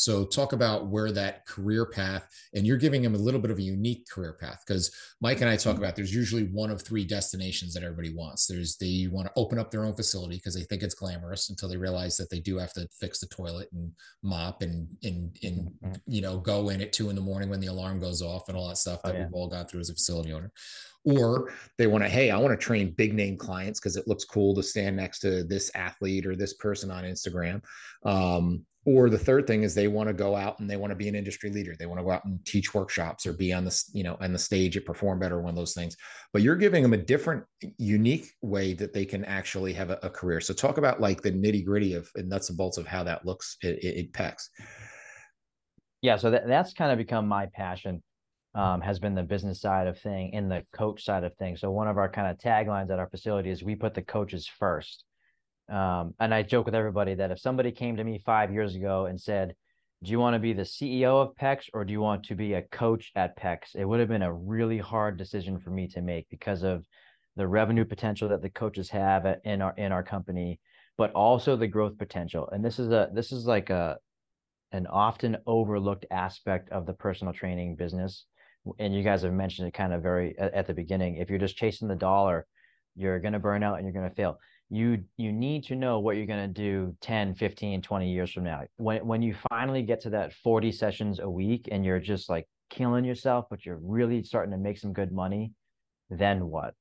so 0.00 0.24
talk 0.24 0.54
about 0.54 0.86
where 0.86 1.12
that 1.12 1.44
career 1.44 1.84
path, 1.84 2.26
and 2.54 2.66
you're 2.66 2.78
giving 2.78 3.02
them 3.02 3.14
a 3.14 3.18
little 3.18 3.38
bit 3.38 3.50
of 3.50 3.58
a 3.58 3.62
unique 3.62 4.08
career 4.08 4.32
path 4.40 4.64
because 4.66 4.90
Mike 5.20 5.42
and 5.42 5.50
I 5.50 5.56
talk 5.56 5.74
mm-hmm. 5.74 5.84
about 5.84 5.94
there's 5.94 6.14
usually 6.14 6.44
one 6.44 6.70
of 6.70 6.80
three 6.80 7.04
destinations 7.04 7.74
that 7.74 7.82
everybody 7.82 8.14
wants. 8.14 8.46
There's 8.46 8.78
they 8.78 9.08
want 9.12 9.26
to 9.26 9.32
open 9.36 9.58
up 9.58 9.70
their 9.70 9.84
own 9.84 9.94
facility 9.94 10.36
because 10.36 10.54
they 10.54 10.62
think 10.62 10.82
it's 10.82 10.94
glamorous 10.94 11.50
until 11.50 11.68
they 11.68 11.76
realize 11.76 12.16
that 12.16 12.30
they 12.30 12.40
do 12.40 12.56
have 12.56 12.72
to 12.72 12.88
fix 12.98 13.20
the 13.20 13.26
toilet 13.26 13.68
and 13.74 13.92
mop 14.22 14.62
and 14.62 14.88
and 15.02 15.36
and 15.42 15.70
mm-hmm. 15.84 15.92
you 16.06 16.22
know 16.22 16.38
go 16.38 16.70
in 16.70 16.80
at 16.80 16.94
two 16.94 17.10
in 17.10 17.14
the 17.14 17.20
morning 17.20 17.50
when 17.50 17.60
the 17.60 17.66
alarm 17.66 18.00
goes 18.00 18.22
off 18.22 18.48
and 18.48 18.56
all 18.56 18.68
that 18.68 18.78
stuff 18.78 19.00
oh, 19.04 19.08
that 19.08 19.16
oh, 19.16 19.18
yeah. 19.18 19.24
we've 19.26 19.34
all 19.34 19.48
gone 19.48 19.66
through 19.66 19.80
as 19.80 19.90
a 19.90 19.94
facility 19.94 20.32
owner 20.32 20.50
or 21.04 21.50
they 21.78 21.86
want 21.86 22.04
to 22.04 22.10
hey 22.10 22.30
i 22.30 22.36
want 22.36 22.58
to 22.58 22.62
train 22.62 22.92
big 22.92 23.14
name 23.14 23.36
clients 23.36 23.80
because 23.80 23.96
it 23.96 24.06
looks 24.06 24.24
cool 24.24 24.54
to 24.54 24.62
stand 24.62 24.96
next 24.96 25.20
to 25.20 25.44
this 25.44 25.70
athlete 25.74 26.26
or 26.26 26.36
this 26.36 26.54
person 26.54 26.90
on 26.90 27.04
instagram 27.04 27.62
um, 28.04 28.64
or 28.86 29.10
the 29.10 29.18
third 29.18 29.46
thing 29.46 29.62
is 29.62 29.74
they 29.74 29.88
want 29.88 30.08
to 30.08 30.14
go 30.14 30.34
out 30.34 30.58
and 30.58 30.68
they 30.68 30.76
want 30.76 30.90
to 30.90 30.96
be 30.96 31.08
an 31.08 31.14
industry 31.14 31.50
leader. 31.50 31.74
They 31.78 31.86
want 31.86 32.00
to 32.00 32.04
go 32.04 32.12
out 32.12 32.24
and 32.24 32.44
teach 32.46 32.72
workshops 32.72 33.26
or 33.26 33.32
be 33.32 33.52
on 33.52 33.64
the 33.64 33.84
you 33.92 34.02
know 34.02 34.16
on 34.20 34.32
the 34.32 34.38
stage 34.38 34.76
at 34.76 34.84
perform 34.84 35.18
better 35.18 35.40
one 35.40 35.50
of 35.50 35.56
those 35.56 35.74
things. 35.74 35.96
But 36.32 36.42
you're 36.42 36.56
giving 36.56 36.82
them 36.82 36.92
a 36.92 36.98
different 36.98 37.44
unique 37.78 38.30
way 38.42 38.74
that 38.74 38.92
they 38.92 39.04
can 39.04 39.24
actually 39.24 39.72
have 39.74 39.90
a, 39.90 39.98
a 40.02 40.10
career. 40.10 40.40
So 40.40 40.54
talk 40.54 40.78
about 40.78 41.00
like 41.00 41.22
the 41.22 41.32
nitty 41.32 41.64
gritty 41.64 41.94
of 41.94 42.08
and 42.14 42.28
nuts 42.28 42.48
and 42.48 42.58
bolts 42.58 42.78
of 42.78 42.86
how 42.86 43.02
that 43.04 43.26
looks 43.26 43.56
It 43.62 43.84
at 43.84 44.12
pex 44.12 44.48
yeah 46.02 46.16
so 46.16 46.30
that, 46.30 46.46
that's 46.46 46.72
kind 46.72 46.90
of 46.90 46.98
become 46.98 47.28
my 47.28 47.46
passion 47.46 48.02
um, 48.54 48.80
has 48.80 48.98
been 48.98 49.14
the 49.14 49.22
business 49.22 49.60
side 49.60 49.86
of 49.86 49.98
thing 49.98 50.34
and 50.34 50.50
the 50.50 50.64
coach 50.72 51.04
side 51.04 51.24
of 51.24 51.34
things. 51.36 51.60
So 51.60 51.70
one 51.70 51.86
of 51.86 51.98
our 51.98 52.08
kind 52.08 52.28
of 52.28 52.38
taglines 52.38 52.90
at 52.90 52.98
our 52.98 53.08
facility 53.08 53.50
is 53.50 53.62
we 53.62 53.76
put 53.76 53.94
the 53.94 54.02
coaches 54.02 54.48
first 54.58 55.04
um, 55.70 56.14
and 56.18 56.34
I 56.34 56.42
joke 56.42 56.66
with 56.66 56.74
everybody 56.74 57.14
that 57.14 57.30
if 57.30 57.38
somebody 57.38 57.70
came 57.70 57.96
to 57.96 58.04
me 58.04 58.20
five 58.24 58.52
years 58.52 58.74
ago 58.74 59.06
and 59.06 59.20
said, 59.20 59.54
Do 60.02 60.10
you 60.10 60.18
want 60.18 60.34
to 60.34 60.40
be 60.40 60.52
the 60.52 60.62
CEO 60.62 61.22
of 61.22 61.36
PEX 61.36 61.66
or 61.72 61.84
do 61.84 61.92
you 61.92 62.00
want 62.00 62.24
to 62.24 62.34
be 62.34 62.54
a 62.54 62.62
coach 62.62 63.12
at 63.14 63.38
PEX? 63.38 63.74
It 63.74 63.84
would 63.84 64.00
have 64.00 64.08
been 64.08 64.22
a 64.22 64.32
really 64.32 64.78
hard 64.78 65.16
decision 65.16 65.60
for 65.60 65.70
me 65.70 65.86
to 65.88 66.02
make 66.02 66.28
because 66.28 66.64
of 66.64 66.84
the 67.36 67.46
revenue 67.46 67.84
potential 67.84 68.28
that 68.28 68.42
the 68.42 68.50
coaches 68.50 68.90
have 68.90 69.26
in 69.44 69.62
our 69.62 69.74
in 69.76 69.92
our 69.92 70.02
company, 70.02 70.58
but 70.98 71.12
also 71.12 71.56
the 71.56 71.68
growth 71.68 71.96
potential. 71.98 72.48
And 72.50 72.64
this 72.64 72.78
is 72.78 72.90
a 72.90 73.08
this 73.14 73.30
is 73.30 73.46
like 73.46 73.70
a 73.70 73.98
an 74.72 74.86
often 74.88 75.36
overlooked 75.46 76.06
aspect 76.10 76.70
of 76.70 76.86
the 76.86 76.92
personal 76.92 77.32
training 77.32 77.76
business. 77.76 78.24
And 78.78 78.94
you 78.94 79.02
guys 79.02 79.22
have 79.22 79.32
mentioned 79.32 79.68
it 79.68 79.74
kind 79.74 79.92
of 79.92 80.02
very 80.02 80.36
at 80.38 80.66
the 80.66 80.74
beginning. 80.74 81.16
If 81.16 81.30
you're 81.30 81.38
just 81.38 81.56
chasing 81.56 81.88
the 81.88 81.96
dollar, 81.96 82.46
you're 82.96 83.20
going 83.20 83.32
to 83.32 83.38
burn 83.38 83.62
out 83.62 83.76
and 83.76 83.84
you're 83.84 83.94
going 83.94 84.08
to 84.08 84.14
fail 84.14 84.38
you 84.70 85.02
you 85.16 85.32
need 85.32 85.64
to 85.64 85.74
know 85.74 85.98
what 85.98 86.16
you're 86.16 86.26
going 86.26 86.52
to 86.52 86.62
do 86.62 86.96
10 87.00 87.34
15 87.34 87.82
20 87.82 88.12
years 88.12 88.32
from 88.32 88.44
now. 88.44 88.62
When 88.76 89.04
when 89.06 89.20
you 89.20 89.34
finally 89.50 89.82
get 89.82 90.00
to 90.02 90.10
that 90.10 90.32
40 90.32 90.70
sessions 90.70 91.18
a 91.18 91.28
week 91.28 91.68
and 91.70 91.84
you're 91.84 91.98
just 91.98 92.30
like 92.30 92.46
killing 92.70 93.04
yourself 93.04 93.46
but 93.50 93.66
you're 93.66 93.80
really 93.82 94.22
starting 94.22 94.52
to 94.52 94.58
make 94.58 94.78
some 94.78 94.92
good 94.92 95.10
money 95.12 95.52
then 96.08 96.46
what? 96.46 96.74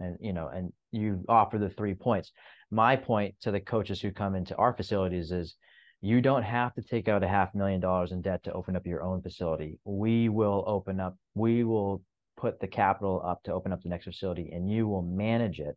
And 0.00 0.16
you 0.20 0.32
know 0.32 0.48
and 0.48 0.72
you 0.90 1.24
offer 1.28 1.58
the 1.58 1.70
three 1.70 1.94
points. 1.94 2.32
My 2.70 2.96
point 2.96 3.36
to 3.42 3.52
the 3.52 3.60
coaches 3.60 4.00
who 4.00 4.10
come 4.10 4.34
into 4.34 4.56
our 4.56 4.74
facilities 4.74 5.30
is 5.30 5.54
you 6.00 6.20
don't 6.20 6.42
have 6.42 6.74
to 6.74 6.82
take 6.82 7.08
out 7.08 7.22
a 7.22 7.28
half 7.28 7.54
million 7.54 7.80
dollars 7.80 8.12
in 8.12 8.22
debt 8.22 8.42
to 8.44 8.52
open 8.52 8.76
up 8.76 8.86
your 8.86 9.02
own 9.02 9.22
facility. 9.22 9.78
We 9.84 10.28
will 10.28 10.64
open 10.66 10.98
up 10.98 11.16
we 11.34 11.62
will 11.62 12.02
put 12.36 12.60
the 12.60 12.66
capital 12.66 13.22
up 13.24 13.42
to 13.44 13.52
open 13.52 13.72
up 13.72 13.82
the 13.82 13.88
next 13.88 14.04
facility 14.04 14.50
and 14.52 14.70
you 14.70 14.88
will 14.88 15.02
manage 15.02 15.60
it. 15.60 15.76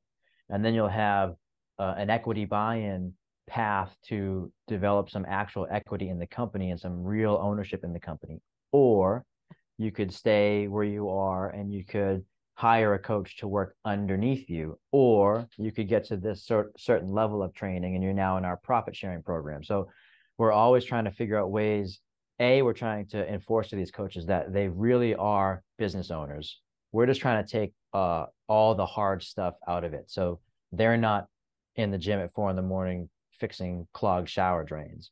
And 0.50 0.66
then 0.66 0.74
you'll 0.74 0.88
have 0.88 1.36
uh, 1.80 1.96
an 1.98 2.10
equity 2.10 2.46
buy-in 2.46 3.14
path 3.48 3.96
to 4.08 4.52
develop 4.68 5.10
some 5.10 5.26
actual 5.28 5.68
equity 5.72 6.10
in 6.10 6.20
the 6.20 6.28
company 6.28 6.70
and 6.70 6.80
some 6.80 7.04
real 7.04 7.40
ownership 7.42 7.84
in 7.84 7.94
the 7.94 8.00
company. 8.00 8.40
Or 8.72 9.26
you 9.78 9.92
could 9.92 10.14
stay 10.14 10.68
where 10.68 10.84
you 10.84 11.10
are 11.10 11.50
and 11.50 11.74
you 11.74 11.84
could 11.84 12.24
hire 12.54 12.94
a 12.94 13.00
coach 13.00 13.38
to 13.38 13.48
work 13.48 13.76
underneath 13.86 14.50
you. 14.50 14.78
Or 14.92 15.48
you 15.58 15.72
could 15.72 15.88
get 15.88 16.06
to 16.06 16.18
this 16.18 16.46
cert- 16.46 16.78
certain 16.78 17.10
level 17.10 17.42
of 17.42 17.54
training 17.54 17.96
and 17.96 18.04
you're 18.04 18.14
now 18.14 18.38
in 18.38 18.46
our 18.46 18.58
profit 18.58 18.96
sharing 18.96 19.24
program. 19.24 19.64
So 19.64 19.88
we're 20.38 20.52
always 20.52 20.84
trying 20.86 21.06
to 21.06 21.12
figure 21.12 21.40
out 21.40 21.50
ways 21.50 22.00
a 22.40 22.62
we're 22.62 22.74
trying 22.74 23.06
to 23.08 23.28
enforce 23.32 23.70
to 23.70 23.76
these 23.76 23.92
coaches 23.92 24.26
that 24.28 24.54
they 24.54 24.68
really 24.70 25.16
are 25.16 25.62
business 25.78 26.12
owners. 26.12 26.62
We're 26.92 27.06
just 27.06 27.22
trying 27.22 27.44
to 27.44 27.50
take 27.50 27.74
uh, 27.94 28.26
all 28.48 28.76
the 28.76 28.86
hard 28.86 29.24
stuff 29.24 29.56
out 29.68 29.84
of 29.84 29.94
it. 29.94 30.06
So 30.08 30.40
they're 30.72 30.98
not 30.98 31.28
in 31.80 31.92
the 31.92 31.98
gym 31.98 32.20
at 32.20 32.34
four 32.34 32.50
in 32.50 32.56
the 32.56 32.62
morning 32.62 33.10
fixing 33.40 33.88
clogged 33.94 34.30
shower 34.30 34.64
drains. 34.64 35.12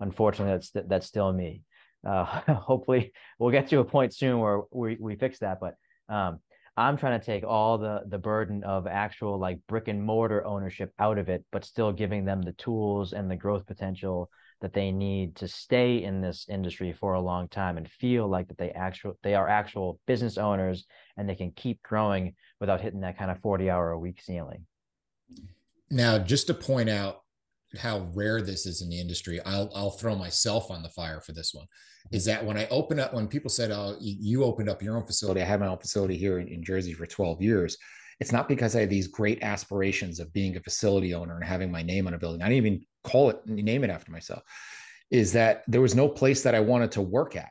Unfortunately, 0.00 0.54
that's 0.54 0.70
that's 0.88 1.06
still 1.06 1.32
me. 1.32 1.62
Uh, 2.06 2.24
hopefully, 2.54 3.12
we'll 3.38 3.50
get 3.50 3.68
to 3.68 3.80
a 3.80 3.84
point 3.84 4.14
soon 4.14 4.38
where 4.38 4.62
we 4.70 4.96
we 4.98 5.16
fix 5.16 5.38
that. 5.40 5.58
But 5.60 5.74
um, 6.08 6.40
I'm 6.76 6.96
trying 6.96 7.18
to 7.18 7.24
take 7.24 7.44
all 7.44 7.78
the 7.78 8.02
the 8.06 8.18
burden 8.18 8.64
of 8.64 8.86
actual 8.86 9.38
like 9.38 9.60
brick 9.68 9.88
and 9.88 10.02
mortar 10.02 10.44
ownership 10.44 10.92
out 10.98 11.18
of 11.18 11.28
it, 11.28 11.44
but 11.52 11.64
still 11.64 11.92
giving 11.92 12.24
them 12.24 12.42
the 12.42 12.52
tools 12.52 13.12
and 13.12 13.30
the 13.30 13.36
growth 13.36 13.66
potential 13.66 14.30
that 14.60 14.72
they 14.72 14.90
need 14.90 15.36
to 15.36 15.48
stay 15.48 16.02
in 16.02 16.20
this 16.20 16.46
industry 16.48 16.92
for 16.92 17.14
a 17.14 17.20
long 17.20 17.48
time 17.48 17.76
and 17.76 17.90
feel 17.90 18.26
like 18.28 18.48
that 18.48 18.58
they 18.58 18.70
actual 18.70 19.16
they 19.22 19.34
are 19.34 19.48
actual 19.48 20.00
business 20.06 20.38
owners 20.38 20.86
and 21.16 21.28
they 21.28 21.34
can 21.34 21.50
keep 21.52 21.82
growing 21.82 22.34
without 22.60 22.80
hitting 22.80 23.00
that 23.00 23.18
kind 23.18 23.30
of 23.30 23.40
40 23.40 23.70
hour 23.70 23.90
a 23.90 23.98
week 23.98 24.20
ceiling. 24.22 24.66
Now, 25.94 26.18
just 26.18 26.48
to 26.48 26.54
point 26.54 26.90
out 26.90 27.20
how 27.78 28.10
rare 28.14 28.42
this 28.42 28.66
is 28.66 28.82
in 28.82 28.88
the 28.88 29.00
industry, 29.00 29.40
I'll 29.46 29.70
I'll 29.74 29.92
throw 29.92 30.16
myself 30.16 30.68
on 30.70 30.82
the 30.82 30.88
fire 30.88 31.20
for 31.20 31.32
this 31.32 31.54
one. 31.54 31.66
Is 32.10 32.24
that 32.24 32.44
when 32.44 32.56
I 32.58 32.66
open 32.66 32.98
up, 32.98 33.14
when 33.14 33.28
people 33.28 33.48
said, 33.48 33.70
"Oh, 33.70 33.96
you 34.00 34.42
opened 34.42 34.68
up 34.68 34.82
your 34.82 34.96
own 34.96 35.06
facility," 35.06 35.40
I 35.40 35.44
have 35.44 35.60
my 35.60 35.68
own 35.68 35.78
facility 35.78 36.16
here 36.16 36.40
in, 36.40 36.48
in 36.48 36.64
Jersey 36.64 36.94
for 36.94 37.06
12 37.06 37.40
years. 37.40 37.76
It's 38.18 38.32
not 38.32 38.48
because 38.48 38.74
I 38.74 38.80
have 38.80 38.90
these 38.90 39.06
great 39.06 39.42
aspirations 39.44 40.18
of 40.18 40.32
being 40.32 40.56
a 40.56 40.60
facility 40.60 41.14
owner 41.14 41.36
and 41.36 41.44
having 41.44 41.70
my 41.70 41.82
name 41.82 42.08
on 42.08 42.14
a 42.14 42.18
building. 42.18 42.42
I 42.42 42.48
didn't 42.48 42.66
even 42.66 42.86
call 43.04 43.30
it 43.30 43.46
name 43.46 43.84
it 43.84 43.90
after 43.90 44.10
myself. 44.10 44.42
Is 45.12 45.32
that 45.34 45.62
there 45.68 45.80
was 45.80 45.94
no 45.94 46.08
place 46.08 46.42
that 46.42 46.56
I 46.56 46.60
wanted 46.60 46.90
to 46.92 47.02
work 47.02 47.36
at 47.36 47.50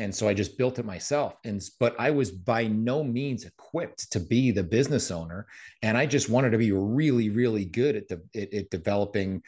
and 0.00 0.14
so 0.14 0.28
i 0.28 0.34
just 0.34 0.58
built 0.58 0.78
it 0.78 0.84
myself. 0.84 1.34
And 1.44 1.62
but 1.78 1.94
i 1.98 2.10
was 2.10 2.30
by 2.30 2.66
no 2.66 3.04
means 3.04 3.44
equipped 3.44 4.10
to 4.12 4.20
be 4.20 4.50
the 4.50 4.64
business 4.64 5.10
owner. 5.10 5.46
And 5.82 5.96
i 5.96 6.06
just 6.06 6.28
wanted 6.28 6.50
to 6.50 6.58
be 6.58 6.72
really 6.72 7.30
really 7.30 7.64
good 7.64 7.96
at 7.96 8.08
the 8.08 8.22
at, 8.34 8.52
at 8.52 8.70
developing 8.70 9.42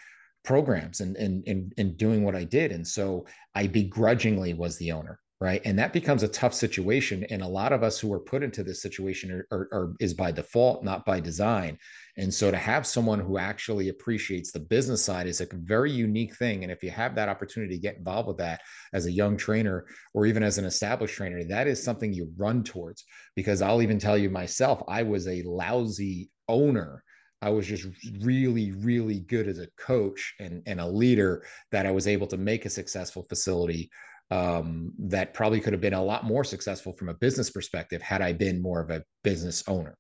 programs 0.44 1.00
and, 1.00 1.16
and 1.16 1.42
and 1.46 1.72
and 1.78 1.96
doing 1.96 2.24
what 2.24 2.36
i 2.36 2.44
did. 2.44 2.72
And 2.72 2.86
so 2.86 3.26
i 3.54 3.66
begrudgingly 3.66 4.54
was 4.54 4.76
the 4.78 4.92
owner 4.92 5.18
right? 5.40 5.60
And 5.64 5.76
that 5.76 5.92
becomes 5.92 6.22
a 6.22 6.28
tough 6.28 6.54
situation. 6.54 7.26
And 7.28 7.42
a 7.42 7.48
lot 7.48 7.72
of 7.72 7.82
us 7.82 7.98
who 7.98 8.12
are 8.12 8.20
put 8.20 8.44
into 8.44 8.62
this 8.62 8.80
situation 8.80 9.32
are, 9.32 9.48
are, 9.50 9.68
are, 9.72 9.94
is 9.98 10.14
by 10.14 10.30
default 10.30 10.84
not 10.84 11.04
by 11.04 11.18
design 11.18 11.76
and 12.18 12.32
so 12.32 12.50
to 12.50 12.56
have 12.56 12.86
someone 12.86 13.20
who 13.20 13.38
actually 13.38 13.88
appreciates 13.88 14.52
the 14.52 14.60
business 14.60 15.02
side 15.02 15.26
is 15.26 15.40
a 15.40 15.46
very 15.50 15.90
unique 15.90 16.36
thing. 16.36 16.62
And 16.62 16.70
if 16.70 16.82
you 16.82 16.90
have 16.90 17.14
that 17.14 17.30
opportunity 17.30 17.74
to 17.74 17.80
get 17.80 17.96
involved 17.96 18.28
with 18.28 18.36
that 18.36 18.60
as 18.92 19.06
a 19.06 19.12
young 19.12 19.36
trainer 19.36 19.86
or 20.12 20.26
even 20.26 20.42
as 20.42 20.58
an 20.58 20.66
established 20.66 21.14
trainer 21.14 21.42
that 21.44 21.66
is 21.66 21.82
something 21.82 22.12
you 22.12 22.30
run 22.36 22.64
towards. 22.64 23.04
Because 23.34 23.62
i'll 23.62 23.82
even 23.82 23.98
tell 23.98 24.18
you 24.18 24.28
myself 24.28 24.82
i 24.88 25.02
was 25.02 25.26
a 25.26 25.42
lousy 25.42 26.30
owner. 26.48 27.02
I 27.40 27.50
was 27.50 27.66
just 27.66 27.88
really, 28.20 28.70
really 28.70 29.18
good 29.20 29.48
as 29.48 29.58
a 29.58 29.66
coach 29.76 30.34
and, 30.38 30.62
and 30.66 30.80
a 30.80 30.86
leader 30.86 31.44
that 31.72 31.86
I 31.86 31.90
was 31.90 32.06
able 32.06 32.28
to 32.28 32.36
make 32.36 32.66
a 32.66 32.70
successful 32.70 33.26
facility 33.28 33.90
um, 34.30 34.92
that 34.98 35.34
probably 35.34 35.60
could 35.60 35.72
have 35.72 35.82
been 35.82 35.92
a 35.92 36.02
lot 36.02 36.24
more 36.24 36.44
successful 36.44 36.92
from 36.92 37.08
a 37.08 37.14
business 37.14 37.50
perspective 37.50 38.00
had 38.00 38.22
I 38.22 38.32
been 38.32 38.62
more 38.62 38.80
of 38.80 38.90
a 38.90 39.02
business 39.24 39.64
owner. 39.66 39.96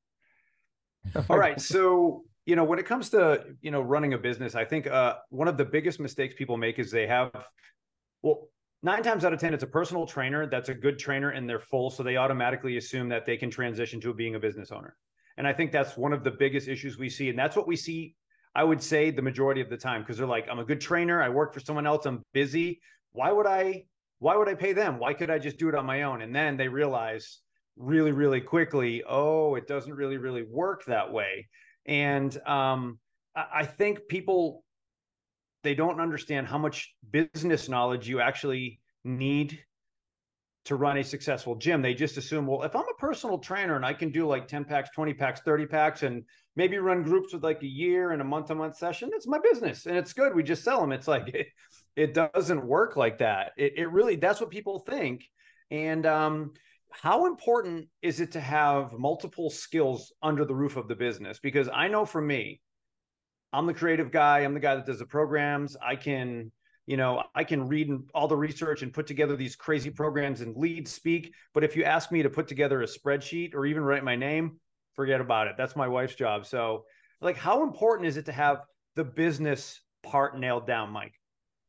All 1.30 1.38
right. 1.38 1.60
So, 1.60 2.24
you 2.46 2.56
know, 2.56 2.64
when 2.64 2.78
it 2.78 2.86
comes 2.86 3.10
to, 3.10 3.44
you 3.60 3.70
know, 3.70 3.80
running 3.80 4.14
a 4.14 4.18
business, 4.18 4.54
I 4.54 4.64
think 4.64 4.86
uh, 4.86 5.16
one 5.30 5.48
of 5.48 5.56
the 5.56 5.64
biggest 5.64 6.00
mistakes 6.00 6.34
people 6.36 6.56
make 6.56 6.78
is 6.78 6.90
they 6.90 7.06
have, 7.06 7.30
well, 8.22 8.48
nine 8.82 9.02
times 9.02 9.24
out 9.24 9.32
of 9.32 9.40
10, 9.40 9.54
it's 9.54 9.62
a 9.62 9.68
personal 9.68 10.06
trainer 10.06 10.46
that's 10.46 10.68
a 10.68 10.74
good 10.74 10.98
trainer 10.98 11.30
and 11.30 11.48
they're 11.48 11.60
full. 11.60 11.90
So 11.90 12.02
they 12.02 12.16
automatically 12.16 12.76
assume 12.76 13.08
that 13.10 13.26
they 13.26 13.36
can 13.36 13.50
transition 13.50 14.00
to 14.00 14.12
being 14.12 14.34
a 14.34 14.40
business 14.40 14.70
owner. 14.70 14.96
And 15.36 15.46
I 15.46 15.52
think 15.52 15.72
that's 15.72 15.96
one 15.96 16.12
of 16.12 16.24
the 16.24 16.30
biggest 16.30 16.68
issues 16.68 16.98
we 16.98 17.08
see. 17.08 17.28
And 17.30 17.38
that's 17.38 17.56
what 17.56 17.66
we 17.66 17.76
see, 17.76 18.14
I 18.54 18.64
would 18.64 18.82
say, 18.82 19.10
the 19.10 19.22
majority 19.22 19.60
of 19.60 19.70
the 19.70 19.76
time, 19.76 20.02
because 20.02 20.18
they're 20.18 20.26
like, 20.26 20.46
I'm 20.50 20.58
a 20.58 20.64
good 20.64 20.80
trainer. 20.80 21.22
I 21.22 21.28
work 21.28 21.54
for 21.54 21.60
someone 21.60 21.86
else. 21.86 22.06
I'm 22.06 22.22
busy. 22.32 22.80
Why 23.12 23.32
would 23.32 23.46
I 23.46 23.84
why 24.22 24.36
would 24.36 24.48
I 24.48 24.54
pay 24.54 24.72
them? 24.72 25.00
Why 25.00 25.14
could 25.14 25.30
I 25.30 25.40
just 25.40 25.58
do 25.58 25.68
it 25.68 25.74
on 25.74 25.84
my 25.84 26.02
own? 26.02 26.22
And 26.22 26.32
then 26.32 26.56
they 26.56 26.68
realize 26.68 27.40
really, 27.76 28.12
really 28.12 28.40
quickly, 28.40 29.02
oh, 29.08 29.54
it 29.54 29.66
doesn't 29.66 29.94
really, 29.94 30.18
really 30.18 30.42
work 30.42 30.84
that 30.86 31.12
way. 31.12 31.48
And 31.86 32.36
um, 32.46 32.98
I 33.34 33.64
think 33.64 34.08
people 34.08 34.64
they 35.62 35.74
don't 35.74 36.00
understand 36.00 36.46
how 36.46 36.58
much 36.58 36.94
business 37.10 37.68
knowledge 37.68 38.08
you 38.08 38.20
actually 38.20 38.80
need 39.04 39.60
to 40.64 40.76
run 40.76 40.96
a 40.98 41.04
successful 41.04 41.56
gym. 41.56 41.82
They 41.82 41.94
just 41.94 42.16
assume, 42.16 42.46
well, 42.46 42.62
if 42.62 42.76
I'm 42.76 42.82
a 42.82 42.98
personal 42.98 43.38
trainer 43.38 43.74
and 43.74 43.84
I 43.84 43.92
can 43.92 44.10
do 44.10 44.26
like 44.26 44.46
10 44.46 44.64
packs, 44.64 44.90
20 44.94 45.14
packs, 45.14 45.40
30 45.40 45.66
packs, 45.66 46.02
and 46.02 46.24
maybe 46.54 46.78
run 46.78 47.02
groups 47.02 47.32
with 47.32 47.42
like 47.42 47.62
a 47.62 47.66
year 47.66 48.12
and 48.12 48.22
a 48.22 48.24
month 48.24 48.46
to 48.46 48.54
month 48.54 48.76
session, 48.76 49.10
it's 49.12 49.26
my 49.26 49.38
business 49.38 49.86
and 49.86 49.96
it's 49.96 50.12
good. 50.12 50.34
We 50.34 50.42
just 50.42 50.62
sell 50.62 50.80
them. 50.80 50.92
It's 50.92 51.08
like, 51.08 51.28
it, 51.28 51.48
it 51.96 52.14
doesn't 52.14 52.64
work 52.64 52.96
like 52.96 53.18
that. 53.18 53.52
It, 53.56 53.74
it 53.76 53.90
really, 53.90 54.16
that's 54.16 54.40
what 54.40 54.50
people 54.50 54.80
think. 54.80 55.24
And 55.70 56.06
um, 56.06 56.52
how 56.92 57.26
important 57.26 57.88
is 58.02 58.20
it 58.20 58.32
to 58.32 58.40
have 58.40 58.92
multiple 58.92 59.50
skills 59.50 60.12
under 60.22 60.44
the 60.44 60.54
roof 60.54 60.76
of 60.76 60.88
the 60.88 60.94
business? 60.94 61.38
Because 61.40 61.68
I 61.72 61.88
know 61.88 62.04
for 62.04 62.20
me, 62.20 62.60
I'm 63.52 63.66
the 63.66 63.74
creative 63.74 64.10
guy. 64.10 64.40
I'm 64.40 64.54
the 64.54 64.60
guy 64.60 64.74
that 64.74 64.86
does 64.86 64.98
the 64.98 65.06
programs. 65.06 65.76
I 65.84 65.96
can, 65.96 66.50
you 66.86 66.96
know, 66.96 67.22
I 67.34 67.44
can 67.44 67.68
read 67.68 67.90
all 68.14 68.28
the 68.28 68.36
research 68.36 68.82
and 68.82 68.92
put 68.92 69.06
together 69.06 69.36
these 69.36 69.56
crazy 69.56 69.90
programs 69.90 70.40
and 70.40 70.56
lead 70.56 70.88
speak. 70.88 71.34
But 71.52 71.64
if 71.64 71.76
you 71.76 71.84
ask 71.84 72.10
me 72.10 72.22
to 72.22 72.30
put 72.30 72.48
together 72.48 72.82
a 72.82 72.86
spreadsheet 72.86 73.54
or 73.54 73.66
even 73.66 73.82
write 73.82 74.04
my 74.04 74.16
name, 74.16 74.58
forget 74.94 75.20
about 75.20 75.48
it. 75.48 75.54
That's 75.58 75.76
my 75.76 75.88
wife's 75.88 76.14
job. 76.14 76.46
So, 76.46 76.84
like, 77.20 77.36
how 77.36 77.62
important 77.62 78.08
is 78.08 78.16
it 78.16 78.26
to 78.26 78.32
have 78.32 78.62
the 78.96 79.04
business 79.04 79.80
part 80.02 80.38
nailed 80.38 80.66
down, 80.66 80.90
Mike? 80.90 81.14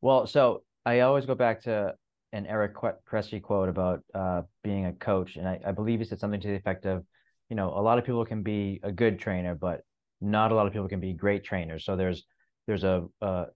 Well, 0.00 0.26
so 0.26 0.62
I 0.84 1.00
always 1.00 1.26
go 1.26 1.34
back 1.34 1.62
to 1.62 1.94
an 2.34 2.46
Eric 2.46 2.74
Cressey 3.06 3.40
quote 3.40 3.68
about 3.68 4.02
uh, 4.12 4.42
being 4.64 4.86
a 4.86 4.92
coach, 4.92 5.36
and 5.36 5.46
I, 5.48 5.60
I 5.64 5.72
believe 5.72 6.00
he 6.00 6.04
said 6.04 6.18
something 6.18 6.40
to 6.40 6.48
the 6.48 6.56
effect 6.62 6.84
of, 6.84 7.04
you 7.48 7.56
know, 7.56 7.68
a 7.70 7.80
lot 7.80 7.98
of 7.98 8.04
people 8.04 8.24
can 8.24 8.42
be 8.42 8.80
a 8.82 8.90
good 8.90 9.18
trainer, 9.18 9.54
but 9.54 9.82
not 10.20 10.50
a 10.50 10.54
lot 10.54 10.66
of 10.66 10.72
people 10.72 10.88
can 10.88 11.00
be 11.00 11.12
great 11.12 11.44
trainers. 11.44 11.84
So 11.84 11.96
there's 11.96 12.24
there's 12.66 12.84
a, 12.84 13.04
a 13.20 13.46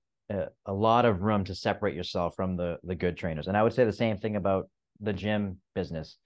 a 0.66 0.72
lot 0.72 1.04
of 1.04 1.22
room 1.22 1.42
to 1.44 1.54
separate 1.54 1.96
yourself 1.96 2.34
from 2.36 2.56
the 2.56 2.78
the 2.84 2.94
good 2.94 3.16
trainers. 3.16 3.48
And 3.48 3.56
I 3.56 3.62
would 3.62 3.72
say 3.72 3.84
the 3.84 3.92
same 3.92 4.18
thing 4.18 4.36
about 4.36 4.70
the 5.00 5.12
gym 5.12 5.58
business. 5.74 6.16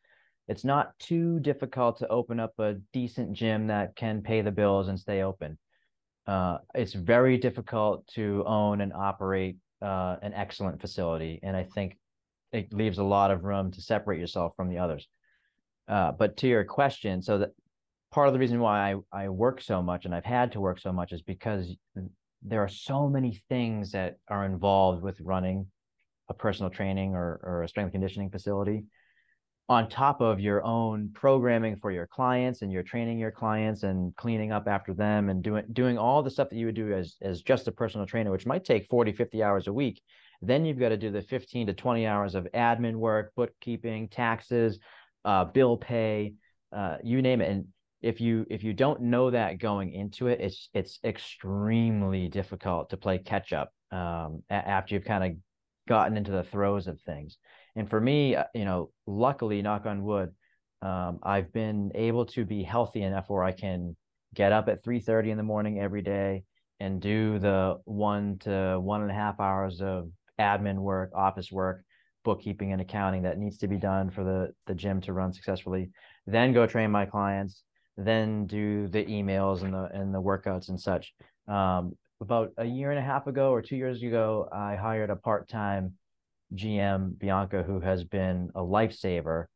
It's 0.48 0.64
not 0.64 0.98
too 0.98 1.40
difficult 1.40 1.98
to 1.98 2.09
open 2.09 2.38
up 2.40 2.53
a 2.59 2.74
decent 2.92 3.32
gym 3.32 3.68
that 3.68 3.96
can 3.96 4.22
pay 4.22 4.42
the 4.42 4.50
bills 4.50 4.88
and 4.88 4.98
stay 4.98 5.22
open. 5.22 5.59
Uh, 6.26 6.59
it's 6.74 6.92
very 6.92 7.38
difficult 7.38 8.07
to 8.09 8.44
own 8.46 8.80
and 8.80 8.92
operate 8.92 9.57
uh, 9.80 10.16
an 10.20 10.34
excellent 10.34 10.80
facility, 10.80 11.40
and 11.42 11.57
I 11.57 11.64
think 11.64 11.96
it 12.53 12.72
leaves 12.72 12.98
a 12.98 13.05
lot 13.05 13.30
of 13.30 13.44
room 13.44 13.70
to 13.72 13.80
separate 13.80 14.20
yourself 14.20 14.55
from 14.57 14.68
the 14.68 14.78
others. 14.78 15.09
Uh, 15.88 16.12
but 16.12 16.36
to 16.38 16.48
your 16.48 16.64
question, 16.64 17.22
so 17.22 17.38
that 17.38 17.50
part 18.11 18.28
of 18.28 18.34
the 18.34 18.38
reason 18.38 18.61
why 18.61 18.92
I, 19.12 19.24
I 19.24 19.28
work 19.28 19.61
so 19.61 19.82
much 19.82 20.05
and 20.05 20.14
I've 20.14 20.24
had 20.24 20.53
to 20.53 20.61
work 20.61 20.78
so 20.78 20.92
much 20.92 21.12
is 21.12 21.22
because 21.22 21.74
there 22.42 22.62
are 22.62 22.68
so 22.68 23.09
many 23.09 23.42
things 23.48 23.92
that 23.92 24.18
are 24.28 24.44
involved 24.44 25.03
with 25.03 25.20
running 25.20 25.66
a 26.28 26.34
personal 26.34 26.70
training 26.70 27.14
or, 27.14 27.40
or 27.42 27.62
a 27.62 27.68
strength 27.68 27.92
conditioning 27.92 28.30
facility 28.30 28.84
on 29.68 29.88
top 29.88 30.20
of 30.20 30.40
your 30.40 30.62
own 30.64 31.11
programming 31.14 31.76
for 31.76 31.90
your 31.90 32.07
clients 32.07 32.62
and 32.62 32.72
you're 32.72 32.82
training 32.82 33.18
your 33.18 33.30
clients 33.30 33.84
and 33.84 34.14
cleaning 34.16 34.53
up 34.53 34.66
after 34.66 34.92
them 34.92 35.28
and 35.28 35.42
doing 35.42 35.64
doing 35.72 35.96
all 35.96 36.22
the 36.22 36.30
stuff 36.30 36.50
that 36.50 36.57
you 36.57 36.66
would 36.66 36.74
do 36.74 36.92
as 36.92 37.16
as 37.22 37.42
just 37.42 37.68
a 37.68 37.72
personal 37.72 38.07
trainer 38.07 38.30
which 38.30 38.44
might 38.44 38.64
take 38.64 38.86
40 38.88 39.12
50 39.12 39.42
hours 39.42 39.68
a 39.68 39.72
week 39.72 40.03
then 40.43 40.64
you've 40.64 40.78
got 40.78 40.90
to 40.90 40.97
do 40.97 41.11
the 41.11 41.22
15 41.22 41.68
to 41.68 41.72
20 41.72 42.07
hours 42.07 42.34
of 42.34 42.47
admin 42.55 42.97
work 42.97 43.32
bookkeeping 43.36 44.09
taxes 44.09 44.78
uh, 45.24 45.45
bill 45.45 45.76
pay 45.76 46.34
uh, 46.72 46.97
you 47.03 47.22
name 47.22 47.40
it 47.40 47.51
and 47.51 47.66
if 48.03 48.20
you 48.20 48.45
if 48.51 48.64
you 48.64 48.72
don't 48.72 49.01
know 49.01 49.30
that 49.30 49.59
going 49.59 49.93
into 49.93 50.26
it, 50.26 50.40
it's 50.40 50.68
it's 50.74 50.99
extremely 51.05 52.28
difficult 52.28 52.90
to 52.90 52.97
play 52.97 53.18
catch 53.18 53.53
up 53.53 53.72
um, 53.93 54.43
after 54.51 54.95
you've 54.95 55.05
kind 55.05 55.24
of 55.24 55.32
gotten 55.88 56.16
into 56.16 56.32
the 56.32 56.43
throes 56.43 56.88
of 56.88 57.01
things. 57.01 57.38
And 57.76 57.88
for 57.88 58.01
me, 58.01 58.36
uh, 58.36 58.45
you 58.55 58.64
know, 58.64 58.90
luckily, 59.07 59.62
knock 59.62 59.86
on 59.86 60.03
wood, 60.03 60.30
um, 60.82 61.20
I've 61.22 61.53
been 61.53 61.93
able 61.95 62.26
to 62.26 62.45
be 62.45 62.64
healthy 62.64 63.03
enough 63.03 63.30
where 63.30 63.45
I 63.45 63.53
can 63.53 63.97
get 64.34 64.53
up 64.53 64.68
at 64.68 64.82
three 64.82 65.01
thirty 65.01 65.30
in 65.30 65.36
the 65.36 65.43
morning 65.45 65.78
every 65.78 66.03
day 66.03 66.43
and 66.80 67.01
do 67.01 67.38
the 67.38 67.78
one 67.84 68.38
to 68.40 68.80
one 68.80 69.03
and 69.03 69.11
a 69.12 69.14
half 69.14 69.38
hours 69.38 69.80
of 69.80 70.11
admin 70.39 70.76
work, 70.76 71.11
office 71.14 71.51
work, 71.53 71.85
bookkeeping 72.24 72.72
and 72.72 72.80
accounting 72.80 73.22
that 73.22 73.39
needs 73.39 73.59
to 73.59 73.68
be 73.68 73.76
done 73.76 74.11
for 74.11 74.24
the 74.24 74.53
the 74.66 74.74
gym 74.74 75.01
to 75.03 75.12
run 75.12 75.33
successfully. 75.33 75.91
Then 76.26 76.53
go 76.53 76.66
train 76.66 76.91
my 76.91 77.07
clients 77.07 77.62
then 77.97 78.47
do 78.47 78.89
the 78.89 79.05
emails 79.05 79.62
and 79.62 79.74
the 79.74 79.85
and 79.93 80.14
the 80.14 80.20
workouts 80.20 80.68
and 80.68 80.80
such. 80.80 81.12
Um, 81.49 81.97
about 82.20 82.53
a 82.57 82.64
year 82.64 82.91
and 82.91 82.99
a 82.99 83.03
half 83.03 83.26
ago 83.26 83.51
or 83.51 83.61
two 83.61 83.76
years 83.76 84.03
ago, 84.03 84.49
I 84.53 84.76
hired 84.76 85.11
a 85.11 85.16
part-time 85.16 85.95
GM, 86.55 87.18
Bianca, 87.18 87.64
who 87.64 87.80
has 87.80 88.05
been 88.05 88.51
a 88.55 88.61
lifesaver. 88.61 89.47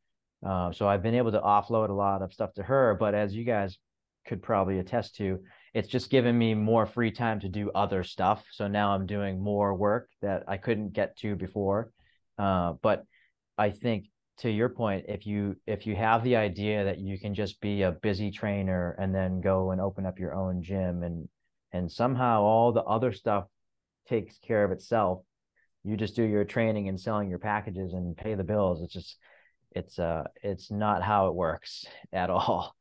Uh, 0.44 0.72
so 0.72 0.88
I've 0.88 1.02
been 1.02 1.14
able 1.14 1.32
to 1.32 1.40
offload 1.40 1.90
a 1.90 1.94
lot 1.94 2.22
of 2.22 2.32
stuff 2.32 2.52
to 2.54 2.64
her. 2.64 2.96
But 2.98 3.14
as 3.14 3.34
you 3.34 3.44
guys 3.44 3.78
could 4.26 4.42
probably 4.42 4.80
attest 4.80 5.14
to, 5.16 5.38
it's 5.76 5.88
just 5.88 6.08
given 6.08 6.38
me 6.38 6.54
more 6.54 6.86
free 6.86 7.10
time 7.10 7.38
to 7.38 7.50
do 7.50 7.70
other 7.74 8.02
stuff. 8.02 8.42
So 8.50 8.66
now 8.66 8.92
I'm 8.92 9.04
doing 9.04 9.38
more 9.38 9.74
work 9.74 10.08
that 10.22 10.44
I 10.48 10.56
couldn't 10.56 10.94
get 10.94 11.18
to 11.18 11.36
before. 11.36 11.90
Uh, 12.38 12.72
but 12.80 13.04
I 13.58 13.68
think 13.68 14.06
to 14.38 14.50
your 14.50 14.70
point, 14.70 15.04
if 15.06 15.26
you 15.26 15.56
if 15.66 15.86
you 15.86 15.94
have 15.94 16.24
the 16.24 16.36
idea 16.36 16.84
that 16.84 16.98
you 16.98 17.18
can 17.18 17.34
just 17.34 17.60
be 17.60 17.82
a 17.82 17.92
busy 17.92 18.30
trainer 18.30 18.96
and 18.98 19.14
then 19.14 19.42
go 19.42 19.70
and 19.70 19.78
open 19.78 20.06
up 20.06 20.18
your 20.18 20.34
own 20.34 20.62
gym 20.62 21.02
and 21.02 21.28
and 21.72 21.92
somehow 21.92 22.40
all 22.40 22.72
the 22.72 22.84
other 22.84 23.12
stuff 23.12 23.44
takes 24.08 24.38
care 24.38 24.64
of 24.64 24.72
itself, 24.72 25.20
you 25.84 25.98
just 25.98 26.16
do 26.16 26.22
your 26.22 26.46
training 26.46 26.88
and 26.88 26.98
selling 26.98 27.28
your 27.28 27.38
packages 27.38 27.92
and 27.92 28.16
pay 28.16 28.34
the 28.34 28.44
bills. 28.44 28.80
It's 28.80 28.94
just 28.94 29.18
it's 29.72 29.98
uh 29.98 30.24
it's 30.42 30.70
not 30.70 31.02
how 31.02 31.26
it 31.26 31.34
works 31.34 31.84
at 32.14 32.30
all. 32.30 32.74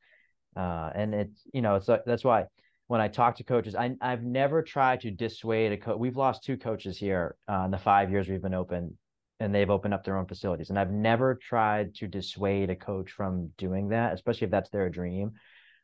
Uh, 0.56 0.90
and 0.94 1.14
it's 1.14 1.42
you 1.52 1.60
know 1.60 1.74
it's 1.74 1.90
uh, 1.90 1.98
that's 2.06 2.24
why 2.24 2.46
when 2.88 3.00
I 3.00 3.08
talk 3.08 3.36
to 3.36 3.44
coaches, 3.44 3.74
I 3.74 3.96
I've 4.00 4.22
never 4.22 4.62
tried 4.62 5.00
to 5.00 5.10
dissuade 5.10 5.72
a 5.72 5.76
coach. 5.76 5.98
We've 5.98 6.16
lost 6.16 6.44
two 6.44 6.56
coaches 6.56 6.96
here 6.96 7.36
uh, 7.48 7.62
in 7.64 7.70
the 7.70 7.78
five 7.78 8.10
years 8.10 8.28
we've 8.28 8.42
been 8.42 8.54
open 8.54 8.96
and 9.40 9.54
they've 9.54 9.70
opened 9.70 9.92
up 9.92 10.04
their 10.04 10.16
own 10.16 10.26
facilities. 10.26 10.70
And 10.70 10.78
I've 10.78 10.92
never 10.92 11.34
tried 11.34 11.94
to 11.96 12.06
dissuade 12.06 12.70
a 12.70 12.76
coach 12.76 13.10
from 13.10 13.50
doing 13.58 13.88
that, 13.88 14.14
especially 14.14 14.46
if 14.46 14.50
that's 14.50 14.70
their 14.70 14.88
dream. 14.88 15.32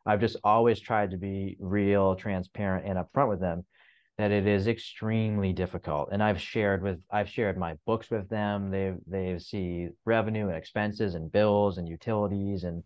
I've 0.07 0.21
just 0.21 0.37
always 0.43 0.81
tried 0.81 1.11
to 1.11 1.17
be 1.17 1.57
real, 1.61 2.17
transparent, 2.17 2.87
and 2.87 2.99
upfront 2.99 3.29
with 3.29 3.41
them 3.41 3.65
that 4.19 4.31
it 4.31 4.47
is 4.47 4.67
extremely 4.69 5.53
difficult. 5.53 6.11
And 6.13 6.23
I've 6.23 6.41
shared 6.41 6.83
with 6.83 7.01
I've 7.11 7.29
shared 7.29 7.59
my 7.59 7.75
books 7.87 8.11
with 8.11 8.29
them. 8.29 8.71
They 8.71 8.95
they 9.07 9.39
see 9.39 9.89
revenue 10.05 10.49
and 10.49 10.57
expenses 10.57 11.15
and 11.15 11.33
bills 11.33 11.79
and 11.79 11.89
utilities 11.89 12.65
and 12.65 12.85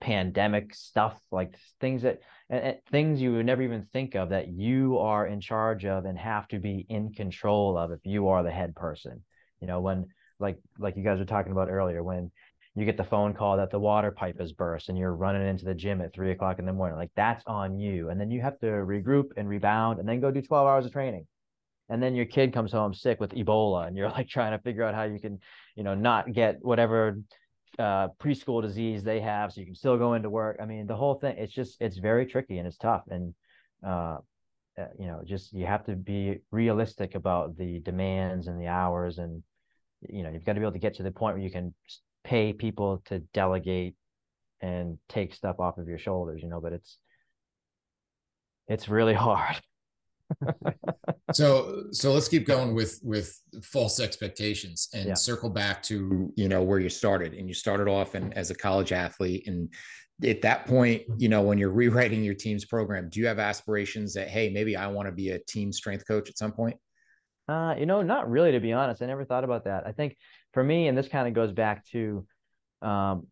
pandemic 0.00 0.74
stuff 0.74 1.18
like 1.30 1.54
things 1.80 2.02
that 2.02 2.20
and, 2.50 2.76
things 2.90 3.20
you 3.20 3.32
would 3.32 3.46
never 3.46 3.62
even 3.62 3.86
think 3.92 4.14
of 4.14 4.30
that 4.30 4.48
you 4.48 4.98
are 4.98 5.26
in 5.26 5.40
charge 5.40 5.84
of 5.84 6.04
and 6.04 6.18
have 6.18 6.48
to 6.48 6.58
be 6.58 6.86
in 6.88 7.12
control 7.12 7.76
of 7.76 7.90
if 7.90 8.00
you 8.04 8.28
are 8.28 8.42
the 8.42 8.50
head 8.50 8.74
person. 8.74 9.22
You 9.60 9.66
know 9.66 9.80
when 9.80 10.06
like 10.38 10.58
like 10.78 10.96
you 10.96 11.02
guys 11.02 11.18
were 11.18 11.24
talking 11.24 11.52
about 11.52 11.68
earlier 11.68 12.02
when 12.02 12.30
you 12.74 12.84
get 12.84 12.96
the 12.96 13.04
phone 13.04 13.34
call 13.34 13.56
that 13.56 13.70
the 13.70 13.78
water 13.78 14.12
pipe 14.12 14.38
has 14.38 14.52
burst 14.52 14.88
and 14.88 14.96
you're 14.96 15.14
running 15.14 15.46
into 15.46 15.64
the 15.64 15.74
gym 15.74 16.00
at 16.00 16.14
three 16.14 16.30
o'clock 16.30 16.60
in 16.60 16.66
the 16.66 16.72
morning 16.72 16.96
like 16.96 17.10
that's 17.16 17.42
on 17.46 17.78
you. 17.78 18.08
And 18.08 18.20
then 18.20 18.30
you 18.30 18.40
have 18.40 18.58
to 18.60 18.66
regroup 18.66 19.30
and 19.36 19.48
rebound 19.48 19.98
and 19.98 20.08
then 20.08 20.20
go 20.20 20.30
do 20.30 20.42
12 20.42 20.66
hours 20.66 20.86
of 20.86 20.92
training. 20.92 21.26
And 21.88 22.02
then 22.02 22.14
your 22.14 22.26
kid 22.26 22.52
comes 22.52 22.70
home 22.70 22.94
sick 22.94 23.18
with 23.18 23.32
ebola 23.32 23.88
and 23.88 23.96
you're 23.96 24.10
like 24.18 24.28
trying 24.28 24.52
to 24.52 24.62
figure 24.62 24.84
out 24.84 24.94
how 24.94 25.04
you 25.04 25.18
can 25.18 25.40
you 25.74 25.82
know 25.82 25.94
not 25.94 26.32
get 26.32 26.58
whatever 26.60 27.18
uh, 27.78 28.08
preschool 28.20 28.60
disease 28.62 29.04
they 29.04 29.20
have 29.20 29.52
so 29.52 29.60
you 29.60 29.66
can 29.66 29.74
still 29.74 29.96
go 29.96 30.14
into 30.14 30.30
work. 30.30 30.58
I 30.60 30.66
mean 30.66 30.86
the 30.86 30.96
whole 30.96 31.14
thing 31.14 31.36
it's 31.38 31.52
just 31.52 31.76
it's 31.80 31.96
very 31.98 32.26
tricky 32.26 32.58
and 32.58 32.66
it's 32.66 32.76
tough. 32.76 33.04
And 33.10 33.34
uh, 33.86 34.18
uh, 34.78 34.86
you 34.98 35.06
know 35.06 35.22
just 35.24 35.52
you 35.52 35.66
have 35.66 35.84
to 35.84 35.96
be 35.96 36.38
realistic 36.52 37.14
about 37.14 37.56
the 37.56 37.80
demands 37.80 38.46
and 38.46 38.60
the 38.60 38.68
hours 38.68 39.18
and 39.18 39.42
you 40.08 40.22
know 40.22 40.30
you've 40.30 40.44
got 40.44 40.52
to 40.52 40.60
be 40.60 40.64
able 40.64 40.72
to 40.72 40.78
get 40.78 40.94
to 40.94 41.02
the 41.02 41.10
point 41.10 41.34
where 41.34 41.42
you 41.42 41.50
can 41.50 41.74
pay 42.22 42.52
people 42.52 43.02
to 43.06 43.18
delegate 43.34 43.94
and 44.60 44.98
take 45.08 45.34
stuff 45.34 45.58
off 45.58 45.78
of 45.78 45.88
your 45.88 45.98
shoulders 45.98 46.42
you 46.42 46.48
know 46.48 46.60
but 46.60 46.72
it's 46.72 46.98
it's 48.68 48.88
really 48.88 49.14
hard 49.26 49.56
so 51.32 51.84
so 51.90 52.12
let's 52.12 52.28
keep 52.28 52.46
going 52.46 52.74
with 52.74 53.00
with 53.02 53.40
false 53.62 53.98
expectations 54.00 54.88
and 54.94 55.06
yeah. 55.06 55.14
circle 55.14 55.48
back 55.48 55.82
to 55.82 56.32
you 56.36 56.48
know 56.48 56.62
where 56.62 56.78
you 56.78 56.88
started 56.88 57.32
and 57.32 57.48
you 57.48 57.54
started 57.54 57.88
off 57.88 58.14
and 58.14 58.36
as 58.36 58.50
a 58.50 58.54
college 58.54 58.92
athlete 58.92 59.46
and 59.46 59.70
at 60.24 60.42
that 60.42 60.66
point, 60.66 61.02
you 61.16 61.28
know, 61.28 61.42
when 61.42 61.58
you're 61.58 61.70
rewriting 61.70 62.24
your 62.24 62.34
team's 62.34 62.64
program, 62.64 63.08
do 63.08 63.20
you 63.20 63.26
have 63.26 63.38
aspirations 63.38 64.14
that, 64.14 64.28
hey, 64.28 64.50
maybe 64.50 64.76
I 64.76 64.88
want 64.88 65.06
to 65.06 65.12
be 65.12 65.30
a 65.30 65.38
team 65.38 65.72
strength 65.72 66.06
coach 66.06 66.28
at 66.28 66.38
some 66.38 66.52
point? 66.52 66.76
Uh, 67.48 67.74
you 67.78 67.86
know, 67.86 68.02
not 68.02 68.28
really, 68.28 68.52
to 68.52 68.60
be 68.60 68.72
honest. 68.72 69.00
I 69.00 69.06
never 69.06 69.24
thought 69.24 69.44
about 69.44 69.64
that. 69.64 69.86
I 69.86 69.92
think 69.92 70.16
for 70.52 70.62
me, 70.62 70.88
and 70.88 70.98
this 70.98 71.08
kind 71.08 71.28
of 71.28 71.34
goes 71.34 71.52
back 71.52 71.86
to, 71.92 72.26
um, 72.82 73.28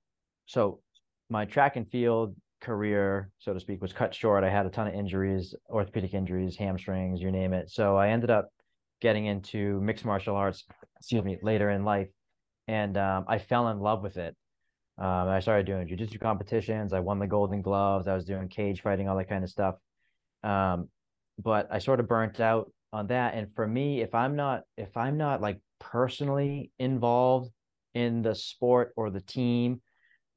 so 0.47 0.81
my 1.29 1.45
track 1.45 1.77
and 1.77 1.89
field 1.91 2.37
career, 2.67 3.31
so 3.39 3.55
to 3.55 3.61
speak, 3.61 3.81
was 3.81 3.93
cut 3.93 4.13
short. 4.13 4.43
I 4.43 4.51
had 4.51 4.67
a 4.67 4.71
ton 4.71 4.89
of 4.89 4.95
injuries, 4.95 5.55
orthopedic 5.71 6.13
injuries, 6.15 6.57
hamstrings, 6.57 7.21
you 7.23 7.31
name 7.31 7.53
it. 7.53 7.71
So 7.71 7.97
I 7.97 8.09
ended 8.09 8.31
up 8.31 8.51
getting 9.01 9.27
into 9.27 9.81
mixed 9.81 10.05
martial 10.05 10.35
arts, 10.35 10.65
excuse 10.99 11.23
me, 11.23 11.39
later 11.43 11.71
in 11.71 11.85
life. 11.85 12.09
And 12.67 12.99
um, 12.99 13.25
I 13.29 13.39
fell 13.39 13.69
in 13.69 13.79
love 13.79 14.03
with 14.03 14.17
it. 14.17 14.35
Um, 14.99 15.29
I 15.29 15.39
started 15.39 15.67
doing 15.67 15.87
jujitsu 15.87 16.21
competitions. 16.21 16.93
I 16.93 17.01
won 17.01 17.21
the 17.21 17.29
Golden 17.29 17.63
Gloves. 17.63 18.09
I 18.09 18.15
was 18.15 18.25
doing 18.25 18.49
cage 18.49 18.83
fighting, 18.83 19.09
all 19.09 19.17
that 19.17 19.29
kind 19.29 19.45
of 19.45 19.51
stuff. 19.51 19.77
Um, 20.43 20.89
but 21.39 21.69
I 21.71 21.79
sort 21.79 22.01
of 22.01 22.09
burnt 22.09 22.41
out 22.41 22.73
on 22.93 23.07
that. 23.09 23.35
And 23.35 23.55
for 23.55 23.67
me, 23.67 24.01
if 24.01 24.13
I'm 24.13 24.35
not, 24.35 24.63
if 24.77 24.97
I'm 24.97 25.17
not 25.17 25.41
like 25.41 25.61
personally 25.79 26.73
involved 26.81 27.51
in 27.95 28.23
the 28.23 28.35
sport 28.35 28.93
or 28.97 29.11
the 29.11 29.21
team, 29.21 29.81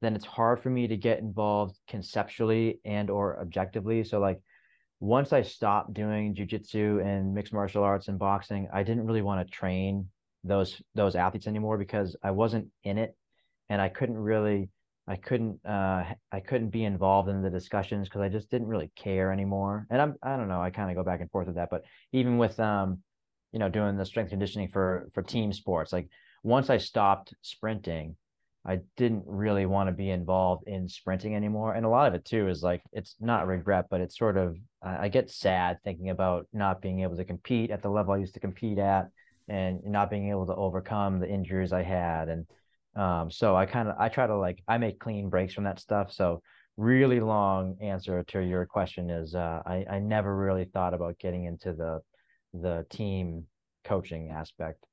then 0.00 0.14
it's 0.14 0.26
hard 0.26 0.62
for 0.62 0.70
me 0.70 0.86
to 0.88 0.96
get 0.96 1.18
involved 1.18 1.76
conceptually 1.88 2.80
and 2.84 3.10
or 3.10 3.40
objectively. 3.40 4.04
So 4.04 4.18
like 4.18 4.40
once 4.98 5.32
I 5.32 5.42
stopped 5.42 5.94
doing 5.94 6.34
jujitsu 6.34 7.04
and 7.04 7.34
mixed 7.34 7.52
martial 7.52 7.82
arts 7.82 8.08
and 8.08 8.18
boxing, 8.18 8.68
I 8.72 8.82
didn't 8.82 9.06
really 9.06 9.22
want 9.22 9.46
to 9.46 9.52
train 9.52 10.08
those 10.44 10.80
those 10.94 11.16
athletes 11.16 11.46
anymore 11.46 11.76
because 11.76 12.16
I 12.22 12.30
wasn't 12.30 12.68
in 12.82 12.96
it 12.98 13.14
and 13.68 13.80
I 13.80 13.88
couldn't 13.88 14.16
really 14.16 14.70
I 15.06 15.16
couldn't 15.16 15.60
uh 15.66 16.04
I 16.32 16.40
couldn't 16.40 16.70
be 16.70 16.84
involved 16.84 17.28
in 17.28 17.42
the 17.42 17.50
discussions 17.50 18.08
because 18.08 18.22
I 18.22 18.28
just 18.28 18.50
didn't 18.50 18.68
really 18.68 18.90
care 18.96 19.32
anymore. 19.32 19.86
And 19.90 20.00
I'm 20.00 20.14
I 20.22 20.36
don't 20.36 20.48
know, 20.48 20.62
I 20.62 20.70
kind 20.70 20.90
of 20.90 20.96
go 20.96 21.04
back 21.04 21.20
and 21.20 21.30
forth 21.30 21.46
with 21.46 21.56
that. 21.56 21.68
But 21.70 21.84
even 22.12 22.38
with 22.38 22.58
um, 22.60 23.02
you 23.52 23.58
know, 23.58 23.68
doing 23.68 23.96
the 23.96 24.06
strength 24.06 24.30
conditioning 24.30 24.68
for 24.68 25.08
for 25.14 25.22
team 25.22 25.52
sports, 25.52 25.92
like 25.92 26.08
once 26.42 26.70
I 26.70 26.78
stopped 26.78 27.34
sprinting, 27.42 28.16
I 28.66 28.80
didn't 28.96 29.24
really 29.26 29.64
want 29.64 29.88
to 29.88 29.92
be 29.92 30.10
involved 30.10 30.64
in 30.66 30.88
sprinting 30.88 31.34
anymore. 31.34 31.74
And 31.74 31.86
a 31.86 31.88
lot 31.88 32.08
of 32.08 32.14
it 32.14 32.24
too 32.24 32.48
is 32.48 32.62
like 32.62 32.82
it's 32.92 33.16
not 33.18 33.46
regret, 33.46 33.86
but 33.90 34.00
it's 34.00 34.18
sort 34.18 34.36
of 34.36 34.56
I 34.82 35.08
get 35.08 35.30
sad 35.30 35.78
thinking 35.82 36.10
about 36.10 36.46
not 36.52 36.82
being 36.82 37.00
able 37.00 37.16
to 37.16 37.24
compete 37.24 37.70
at 37.70 37.82
the 37.82 37.90
level 37.90 38.14
I 38.14 38.18
used 38.18 38.34
to 38.34 38.40
compete 38.40 38.78
at 38.78 39.08
and 39.48 39.82
not 39.84 40.10
being 40.10 40.30
able 40.30 40.46
to 40.46 40.54
overcome 40.54 41.20
the 41.20 41.28
injuries 41.28 41.72
I 41.72 41.82
had. 41.82 42.28
And 42.28 42.46
um, 42.96 43.30
so 43.30 43.56
I 43.56 43.66
kind 43.66 43.88
of 43.88 43.96
I 43.98 44.08
try 44.08 44.26
to 44.26 44.36
like 44.36 44.62
I 44.68 44.78
make 44.78 45.00
clean 45.00 45.30
breaks 45.30 45.54
from 45.54 45.64
that 45.64 45.80
stuff. 45.80 46.12
So 46.12 46.42
really 46.76 47.20
long 47.20 47.76
answer 47.80 48.24
to 48.24 48.40
your 48.40 48.66
question 48.66 49.10
is 49.10 49.34
uh, 49.34 49.62
I 49.64 49.86
I 49.90 49.98
never 50.00 50.34
really 50.36 50.66
thought 50.66 50.94
about 50.94 51.18
getting 51.18 51.44
into 51.44 51.72
the 51.72 52.00
the 52.52 52.84
team 52.90 53.46
coaching 53.84 54.30
aspect 54.30 54.84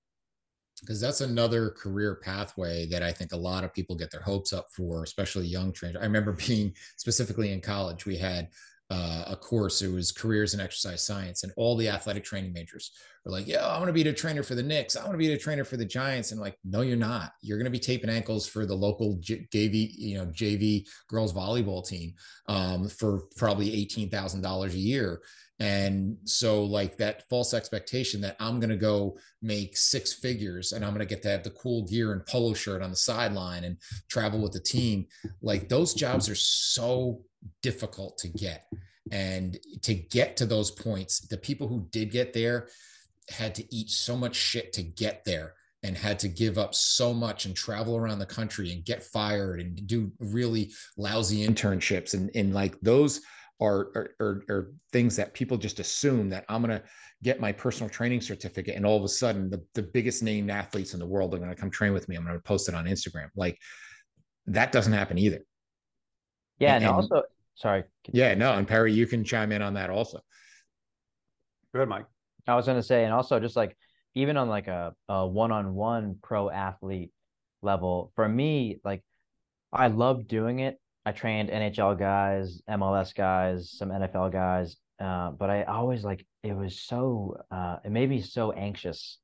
because 0.82 1.02
that's 1.02 1.22
another 1.22 1.72
career 1.72 2.16
pathway 2.16 2.88
that 2.88 3.04
I 3.04 3.12
think 3.12 3.32
a 3.32 3.38
lot 3.38 3.64
of 3.64 3.74
people 3.74 3.96
get 3.96 4.12
their 4.12 4.22
hopes 4.22 4.54
up 4.54 4.68
for, 4.76 5.04
especially 5.04 5.48
young 5.48 5.72
trainers. 5.72 6.02
I 6.02 6.06
remember 6.06 6.32
being 6.48 6.74
specifically 6.98 7.52
in 7.52 7.62
college, 7.62 8.06
we 8.06 8.18
had 8.18 8.50
uh, 8.90 9.26
a 9.28 9.36
course. 9.36 9.82
It 9.82 9.92
was 9.92 10.12
careers 10.12 10.54
in 10.54 10.60
exercise 10.60 11.06
science, 11.06 11.44
and 11.44 11.52
all 11.58 11.76
the 11.76 11.90
athletic 11.90 12.24
training 12.24 12.54
majors 12.54 12.92
were 13.26 13.32
like, 13.32 13.46
"Yeah, 13.46 13.66
I 13.66 13.78
want 13.78 13.88
to 13.88 13.94
be 13.94 14.08
a 14.08 14.14
trainer 14.14 14.44
for 14.44 14.56
the 14.56 14.64
Knicks. 14.64 14.96
I 14.96 15.02
want 15.02 15.12
to 15.12 15.18
be 15.18 15.34
a 15.34 15.38
trainer 15.38 15.66
for 15.66 15.76
the 15.76 15.86
Giants." 15.86 16.32
And 16.32 16.40
like, 16.40 16.58
no, 16.64 16.82
you're 16.82 16.96
not. 16.96 17.34
You're 17.42 17.58
going 17.58 17.66
to 17.66 17.72
be 17.72 17.80
taping 17.80 18.10
ankles 18.10 18.48
for 18.48 18.66
the 18.66 18.76
local 18.76 19.18
JV, 19.18 19.92
you 19.94 20.18
know, 20.18 20.28
JV 20.28 20.88
girls 21.10 21.34
volleyball 21.34 21.86
team 21.86 22.14
um, 22.48 22.88
for 22.88 23.24
probably 23.36 23.74
eighteen 23.74 24.10
thousand 24.10 24.42
dollars 24.42 24.74
a 24.74 24.80
year. 24.80 25.22
And 25.60 26.18
so, 26.24 26.64
like 26.64 26.98
that 26.98 27.28
false 27.30 27.54
expectation 27.54 28.22
that 28.22 28.36
I'm 28.40 28.60
going 28.60 28.70
to 28.70 28.78
go 28.78 29.18
make 29.42 29.76
six 29.76 30.14
figures 30.14 30.72
and 30.72 30.86
I'm 30.86 30.92
going 30.94 31.08
to 31.08 31.14
get 31.14 31.24
to 31.24 31.30
have 31.30 31.44
the 31.44 31.50
cool 31.50 31.84
gear 31.86 32.14
and 32.14 32.26
polo 32.26 32.54
shirt 32.54 32.84
on 32.84 32.92
the 32.92 32.96
sideline 32.96 33.64
and 33.64 33.78
travel 34.08 34.40
with 34.40 34.52
the 34.52 34.60
team, 34.60 35.08
like 35.42 35.68
those 35.68 35.96
jobs 35.96 36.30
are 36.30 36.36
so 36.36 37.22
difficult 37.64 38.20
to 38.20 38.28
get. 38.28 38.68
And 39.12 39.58
to 39.84 39.94
get 39.94 40.38
to 40.38 40.46
those 40.46 40.70
points, 40.70 41.22
the 41.22 41.38
people 41.38 41.68
who 41.68 41.88
did 41.92 42.12
get 42.12 42.34
there 42.34 42.68
had 43.30 43.56
to 43.56 43.76
eat 43.76 43.90
so 43.90 44.16
much 44.16 44.36
shit 44.36 44.74
to 44.74 44.84
get 44.84 45.24
there 45.26 45.54
and 45.84 45.98
had 45.98 46.20
to 46.20 46.28
give 46.28 46.58
up 46.58 46.76
so 46.76 47.14
much 47.14 47.46
and 47.46 47.56
travel 47.56 47.96
around 47.96 48.20
the 48.20 48.26
country 48.26 48.72
and 48.72 48.86
get 48.86 49.04
fired 49.04 49.60
and 49.60 49.88
do 49.88 50.12
really 50.20 50.72
lousy 50.98 51.48
internships 51.48 52.14
and, 52.14 52.30
and 52.36 52.54
like 52.54 52.80
those 52.82 53.22
are, 53.60 53.92
are, 53.96 54.16
are, 54.20 54.44
are 54.50 54.72
things 54.92 55.16
that 55.16 55.34
people 55.34 55.58
just 55.58 55.80
assume 55.80 56.30
that 56.30 56.46
I'm 56.48 56.62
going 56.62 56.78
to 56.78 56.84
get 57.24 57.40
my 57.40 57.52
personal 57.52 57.90
training 57.90 58.22
certificate 58.22 58.76
and 58.76 58.86
all 58.86 58.98
of 58.98 59.04
a 59.04 59.08
sudden 59.08 59.50
the, 59.50 59.64
the 59.74 59.82
biggest 59.82 60.22
named 60.22 60.52
athletes 60.52 60.94
in 60.94 61.00
the 61.00 61.08
world 61.08 61.34
are 61.34 61.38
going 61.38 61.50
to 61.50 61.56
come 61.56 61.72
train 61.72 61.94
with 61.94 62.08
me. 62.08 62.16
I'm 62.16 62.24
going 62.24 62.36
to 62.36 62.44
post 62.44 62.70
it 62.70 62.76
on 62.76 62.86
Instagram. 62.86 63.30
Like 63.36 63.58
that 64.46 64.72
doesn't 64.72 64.94
happen 64.94 65.18
either. 65.18 65.40
Yeah. 66.60 66.76
And, 66.76 66.84
and 66.84 66.94
also, 66.94 67.24
sorry. 67.56 67.84
Yeah, 68.12 68.36
no. 68.36 68.54
And 68.54 68.68
Perry, 68.68 68.94
you 68.94 69.08
can 69.08 69.24
chime 69.24 69.52
in 69.52 69.62
on 69.62 69.74
that 69.74 69.90
also. 69.90 70.20
Go 71.74 71.80
ahead, 71.80 71.90
Mike. 71.90 72.06
I 72.48 72.56
was 72.56 72.66
going 72.66 72.78
to 72.78 72.84
say, 72.84 73.04
and 73.04 73.14
also 73.14 73.40
just 73.40 73.56
like, 73.56 73.76
even 74.16 74.38
on 74.38 74.50
like 74.50 74.68
a, 74.68 74.94
a 75.10 75.28
one-on-one 75.28 76.18
pro 76.24 76.50
athlete 76.50 77.12
level, 77.62 78.12
for 78.16 78.28
me, 78.28 78.80
like 78.84 79.04
I 79.74 79.88
love 79.88 80.28
doing 80.28 80.60
it 80.60 80.80
I 81.08 81.14
trained 81.14 81.50
NHL 81.50 81.98
guys, 81.98 82.62
MLS 82.70 83.16
guys, 83.16 83.72
some 83.72 83.92
NFL 83.92 84.30
guys, 84.30 84.76
uh, 85.00 85.32
but 85.32 85.50
I 85.50 85.64
always 85.64 86.04
like 86.04 86.26
it 86.44 86.52
was 86.52 86.82
so 86.82 87.38
uh, 87.50 87.78
it 87.86 87.94
made 87.94 88.10
me 88.10 88.22
so 88.22 88.52
anxious 88.52 89.18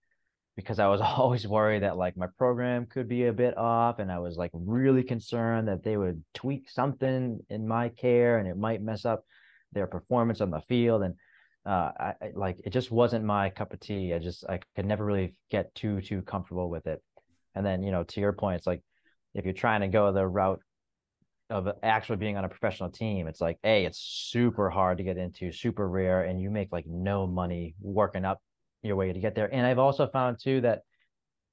because 0.56 0.80
I 0.80 0.88
was 0.88 1.02
always 1.18 1.46
worried 1.46 1.84
that 1.84 1.98
like 1.98 2.16
my 2.16 2.28
program 2.38 2.86
could 2.86 3.10
be 3.10 3.26
a 3.26 3.34
bit 3.34 3.58
off, 3.58 4.00
and 4.00 4.10
I 4.10 4.20
was 4.20 4.38
like 4.38 4.52
really 4.54 5.04
concerned 5.04 5.68
that 5.68 5.84
they 5.84 5.98
would 5.98 6.24
tweak 6.34 6.70
something 6.70 7.42
in 7.50 7.68
my 7.68 7.90
care 7.90 8.38
and 8.38 8.48
it 8.48 8.56
might 8.56 8.82
mess 8.82 9.04
up 9.04 9.26
their 9.74 9.86
performance 9.86 10.40
on 10.40 10.52
the 10.52 10.62
field. 10.62 11.04
And 11.04 11.16
uh, 11.66 11.92
I, 12.00 12.14
I 12.22 12.32
like 12.34 12.62
it 12.64 12.70
just 12.70 12.92
wasn't 12.92 13.26
my 13.26 13.50
cup 13.50 13.74
of 13.74 13.82
tea. 13.82 14.14
I 14.14 14.20
just 14.20 14.46
I 14.48 14.62
could 14.78 14.86
never 14.86 15.04
really 15.04 15.36
get 15.52 15.76
too 15.76 16.00
too 16.00 16.22
comfortable 16.22 16.70
with 16.70 16.88
it. 16.88 17.04
And 17.56 17.66
then 17.66 17.84
you 17.84 17.92
know 17.92 18.06
to 18.06 18.22
your 18.22 18.32
point, 18.32 18.60
it's 18.60 18.68
like 18.68 18.84
if 19.34 19.44
you're 19.44 19.54
trying 19.54 19.82
to 19.82 19.90
go 19.90 20.14
the 20.14 20.26
route 20.26 20.62
of 21.50 21.68
actually 21.84 22.16
being 22.16 22.38
on 22.38 22.46
a 22.46 22.50
professional 22.50 22.90
team 22.90 23.28
it's 23.28 23.42
like 23.42 23.58
hey 23.64 23.86
it's 23.86 24.00
super 24.00 24.70
hard 24.70 24.98
to 24.98 25.04
get 25.04 25.18
into 25.18 25.52
super 25.52 25.88
rare 25.88 26.24
and 26.24 26.42
you 26.42 26.50
make 26.50 26.72
like 26.72 26.86
no 26.88 27.28
money 27.28 27.76
working 27.82 28.26
up 28.26 28.42
your 28.82 28.98
way 28.98 29.14
to 29.14 29.20
get 29.20 29.36
there. 29.36 29.54
And 29.54 29.66
i've 29.66 29.80
also 29.80 30.08
found 30.08 30.40
too 30.42 30.62
that 30.62 30.82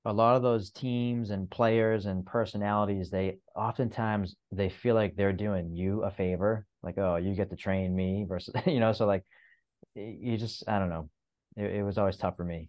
a 0.06 0.12
lot 0.12 0.36
of 0.36 0.42
those 0.42 0.70
teams 0.70 1.30
and 1.30 1.50
players 1.50 2.06
and 2.06 2.24
personalities 2.24 3.10
they 3.10 3.38
oftentimes 3.54 4.34
they 4.50 4.70
feel 4.70 4.94
like 4.94 5.14
they're 5.14 5.32
doing 5.32 5.74
you 5.74 6.02
a 6.04 6.10
favor 6.10 6.66
like 6.82 6.96
oh 6.96 7.16
you 7.16 7.34
get 7.34 7.50
to 7.50 7.56
train 7.56 7.94
me 7.94 8.24
versus 8.26 8.54
you 8.66 8.80
know 8.80 8.92
so 8.92 9.06
like 9.06 9.24
you 9.94 10.36
just 10.36 10.64
i 10.68 10.78
don't 10.78 10.88
know. 10.90 11.08
It, 11.56 11.76
it 11.76 11.82
was 11.82 11.98
always 11.98 12.16
tough 12.16 12.36
for 12.36 12.44
me. 12.44 12.68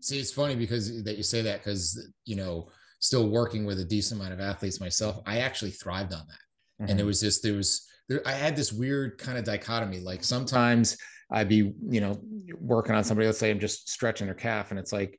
See 0.00 0.18
it's 0.18 0.32
funny 0.32 0.54
because 0.54 1.02
that 1.04 1.16
you 1.16 1.22
say 1.22 1.42
that 1.42 1.60
because 1.60 2.10
you 2.24 2.36
know 2.36 2.68
still 2.98 3.28
working 3.28 3.64
with 3.64 3.80
a 3.80 3.84
decent 3.84 4.20
amount 4.20 4.34
of 4.34 4.40
athletes 4.40 4.80
myself, 4.80 5.20
I 5.26 5.38
actually 5.38 5.72
thrived 5.72 6.12
on 6.12 6.22
that. 6.26 6.82
Mm-hmm. 6.82 6.90
And 6.90 7.00
it 7.00 7.04
was 7.04 7.20
just, 7.20 7.42
there 7.42 7.54
was, 7.54 7.86
there, 8.08 8.22
I 8.26 8.32
had 8.32 8.56
this 8.56 8.72
weird 8.72 9.18
kind 9.18 9.38
of 9.38 9.44
dichotomy. 9.44 10.00
Like 10.00 10.24
sometimes 10.24 10.96
I'd 11.30 11.48
be, 11.48 11.72
you 11.88 12.00
know, 12.00 12.20
working 12.58 12.94
on 12.94 13.04
somebody, 13.04 13.26
let's 13.26 13.38
say 13.38 13.50
I'm 13.50 13.60
just 13.60 13.88
stretching 13.88 14.26
their 14.26 14.34
calf, 14.34 14.70
and 14.70 14.78
it's 14.78 14.92
like, 14.92 15.18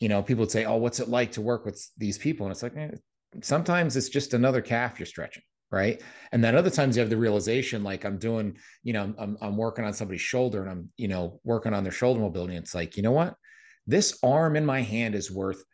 you 0.00 0.08
know, 0.08 0.22
people 0.22 0.40
would 0.42 0.50
say, 0.50 0.64
Oh, 0.64 0.76
what's 0.76 1.00
it 1.00 1.08
like 1.08 1.32
to 1.32 1.40
work 1.40 1.64
with 1.64 1.80
these 1.96 2.18
people? 2.18 2.46
And 2.46 2.52
it's 2.52 2.62
like, 2.62 2.76
eh, 2.76 2.90
sometimes 3.40 3.96
it's 3.96 4.08
just 4.08 4.34
another 4.34 4.60
calf 4.60 4.98
you're 4.98 5.06
stretching. 5.06 5.42
Right. 5.70 6.02
And 6.32 6.44
then 6.44 6.54
other 6.54 6.68
times 6.68 6.96
you 6.96 7.00
have 7.00 7.08
the 7.08 7.16
realization, 7.16 7.82
like 7.82 8.04
I'm 8.04 8.18
doing, 8.18 8.58
you 8.82 8.92
know, 8.92 9.14
I'm, 9.18 9.38
I'm 9.40 9.56
working 9.56 9.86
on 9.86 9.94
somebody's 9.94 10.20
shoulder 10.20 10.60
and 10.60 10.70
I'm, 10.70 10.90
you 10.98 11.08
know, 11.08 11.40
working 11.44 11.72
on 11.72 11.82
their 11.82 11.92
shoulder 11.92 12.20
mobility. 12.20 12.56
And 12.56 12.62
it's 12.62 12.74
like, 12.74 12.98
you 12.98 13.02
know 13.02 13.12
what? 13.12 13.36
This 13.86 14.18
arm 14.22 14.56
in 14.56 14.66
my 14.66 14.82
hand 14.82 15.14
is 15.14 15.30
worth 15.30 15.64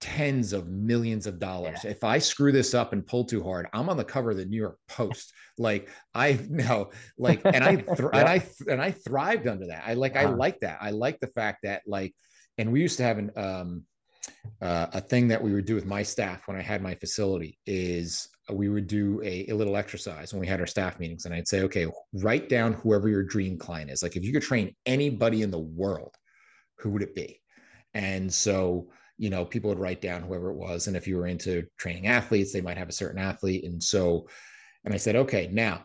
tens 0.00 0.52
of 0.52 0.68
millions 0.68 1.26
of 1.26 1.38
dollars. 1.38 1.78
Yeah. 1.84 1.90
If 1.90 2.04
I 2.04 2.18
screw 2.18 2.52
this 2.52 2.74
up 2.74 2.92
and 2.92 3.06
pull 3.06 3.24
too 3.24 3.42
hard, 3.42 3.68
I'm 3.72 3.88
on 3.88 3.96
the 3.96 4.04
cover 4.04 4.30
of 4.30 4.36
the 4.36 4.46
New 4.46 4.56
York 4.56 4.78
Post. 4.88 5.32
like 5.58 5.90
I 6.14 6.38
know, 6.48 6.90
like, 7.18 7.42
and 7.44 7.62
I, 7.62 7.76
th- 7.76 7.86
yeah. 7.88 8.08
and 8.14 8.28
I, 8.28 8.42
and 8.68 8.80
I 8.82 8.92
thrived 8.92 9.46
under 9.46 9.66
that. 9.66 9.84
I 9.86 9.94
like, 9.94 10.16
I 10.16 10.26
like 10.26 10.60
that. 10.60 10.78
I 10.80 10.90
like 10.90 11.20
the 11.20 11.26
fact 11.28 11.60
that 11.64 11.82
like, 11.86 12.14
and 12.58 12.72
we 12.72 12.80
used 12.80 12.96
to 12.96 13.02
have 13.02 13.18
an, 13.18 13.30
um, 13.36 13.84
uh, 14.60 14.86
a 14.92 15.00
thing 15.00 15.28
that 15.28 15.42
we 15.42 15.52
would 15.52 15.64
do 15.64 15.74
with 15.74 15.86
my 15.86 16.02
staff 16.02 16.46
when 16.46 16.56
I 16.56 16.62
had 16.62 16.82
my 16.82 16.94
facility 16.94 17.58
is 17.66 18.28
we 18.50 18.68
would 18.68 18.86
do 18.86 19.20
a, 19.22 19.48
a, 19.48 19.54
little 19.54 19.76
exercise 19.76 20.32
when 20.32 20.40
we 20.40 20.46
had 20.46 20.60
our 20.60 20.66
staff 20.66 20.98
meetings. 20.98 21.24
And 21.24 21.34
I'd 21.34 21.48
say, 21.48 21.62
okay, 21.62 21.86
write 22.14 22.48
down 22.48 22.74
whoever 22.74 23.08
your 23.08 23.22
dream 23.22 23.58
client 23.58 23.90
is. 23.90 24.02
Like 24.02 24.16
if 24.16 24.24
you 24.24 24.32
could 24.32 24.42
train 24.42 24.74
anybody 24.86 25.42
in 25.42 25.50
the 25.50 25.58
world, 25.58 26.14
who 26.78 26.90
would 26.90 27.02
it 27.02 27.14
be? 27.14 27.40
And 27.94 28.32
so 28.32 28.88
you 29.20 29.28
know, 29.28 29.44
people 29.44 29.68
would 29.68 29.78
write 29.78 30.00
down 30.00 30.22
whoever 30.22 30.50
it 30.50 30.56
was. 30.56 30.86
And 30.86 30.96
if 30.96 31.06
you 31.06 31.18
were 31.18 31.26
into 31.26 31.66
training 31.76 32.06
athletes, 32.06 32.54
they 32.54 32.62
might 32.62 32.78
have 32.78 32.88
a 32.88 32.92
certain 32.92 33.20
athlete. 33.20 33.64
And 33.64 33.80
so, 33.82 34.26
and 34.86 34.94
I 34.94 34.96
said, 34.96 35.14
okay, 35.14 35.50
now, 35.52 35.84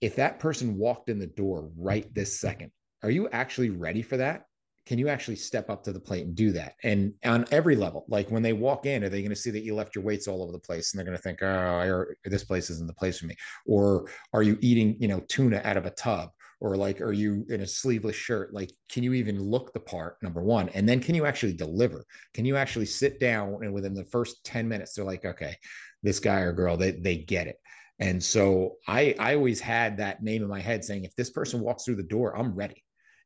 if 0.00 0.16
that 0.16 0.40
person 0.40 0.76
walked 0.76 1.08
in 1.08 1.20
the 1.20 1.28
door 1.28 1.70
right 1.78 2.12
this 2.12 2.40
second, 2.40 2.72
are 3.04 3.12
you 3.12 3.28
actually 3.28 3.70
ready 3.70 4.02
for 4.02 4.16
that? 4.16 4.46
Can 4.86 4.98
you 4.98 5.08
actually 5.08 5.36
step 5.36 5.70
up 5.70 5.84
to 5.84 5.92
the 5.92 6.00
plate 6.00 6.26
and 6.26 6.34
do 6.34 6.50
that? 6.50 6.74
And 6.82 7.14
on 7.24 7.44
every 7.52 7.76
level, 7.76 8.06
like 8.08 8.28
when 8.32 8.42
they 8.42 8.52
walk 8.52 8.86
in, 8.86 9.04
are 9.04 9.08
they 9.08 9.22
going 9.22 9.30
to 9.30 9.36
see 9.36 9.52
that 9.52 9.62
you 9.62 9.76
left 9.76 9.94
your 9.94 10.02
weights 10.02 10.26
all 10.26 10.42
over 10.42 10.50
the 10.50 10.58
place 10.58 10.92
and 10.92 10.98
they're 10.98 11.06
going 11.06 11.16
to 11.16 11.22
think, 11.22 11.42
oh, 11.44 12.06
this 12.24 12.44
place 12.44 12.70
isn't 12.70 12.88
the 12.88 12.92
place 12.94 13.20
for 13.20 13.26
me? 13.26 13.36
Or 13.66 14.10
are 14.32 14.42
you 14.42 14.58
eating, 14.60 14.96
you 14.98 15.06
know, 15.06 15.20
tuna 15.28 15.62
out 15.64 15.76
of 15.76 15.86
a 15.86 15.90
tub? 15.90 16.30
Or 16.64 16.78
like 16.78 17.02
are 17.02 17.12
you 17.12 17.44
in 17.50 17.60
a 17.60 17.66
sleeveless 17.66 18.16
shirt? 18.16 18.54
Like 18.54 18.72
can 18.90 19.02
you 19.02 19.12
even 19.12 19.38
look 19.38 19.74
the 19.74 19.80
part 19.80 20.16
number 20.22 20.42
one? 20.42 20.70
And 20.70 20.88
then 20.88 20.98
can 20.98 21.14
you 21.14 21.26
actually 21.26 21.52
deliver? 21.52 22.06
Can 22.32 22.46
you 22.46 22.56
actually 22.56 22.86
sit 22.86 23.20
down 23.20 23.58
and 23.60 23.74
within 23.74 23.92
the 23.92 24.06
first 24.06 24.42
10 24.46 24.66
minutes 24.66 24.94
they're 24.94 25.04
like 25.04 25.26
okay 25.26 25.56
this 26.02 26.18
guy 26.18 26.40
or 26.40 26.54
girl 26.54 26.78
they, 26.78 26.92
they 26.92 27.18
get 27.18 27.48
it. 27.48 27.56
And 27.98 28.22
so 28.22 28.76
i 28.88 29.14
i 29.20 29.34
always 29.34 29.60
had 29.60 29.98
that 29.98 30.22
name 30.22 30.42
in 30.42 30.48
my 30.48 30.60
head 30.60 30.82
saying 30.82 31.04
if 31.04 31.14
this 31.16 31.30
person 31.30 31.60
walks 31.60 31.84
through 31.84 31.96
the 31.96 32.02
door 32.02 32.34
i'm 32.34 32.54
ready. 32.54 32.82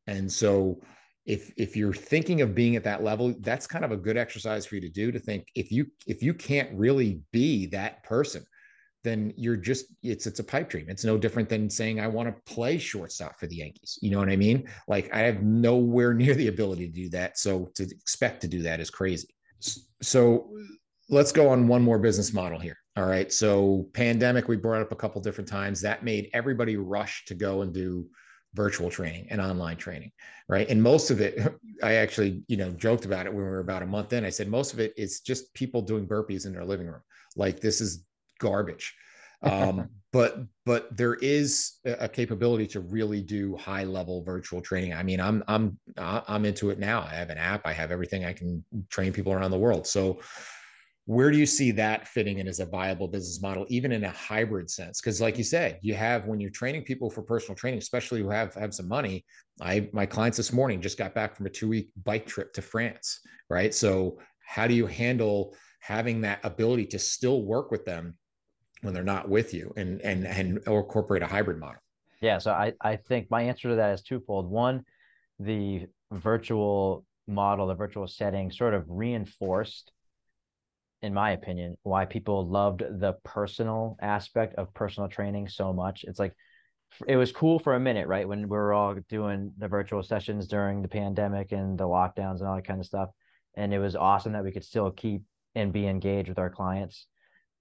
And 0.09 0.31
so 0.31 0.81
if 1.25 1.53
if 1.57 1.77
you're 1.77 1.95
thinking 1.95 2.41
of 2.41 2.57
being 2.57 2.75
at 2.75 2.85
that 2.85 3.05
level 3.05 3.37
that's 3.39 3.69
kind 3.69 3.85
of 3.85 3.93
a 3.93 3.97
good 3.97 4.17
exercise 4.17 4.67
for 4.67 4.75
you 4.75 4.81
to 4.81 4.89
do 4.89 5.13
to 5.13 5.21
think 5.21 5.47
if 5.55 5.71
you 5.71 5.87
if 6.09 6.25
you 6.25 6.35
can't 6.35 6.77
really 6.77 7.21
be 7.31 7.67
that 7.67 8.03
person 8.03 8.45
then 9.09 9.33
you're 9.37 9.57
just 9.57 9.87
it's 10.03 10.27
it's 10.27 10.41
a 10.41 10.45
pipe 10.45 10.69
dream. 10.69 10.87
It's 10.89 11.05
no 11.05 11.17
different 11.17 11.49
than 11.49 11.71
saying 11.71 11.99
I 11.99 12.07
want 12.07 12.29
to 12.29 12.53
play 12.53 12.79
shortstop 12.79 13.41
for 13.41 13.47
the 13.47 13.57
Yankees. 13.57 13.99
You 14.03 14.11
know 14.11 14.19
what 14.19 14.29
I 14.29 14.37
mean? 14.37 14.69
Like 14.87 15.13
I 15.15 15.21
have 15.21 15.43
nowhere 15.43 16.15
near 16.15 16.35
the 16.35 16.49
ability 16.49 16.87
to 16.87 16.93
do 16.93 17.09
that. 17.11 17.39
So 17.39 17.71
to 17.75 17.85
expect 17.85 18.43
to 18.43 18.49
do 18.49 18.63
that 18.63 18.81
is 18.81 18.91
crazy. 18.91 19.35
So 20.03 20.51
let's 21.09 21.33
go 21.33 21.49
on 21.49 21.67
one 21.67 21.83
more 21.83 21.99
business 21.99 22.33
model 22.33 22.59
here. 22.59 22.77
All 22.97 23.07
right. 23.07 23.33
So 23.33 23.89
pandemic 23.95 24.47
we 24.47 24.57
brought 24.57 24.83
up 24.83 24.93
a 24.93 24.97
couple 24.97 25.21
different 25.23 25.49
times 25.49 25.81
that 25.81 26.05
made 26.05 26.29
everybody 26.35 26.77
rush 26.77 27.25
to 27.27 27.35
go 27.35 27.63
and 27.63 27.73
do 27.73 28.07
virtual 28.55 28.91
training 28.91 29.27
and 29.31 29.43
online 29.43 29.77
training 29.77 30.11
right 30.49 30.71
and 30.71 30.83
most 30.83 31.11
of 31.11 31.21
it 31.21 31.39
i 31.83 31.95
actually 31.95 32.43
you 32.49 32.57
know 32.57 32.71
joked 32.71 33.05
about 33.05 33.27
it 33.27 33.33
when 33.33 33.45
we 33.45 33.49
were 33.49 33.61
about 33.61 33.83
a 33.83 33.87
month 33.87 34.13
in 34.15 34.25
i 34.25 34.31
said 34.31 34.49
most 34.49 34.73
of 34.73 34.81
it 34.81 34.95
is 34.97 35.21
just 35.21 35.53
people 35.53 35.83
doing 35.83 36.07
burpees 36.09 36.47
in 36.47 36.53
their 36.53 36.65
living 36.65 36.87
room 36.87 37.03
like 37.37 37.61
this 37.61 37.81
is 37.81 38.05
garbage. 38.39 38.95
Um, 39.41 39.91
but 40.13 40.39
but 40.67 40.97
there 40.97 41.15
is 41.15 41.75
a 41.85 42.09
capability 42.09 42.67
to 42.69 42.81
really 42.81 43.23
do 43.23 43.57
high 43.57 43.85
level 43.85 44.25
virtual 44.25 44.61
training. 44.61 44.93
I 44.93 45.05
mean, 45.05 45.21
I'm 45.21 45.45
I'm 45.47 45.79
I'm 45.97 46.45
into 46.45 46.71
it 46.71 46.81
now. 46.81 47.03
I 47.03 47.15
have 47.15 47.31
an 47.31 47.39
app. 47.39 47.65
I 47.65 47.73
have 47.73 47.93
everything. 47.93 48.25
I 48.25 48.33
can 48.33 48.65
train 48.91 49.13
people 49.13 49.33
around 49.33 49.53
the 49.53 49.59
world. 49.59 49.87
So 49.87 50.19
where 51.09 51.31
do 51.31 51.39
you 51.39 51.47
see 51.47 51.71
that 51.71 52.07
fitting 52.07 52.39
in 52.39 52.47
as 52.47 52.61
a 52.61 52.67
viable 52.67 53.09
business 53.09 53.41
model 53.41 53.65
even 53.71 53.93
in 53.93 54.05
a 54.05 54.11
hybrid 54.11 54.69
sense 54.69 55.01
because 55.01 55.23
like 55.23 55.39
you 55.39 55.43
said 55.43 55.79
you 55.81 55.95
have 55.95 56.27
when 56.27 56.39
you're 56.39 56.51
training 56.51 56.83
people 56.83 57.09
for 57.09 57.23
personal 57.23 57.57
training 57.57 57.79
especially 57.79 58.21
who 58.21 58.29
have 58.29 58.53
have 58.53 58.75
some 58.75 58.87
money 58.87 59.25
i 59.63 59.89
my 59.95 60.05
clients 60.05 60.37
this 60.37 60.53
morning 60.53 60.83
just 60.83 60.99
got 60.99 61.15
back 61.15 61.35
from 61.35 61.47
a 61.47 61.51
two 61.51 61.67
week 61.67 61.89
bike 62.05 62.27
trip 62.27 62.53
to 62.53 62.61
france 62.61 63.21
right 63.49 63.75
so 63.75 64.19
how 64.41 64.67
do 64.67 64.75
you 64.75 64.85
handle 64.85 65.57
having 65.81 66.21
that 66.21 66.41
ability 66.45 66.85
to 66.85 66.99
still 66.99 67.43
work 67.43 67.71
with 67.71 67.87
them 67.87 68.15
when 68.83 68.95
they're 68.95 69.05
not 69.05 69.29
with 69.29 69.55
you 69.55 69.73
and 69.77 70.01
and 70.03 70.27
and 70.27 70.61
or 70.67 70.81
incorporate 70.81 71.23
a 71.23 71.27
hybrid 71.27 71.59
model. 71.59 71.81
Yeah 72.21 72.39
so 72.39 72.53
i 72.53 72.73
i 72.81 72.97
think 72.97 73.31
my 73.31 73.43
answer 73.43 73.69
to 73.71 73.77
that 73.77 73.93
is 73.93 74.03
twofold. 74.03 74.51
One 74.51 74.85
the 75.39 75.87
virtual 76.11 77.05
model 77.27 77.67
the 77.67 77.75
virtual 77.75 78.07
setting 78.07 78.51
sort 78.51 78.75
of 78.75 78.85
reinforced 78.89 79.93
in 81.03 81.15
my 81.15 81.33
opinion 81.33 81.77
why 81.83 82.05
people 82.05 82.49
loved 82.49 82.81
the 82.81 83.15
personal 83.25 83.97
aspect 84.01 84.55
of 84.57 84.73
personal 84.75 85.09
training 85.09 85.47
so 85.49 85.73
much. 85.73 86.05
It's 86.05 86.19
like 86.19 86.35
it 87.07 87.17
was 87.17 87.31
cool 87.31 87.59
for 87.59 87.75
a 87.75 87.81
minute 87.81 88.09
right? 88.09 88.27
When 88.27 88.43
we 88.43 88.57
were 88.57 88.73
all 88.73 88.97
doing 89.09 89.53
the 89.59 89.69
virtual 89.69 90.03
sessions 90.03 90.49
during 90.49 90.83
the 90.83 90.89
pandemic 90.89 91.53
and 91.53 91.79
the 91.79 91.85
lockdowns 91.85 92.39
and 92.39 92.49
all 92.49 92.57
that 92.57 92.67
kind 92.67 92.81
of 92.81 92.87
stuff. 92.87 93.11
And 93.57 93.75
it 93.75 93.79
was 93.79 93.95
awesome 93.95 94.33
that 94.33 94.45
we 94.45 94.53
could 94.53 94.65
still 94.65 94.91
keep 94.91 95.23
and 95.55 95.73
be 95.73 95.87
engaged 95.87 96.29
with 96.29 96.39
our 96.39 96.51
clients 96.51 97.07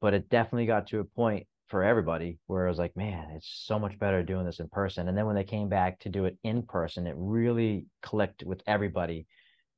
but 0.01 0.13
it 0.13 0.29
definitely 0.29 0.65
got 0.65 0.87
to 0.87 0.99
a 0.99 1.03
point 1.03 1.47
for 1.67 1.83
everybody 1.83 2.39
where 2.47 2.65
I 2.65 2.69
was 2.69 2.77
like, 2.77 2.95
man, 2.95 3.31
it's 3.35 3.63
so 3.65 3.77
much 3.77 3.99
better 3.99 4.23
doing 4.23 4.45
this 4.45 4.59
in 4.59 4.69
person. 4.69 5.07
And 5.07 5.17
then 5.17 5.25
when 5.25 5.35
they 5.35 5.43
came 5.43 5.67
back 5.67 5.99
to 5.99 6.09
do 6.09 6.25
it 6.25 6.37
in 6.43 6.63
person, 6.63 7.07
it 7.07 7.15
really 7.17 7.85
clicked 8.01 8.43
with 8.43 8.61
everybody 8.67 9.25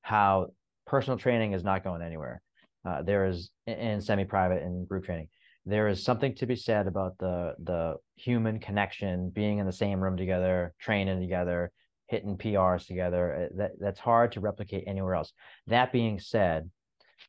how 0.02 0.48
personal 0.86 1.18
training 1.18 1.54
is 1.54 1.64
not 1.64 1.84
going 1.84 2.02
anywhere. 2.02 2.42
Uh, 2.86 3.02
there 3.02 3.26
is 3.26 3.52
in 3.66 4.02
semi-private 4.02 4.62
and 4.62 4.88
group 4.88 5.06
training, 5.06 5.28
there 5.66 5.88
is 5.88 6.04
something 6.04 6.34
to 6.36 6.46
be 6.46 6.56
said 6.56 6.88
about 6.88 7.18
the 7.20 7.54
the 7.64 7.96
human 8.16 8.60
connection, 8.60 9.30
being 9.30 9.60
in 9.60 9.66
the 9.66 9.72
same 9.72 10.02
room 10.02 10.18
together, 10.18 10.74
training 10.80 11.20
together, 11.20 11.72
hitting 12.08 12.38
PRs 12.38 12.88
together. 12.88 13.50
Uh, 13.52 13.58
that 13.58 13.72
that's 13.80 14.00
hard 14.00 14.32
to 14.34 14.40
replicate 14.40 14.86
anywhere 14.88 15.16
else. 15.16 15.34
That 15.68 15.92
being 15.92 16.20
said, 16.20 16.70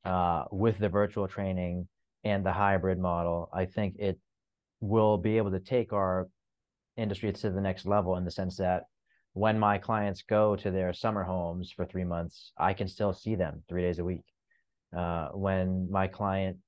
uh, 0.05 0.45
with 0.51 0.79
the 0.79 0.89
virtual 0.89 1.29
training 1.29 1.89
and 2.25 2.45
the 2.45 2.53
hybrid 2.53 2.99
model, 2.99 3.49
I 3.53 3.67
think 3.67 3.97
it 3.99 4.19
will 4.81 5.19
be 5.19 5.37
able 5.37 5.51
to 5.53 5.61
take 5.61 5.93
our 5.93 6.29
industry 6.97 7.33
to 7.33 7.51
the 7.51 7.61
next 7.61 7.87
level 7.87 8.17
in 8.17 8.25
the 8.25 8.31
sense 8.31 8.57
that 8.57 8.85
when 9.33 9.59
my 9.59 9.79
clients 9.79 10.23
go 10.23 10.57
to 10.57 10.71
their 10.71 10.93
summer 10.93 11.23
homes 11.23 11.73
for 11.73 11.85
three 11.85 12.05
months, 12.05 12.53
I 12.59 12.75
can 12.75 12.89
still 12.89 13.13
see 13.13 13.37
them 13.37 13.63
three 13.69 13.83
days 13.83 13.99
a 13.99 14.05
week. 14.05 14.25
Uh, 14.97 15.29
when 15.29 15.89
my 15.91 16.09
client 16.09 16.59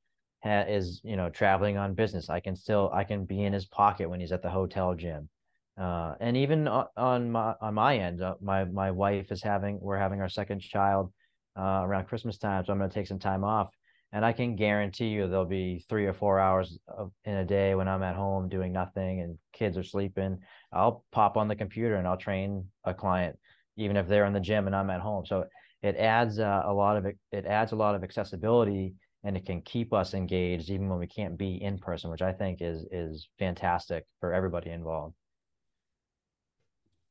ha- 0.44 0.64
is, 0.68 1.00
you 1.02 1.16
know, 1.16 1.28
traveling 1.28 1.76
on 1.76 1.94
business, 1.94 2.30
I 2.30 2.40
can 2.40 2.54
still 2.54 2.90
I 2.92 3.04
can 3.04 3.24
be 3.24 3.42
in 3.42 3.52
his 3.52 3.66
pocket 3.66 4.08
when 4.08 4.20
he's 4.20 4.32
at 4.32 4.42
the 4.42 4.50
hotel 4.50 4.94
gym. 4.94 5.28
Uh, 5.76 6.14
and 6.20 6.36
even 6.36 6.68
on 6.68 7.32
my 7.32 7.54
on 7.60 7.74
my 7.74 7.96
end, 7.96 8.22
uh, 8.22 8.34
my 8.40 8.64
my 8.64 8.90
wife 8.90 9.32
is 9.32 9.42
having 9.42 9.80
we're 9.80 9.98
having 9.98 10.20
our 10.20 10.28
second 10.28 10.60
child 10.60 11.12
uh, 11.58 11.82
around 11.82 12.06
Christmas 12.06 12.38
time, 12.38 12.64
so 12.64 12.72
I'm 12.72 12.78
going 12.78 12.90
to 12.90 12.94
take 12.94 13.08
some 13.08 13.18
time 13.18 13.42
off 13.42 13.70
and 14.12 14.24
I 14.24 14.32
can 14.32 14.56
guarantee 14.56 15.08
you 15.08 15.26
there'll 15.26 15.46
be 15.46 15.84
three 15.88 16.06
or 16.06 16.12
four 16.12 16.38
hours 16.38 16.78
of, 16.86 17.12
in 17.24 17.34
a 17.34 17.44
day 17.44 17.74
when 17.74 17.88
I'm 17.88 18.02
at 18.02 18.14
home 18.14 18.48
doing 18.48 18.72
nothing 18.72 19.20
and 19.20 19.38
kids 19.54 19.78
are 19.78 19.82
sleeping. 19.82 20.38
I'll 20.70 21.04
pop 21.12 21.38
on 21.38 21.48
the 21.48 21.56
computer 21.56 21.96
and 21.96 22.06
I'll 22.06 22.18
train 22.18 22.66
a 22.84 22.92
client, 22.92 23.38
even 23.76 23.96
if 23.96 24.06
they're 24.06 24.26
in 24.26 24.34
the 24.34 24.40
gym 24.40 24.66
and 24.66 24.76
I'm 24.76 24.90
at 24.90 25.00
home. 25.00 25.24
So 25.24 25.46
it 25.82 25.96
adds 25.96 26.38
uh, 26.38 26.62
a 26.66 26.72
lot 26.72 26.98
of 26.98 27.06
it. 27.06 27.18
It 27.32 27.46
adds 27.46 27.72
a 27.72 27.76
lot 27.76 27.94
of 27.94 28.04
accessibility 28.04 28.94
and 29.24 29.36
it 29.36 29.46
can 29.46 29.62
keep 29.62 29.94
us 29.94 30.12
engaged 30.12 30.68
even 30.68 30.90
when 30.90 30.98
we 30.98 31.06
can't 31.06 31.38
be 31.38 31.62
in 31.62 31.78
person, 31.78 32.10
which 32.10 32.22
I 32.22 32.32
think 32.32 32.58
is 32.60 32.84
is 32.92 33.28
fantastic 33.38 34.04
for 34.20 34.34
everybody 34.34 34.70
involved. 34.70 35.14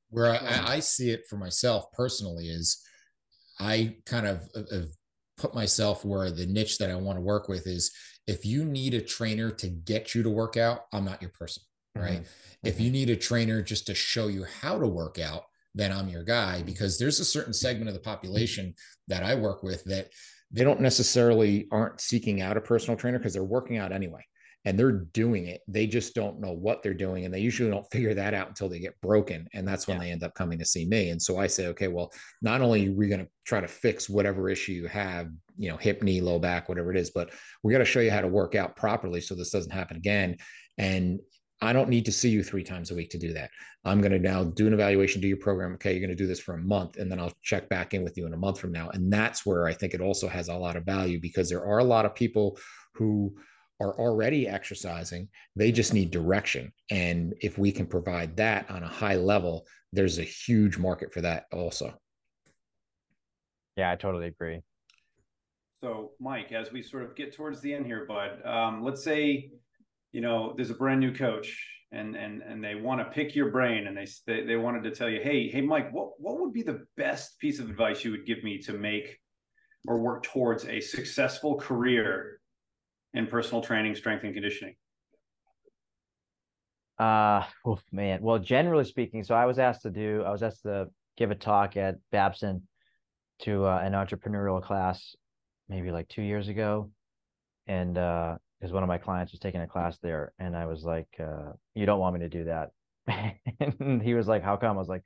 Where 0.10 0.34
I, 0.34 0.76
I 0.76 0.80
see 0.82 1.10
it 1.10 1.22
for 1.28 1.38
myself 1.38 1.92
personally 1.94 2.48
is 2.48 2.80
I 3.60 3.96
kind 4.06 4.28
of 4.28 4.50
have 4.56 4.88
put 5.42 5.56
myself 5.56 6.06
where 6.06 6.30
the 6.32 6.46
niche 6.46 6.78
that 6.78 6.92
I 6.92 6.96
want 6.96 7.18
to 7.18 7.22
work 7.22 7.48
with 7.48 7.66
is 7.68 7.92
if 8.28 8.46
you 8.46 8.64
need 8.64 8.94
a 8.94 9.02
trainer 9.02 9.50
to 9.52 9.68
get 9.68 10.14
you 10.14 10.24
to 10.24 10.30
work 10.30 10.56
out, 10.56 10.82
I'm 10.94 11.06
not 11.06 11.22
your 11.22 11.32
person, 11.32 11.64
right? 11.96 12.22
Mm-hmm. 12.22 12.68
If 12.68 12.80
you 12.80 12.88
mm-hmm. 12.88 12.94
need 12.94 13.10
a 13.10 13.16
trainer 13.16 13.62
just 13.62 13.88
to 13.88 13.96
show 13.96 14.28
you 14.28 14.46
how 14.62 14.78
to 14.78 14.88
work 14.88 15.18
out, 15.20 15.44
then 15.74 15.92
I'm 15.92 16.10
your 16.10 16.24
guy 16.24 16.62
because 16.62 17.00
there's 17.00 17.20
a 17.20 17.26
certain 17.26 17.54
segment 17.54 17.88
of 17.88 17.94
the 17.94 18.02
population 18.02 18.76
that 19.08 19.24
I 19.24 19.36
work 19.36 19.64
with 19.64 19.84
that 19.86 20.10
they 20.52 20.64
don't 20.64 20.82
necessarily 20.82 21.68
aren't 21.72 22.02
seeking 22.02 22.42
out 22.42 22.58
a 22.58 22.62
personal 22.62 22.98
trainer 22.98 23.18
because 23.18 23.34
they're 23.34 23.44
working 23.44 23.78
out 23.78 23.92
anyway 23.92 24.24
and 24.66 24.78
they're 24.78 24.92
doing 24.92 25.48
it. 25.48 25.62
They 25.68 25.88
just 25.88 26.14
don't 26.14 26.40
know 26.40 26.52
what 26.52 26.84
they're 26.84 26.94
doing. 26.94 27.26
And 27.26 27.34
they 27.34 27.40
usually 27.40 27.72
don't 27.72 27.90
figure 27.92 28.14
that 28.14 28.34
out 28.34 28.48
until 28.48 28.70
they 28.70 28.80
get 28.80 29.00
broken. 29.02 29.48
And 29.54 29.68
that's 29.68 29.88
when 29.88 29.98
yeah. 29.98 30.04
they 30.04 30.12
end 30.12 30.24
up 30.24 30.36
coming 30.36 30.60
to 30.60 30.66
see 30.66 30.86
me. 30.86 31.10
And 31.10 31.22
so 31.22 31.38
I 31.38 31.48
say, 31.48 31.68
okay, 31.68 31.88
well, 31.88 32.12
not 32.42 32.62
only 32.62 32.88
are 32.88 32.94
we 32.94 33.08
going 33.08 33.26
to 33.26 33.32
try 33.46 33.60
to 33.60 33.68
fix 33.68 34.08
whatever 34.08 34.50
issue 34.50 34.74
you 34.74 34.88
have, 34.88 35.30
you 35.58 35.70
know, 35.70 35.78
hip, 35.78 36.04
knee, 36.04 36.22
low 36.22 36.38
back, 36.38 36.70
whatever 36.70 36.92
it 36.92 36.98
is, 36.98 37.10
but 37.10 37.32
we 37.64 37.74
got 37.74 37.80
to 37.80 37.86
show 37.86 38.02
you 38.02 38.12
how 38.12 38.22
to 38.22 38.28
work 38.28 38.54
out 38.54 38.76
properly 38.76 39.20
so 39.20 39.34
this 39.34 39.52
doesn't 39.52 39.74
happen 39.74 39.98
again. 39.98 40.38
And 40.78 41.20
I 41.64 41.74
don't 41.74 41.90
need 41.90 42.06
to 42.06 42.12
see 42.12 42.30
you 42.30 42.44
three 42.44 42.64
times 42.64 42.90
a 42.90 42.96
week 42.96 43.12
to 43.12 43.20
do 43.20 43.34
that. 43.34 43.52
I'm 43.86 44.02
going 44.02 44.12
to 44.12 44.20
now 44.20 44.44
do 44.44 44.66
an 44.66 44.74
evaluation, 44.74 45.22
do 45.22 45.28
your 45.28 45.38
program. 45.38 45.74
Okay, 45.74 45.92
you're 45.92 46.00
going 46.00 46.10
to 46.10 46.16
do 46.16 46.28
this 46.28 46.40
for 46.40 46.56
a 46.56 46.62
month, 46.62 46.98
and 46.98 47.12
then 47.12 47.20
I'll 47.20 47.34
check 47.44 47.70
back 47.70 47.94
in 47.94 48.04
with 48.04 48.18
you 48.18 48.26
in 48.26 48.34
a 48.34 48.38
month 48.38 48.60
from 48.60 48.72
now. 48.72 48.90
And 48.90 49.14
that's 49.14 49.46
where 49.46 49.68
I 49.68 49.74
think 49.74 49.94
it 49.94 50.02
also 50.02 50.28
has 50.28 50.50
a 50.50 50.56
lot 50.56 50.76
of 50.76 50.86
value 50.86 51.20
because 51.20 51.50
there 51.50 51.64
are 51.64 51.80
a 51.80 51.84
lot 51.84 52.06
of 52.06 52.16
people 52.16 52.58
who 52.96 53.36
are 53.82 53.98
already 54.00 54.48
exercising. 54.48 55.28
They 55.56 55.72
just 55.72 55.94
need 55.94 56.12
direction. 56.12 56.72
And 56.92 57.34
if 57.42 57.58
we 57.58 57.72
can 57.72 57.88
provide 57.88 58.38
that 58.38 58.70
on 58.70 58.84
a 58.84 58.88
high 58.88 59.16
level, 59.16 59.66
there's 59.92 60.20
a 60.20 60.24
huge 60.24 60.78
market 60.78 61.12
for 61.12 61.22
that 61.22 61.46
also. 61.52 61.94
Yeah, 63.76 63.92
I 63.92 63.96
totally 63.96 64.28
agree. 64.28 64.62
So, 65.84 66.12
Mike, 66.20 66.52
as 66.52 66.72
we 66.72 66.84
sort 66.84 67.04
of 67.04 67.16
get 67.16 67.36
towards 67.36 67.60
the 67.62 67.74
end 67.74 67.88
here, 67.88 68.06
bud, 68.06 68.46
um, 68.46 68.84
let's 68.84 69.04
say, 69.04 69.50
you 70.12 70.22
know, 70.22 70.54
there's 70.56 70.70
a 70.70 70.76
brand 70.76 71.00
new 71.00 71.14
coach 71.14 71.68
and 71.92 72.16
and 72.16 72.42
and 72.44 72.64
they 72.64 72.76
want 72.76 73.00
to 73.02 73.06
pick 73.06 73.36
your 73.36 73.50
brain 73.50 73.88
and 73.88 73.98
they, 73.98 74.08
they 74.28 74.46
they 74.46 74.56
wanted 74.58 74.84
to 74.84 74.92
tell 74.92 75.10
you, 75.10 75.22
hey, 75.22 75.50
hey, 75.50 75.62
Mike, 75.62 75.92
what 75.92 76.12
what 76.20 76.40
would 76.40 76.54
be 76.54 76.62
the 76.62 76.86
best 76.98 77.40
piece 77.40 77.60
of 77.60 77.70
advice 77.70 78.06
you 78.06 78.12
would 78.12 78.28
give 78.28 78.44
me 78.44 78.60
to 78.60 78.74
make 78.74 79.18
or 79.88 79.98
work 79.98 80.22
towards 80.22 80.66
a 80.66 80.80
successful 80.80 81.56
career 81.56 82.41
in 83.14 83.28
personal 83.28 83.62
training, 83.62 83.96
strength 83.96 84.24
and 84.24 84.34
conditioning? 84.34 84.76
Uh, 86.98 87.44
oh 87.66 87.80
man. 87.92 88.22
Well, 88.22 88.40
generally 88.40 88.86
speaking, 88.86 89.24
so 89.24 89.36
I 89.36 89.46
was 89.46 89.60
asked 89.60 89.82
to 89.84 89.90
do, 89.90 90.24
I 90.26 90.32
was 90.32 90.44
asked 90.44 90.64
to 90.64 90.88
give 91.18 91.32
a 91.32 91.36
talk 91.36 91.78
at 91.78 91.96
Babson 92.12 92.68
to 93.40 93.66
uh, 93.66 93.82
an 93.84 93.94
entrepreneurial 93.94 94.62
class 94.62 95.16
maybe 95.68 95.92
like 95.92 96.08
two 96.10 96.22
years 96.22 96.48
ago. 96.48 96.92
And 97.68 97.98
uh, 97.98 98.38
because 98.60 98.74
one 98.74 98.84
of 98.84 98.88
my 98.88 98.98
clients 98.98 99.32
was 99.32 99.40
taking 99.40 99.62
a 99.62 99.68
class 99.68 99.98
there, 100.00 100.34
and 100.38 100.56
I 100.56 100.66
was 100.66 100.84
like, 100.84 101.08
uh, 101.20 101.54
"You 101.74 101.86
don't 101.86 102.00
want 102.00 102.14
me 102.16 102.20
to 102.22 102.30
do 102.30 102.44
that." 102.44 102.72
and 103.60 104.02
he 104.02 104.14
was 104.14 104.28
like, 104.28 104.44
How 104.44 104.58
come? 104.58 104.78
I 104.78 104.80
was 104.80 104.88
like, 104.88 105.04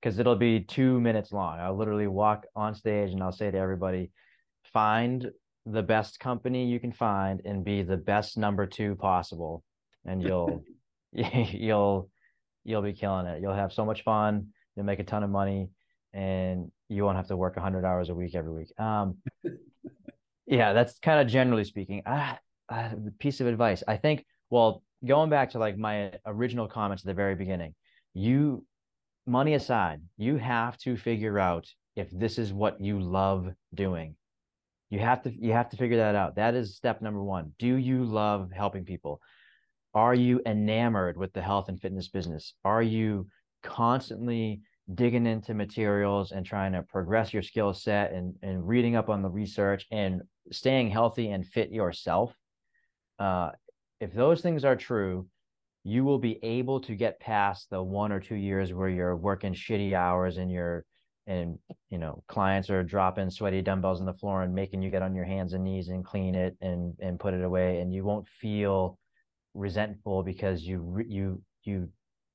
Because 0.00 0.18
it'll 0.18 0.36
be 0.36 0.60
two 0.60 1.00
minutes 1.00 1.32
long. 1.32 1.58
I'll 1.58 1.76
literally 1.76 2.06
walk 2.06 2.46
on 2.54 2.74
stage 2.74 3.12
and 3.12 3.22
I'll 3.22 3.32
say 3.32 3.50
to 3.50 3.58
everybody, 3.58 4.10
Find 4.72 5.30
the 5.70 5.82
best 5.82 6.18
company 6.18 6.66
you 6.66 6.80
can 6.80 6.92
find 6.92 7.42
and 7.44 7.64
be 7.64 7.82
the 7.82 7.96
best 7.96 8.38
number 8.38 8.66
two 8.66 8.94
possible. 8.96 9.62
And 10.04 10.22
you'll, 10.22 10.64
you'll, 11.12 12.10
you'll 12.64 12.82
be 12.82 12.92
killing 12.92 13.26
it. 13.26 13.40
You'll 13.40 13.54
have 13.54 13.72
so 13.72 13.84
much 13.84 14.02
fun. 14.02 14.48
You'll 14.76 14.86
make 14.86 15.00
a 15.00 15.04
ton 15.04 15.22
of 15.22 15.30
money 15.30 15.70
and 16.12 16.70
you 16.88 17.04
won't 17.04 17.16
have 17.16 17.28
to 17.28 17.36
work 17.36 17.56
100 17.56 17.84
hours 17.84 18.08
a 18.08 18.14
week 18.14 18.34
every 18.34 18.52
week. 18.52 18.72
Um, 18.80 19.18
yeah, 20.46 20.72
that's 20.72 20.98
kind 20.98 21.20
of 21.20 21.28
generally 21.28 21.64
speaking. 21.64 22.02
Ah, 22.06 22.38
ah, 22.70 22.92
piece 23.18 23.40
of 23.40 23.46
advice. 23.46 23.82
I 23.86 23.96
think, 23.96 24.24
well, 24.50 24.82
going 25.04 25.30
back 25.30 25.50
to 25.50 25.58
like 25.58 25.76
my 25.76 26.12
original 26.26 26.66
comments 26.66 27.02
at 27.02 27.06
the 27.06 27.14
very 27.14 27.34
beginning, 27.34 27.74
you, 28.14 28.64
money 29.26 29.54
aside, 29.54 30.00
you 30.16 30.36
have 30.36 30.78
to 30.78 30.96
figure 30.96 31.38
out 31.38 31.66
if 31.96 32.08
this 32.10 32.38
is 32.38 32.52
what 32.52 32.80
you 32.80 33.00
love 33.00 33.52
doing. 33.74 34.16
You 34.90 34.98
have 35.00 35.22
to 35.22 35.32
you 35.32 35.52
have 35.52 35.68
to 35.70 35.76
figure 35.76 35.98
that 35.98 36.14
out. 36.14 36.36
That 36.36 36.54
is 36.54 36.76
step 36.76 37.02
number 37.02 37.22
one. 37.22 37.52
Do 37.58 37.76
you 37.76 38.04
love 38.04 38.50
helping 38.54 38.84
people? 38.84 39.20
Are 39.94 40.14
you 40.14 40.40
enamored 40.46 41.16
with 41.16 41.32
the 41.32 41.42
health 41.42 41.68
and 41.68 41.80
fitness 41.80 42.08
business? 42.08 42.54
Are 42.64 42.82
you 42.82 43.26
constantly 43.62 44.60
digging 44.94 45.26
into 45.26 45.54
materials 45.54 46.32
and 46.32 46.44
trying 46.46 46.72
to 46.72 46.82
progress 46.82 47.32
your 47.32 47.42
skill 47.42 47.74
set 47.74 48.12
and, 48.12 48.34
and 48.42 48.66
reading 48.66 48.96
up 48.96 49.08
on 49.08 49.22
the 49.22 49.28
research 49.28 49.86
and 49.90 50.22
staying 50.50 50.90
healthy 50.90 51.30
and 51.30 51.46
fit 51.46 51.70
yourself, 51.70 52.34
uh, 53.18 53.50
if 54.00 54.12
those 54.14 54.40
things 54.40 54.64
are 54.64 54.76
true, 54.76 55.26
you 55.84 56.04
will 56.04 56.18
be 56.18 56.38
able 56.42 56.80
to 56.80 56.94
get 56.94 57.20
past 57.20 57.68
the 57.70 57.82
one 57.82 58.12
or 58.12 58.20
two 58.20 58.34
years 58.34 58.72
where 58.72 58.88
you're 58.88 59.16
working 59.16 59.54
shitty 59.54 59.92
hours 59.92 60.38
and 60.38 60.50
you're 60.50 60.84
and 61.28 61.56
you 61.90 61.98
know 61.98 62.24
clients 62.26 62.70
are 62.70 62.82
dropping 62.82 63.30
sweaty 63.30 63.62
dumbbells 63.62 64.00
on 64.00 64.06
the 64.06 64.12
floor 64.14 64.42
and 64.42 64.52
making 64.52 64.82
you 64.82 64.90
get 64.90 65.02
on 65.02 65.14
your 65.14 65.24
hands 65.24 65.52
and 65.52 65.62
knees 65.62 65.88
and 65.88 66.04
clean 66.04 66.34
it 66.34 66.56
and 66.60 66.94
and 67.00 67.20
put 67.20 67.34
it 67.34 67.44
away 67.44 67.80
and 67.80 67.94
you 67.94 68.02
won't 68.02 68.26
feel 68.26 68.98
resentful 69.54 70.24
because 70.24 70.62
you 70.62 71.04
you 71.06 71.40
you 71.64 71.88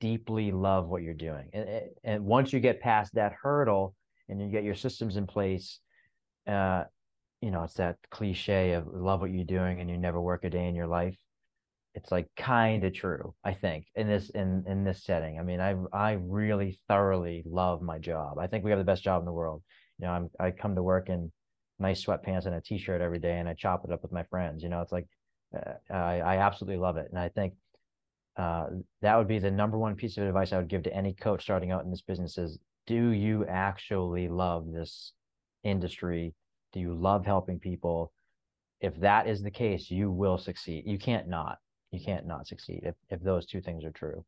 deeply 0.04 0.52
love 0.52 0.90
what 0.90 1.02
you're 1.02 1.14
doing. 1.14 1.50
And, 1.54 1.82
and 2.04 2.26
once 2.26 2.52
you 2.52 2.60
get 2.60 2.82
past 2.82 3.16
that 3.16 3.32
hurdle 3.42 3.96
and 4.28 4.42
you 4.42 4.50
get 4.50 4.66
your 4.66 4.76
systems 4.76 5.16
in 5.16 5.26
place, 5.26 5.80
uh, 6.46 6.84
you 7.42 7.52
know, 7.52 7.64
it's 7.64 7.76
that 7.76 7.96
cliche 8.12 8.74
of 8.74 8.86
love 8.88 9.22
what 9.22 9.32
you're 9.32 9.46
doing 9.46 9.80
and 9.80 9.90
you 9.90 9.98
never 9.98 10.20
work 10.20 10.44
a 10.44 10.50
day 10.50 10.68
in 10.68 10.76
your 10.76 10.88
life. 10.88 11.18
It's 11.96 12.12
like 12.12 12.28
kind 12.36 12.84
of 12.84 12.94
true, 12.94 13.36
I 13.44 13.54
think, 13.54 13.86
in 13.96 14.08
this 14.08 14.30
in 14.32 14.64
in 14.68 14.84
this 14.84 15.04
setting. 15.04 15.40
I 15.40 15.44
mean, 15.44 15.60
I 15.60 15.76
I 15.94 16.14
really 16.14 16.80
thoroughly 16.88 17.44
love 17.46 17.82
my 17.82 18.00
job. 18.00 18.40
I 18.40 18.48
think 18.48 18.64
we 18.64 18.72
have 18.72 18.80
the 18.80 18.86
best 18.86 19.04
job 19.04 19.22
in 19.22 19.26
the 19.26 19.32
world. 19.32 19.62
You 20.00 20.08
know, 20.08 20.12
I'm 20.14 20.30
I 20.40 20.52
come 20.52 20.76
to 20.76 20.84
work 20.84 21.10
in 21.10 21.32
nice 21.80 22.04
sweatpants 22.04 22.46
and 22.46 22.56
a 22.56 22.62
t-shirt 22.62 23.02
every 23.02 23.20
day, 23.20 23.38
and 23.38 23.48
I 23.48 23.54
chop 23.54 23.84
it 23.86 23.92
up 23.92 24.02
with 24.02 24.12
my 24.12 24.24
friends. 24.24 24.64
You 24.64 24.70
know, 24.70 24.82
it's 24.82 24.92
like 24.92 25.08
uh, 25.56 25.94
I 25.94 26.20
I 26.22 26.38
absolutely 26.38 26.80
love 26.80 26.98
it, 26.98 27.10
and 27.12 27.20
I 27.20 27.30
think 27.30 27.54
uh, 28.38 28.66
that 29.02 29.16
would 29.16 29.28
be 29.28 29.40
the 29.40 29.52
number 29.52 29.78
one 29.78 29.96
piece 29.96 30.18
of 30.18 30.24
advice 30.24 30.52
I 30.52 30.58
would 30.58 30.68
give 30.68 30.84
to 30.84 30.94
any 30.96 31.14
coach 31.14 31.44
starting 31.44 31.72
out 31.72 31.84
in 31.84 31.92
this 31.92 32.02
business 32.02 32.38
is 32.38 32.58
do 32.88 33.10
you 33.10 33.46
actually 33.46 34.28
love 34.28 34.72
this 34.72 35.14
industry? 35.64 36.34
Do 36.74 36.80
you 36.80 36.96
love 36.96 37.26
helping 37.26 37.60
people? 37.60 38.12
If 38.82 39.00
that 39.00 39.28
is 39.28 39.42
the 39.42 39.52
case, 39.52 39.90
you 39.90 40.12
will 40.12 40.38
succeed. 40.38 40.84
You 40.86 40.98
can't 40.98 41.28
not. 41.28 41.60
You 41.94 42.00
can't 42.04 42.26
not 42.26 42.48
succeed 42.48 42.82
if, 42.84 42.96
if 43.10 43.22
those 43.22 43.46
two 43.46 43.62
things 43.62 43.86
are 43.86 43.92
true. 43.92 44.26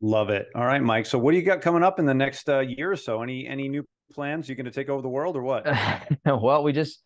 Love 0.00 0.30
it. 0.30 0.46
All 0.54 0.64
right, 0.64 0.82
Mike. 0.82 1.04
So 1.06 1.18
what 1.18 1.32
do 1.32 1.36
you 1.36 1.42
got 1.42 1.60
coming 1.60 1.82
up 1.82 1.98
in 1.98 2.06
the 2.06 2.14
next 2.14 2.48
uh, 2.48 2.60
year 2.60 2.90
or 2.92 2.96
so? 2.96 3.22
Any 3.22 3.46
any 3.46 3.68
new 3.68 3.84
plans? 4.12 4.48
You're 4.48 4.56
going 4.56 4.64
to 4.64 4.70
take 4.70 4.88
over 4.88 5.02
the 5.02 5.08
world 5.08 5.36
or 5.36 5.42
what? 5.42 5.66
well, 6.24 6.62
we 6.62 6.72
just 6.72 7.02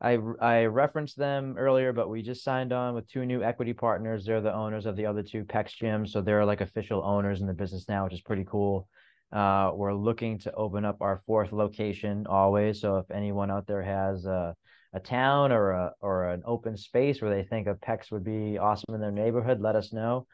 I 0.00 0.18
I 0.40 0.66
referenced 0.66 1.16
them 1.16 1.56
earlier, 1.58 1.92
but 1.92 2.08
we 2.08 2.22
just 2.22 2.44
signed 2.44 2.72
on 2.72 2.94
with 2.94 3.08
two 3.08 3.24
new 3.24 3.42
equity 3.42 3.72
partners. 3.72 4.24
They're 4.24 4.42
the 4.42 4.54
owners 4.54 4.86
of 4.86 4.94
the 4.94 5.06
other 5.06 5.22
two 5.22 5.44
PEX 5.44 5.70
gyms, 5.82 6.10
so 6.10 6.20
they're 6.20 6.44
like 6.44 6.60
official 6.60 7.02
owners 7.02 7.40
in 7.40 7.46
the 7.46 7.54
business 7.54 7.86
now, 7.88 8.04
which 8.04 8.14
is 8.14 8.20
pretty 8.20 8.44
cool. 8.46 8.86
Uh, 9.32 9.72
we're 9.74 9.94
looking 9.94 10.38
to 10.38 10.52
open 10.52 10.84
up 10.84 10.98
our 11.00 11.22
fourth 11.26 11.50
location 11.50 12.26
always. 12.28 12.80
So 12.80 12.98
if 12.98 13.10
anyone 13.10 13.50
out 13.50 13.66
there 13.66 13.82
has 13.82 14.26
a, 14.26 14.54
a 14.94 15.00
town 15.00 15.50
or 15.52 15.72
a 15.72 15.92
or 16.00 16.30
an 16.30 16.42
open 16.46 16.76
space 16.76 17.20
where 17.20 17.34
they 17.34 17.42
think 17.42 17.66
a 17.66 17.74
PEX 17.74 18.12
would 18.12 18.24
be 18.24 18.58
awesome 18.58 18.94
in 18.94 19.00
their 19.00 19.10
neighborhood, 19.10 19.60
let 19.60 19.76
us 19.76 19.92
know. 19.92 20.26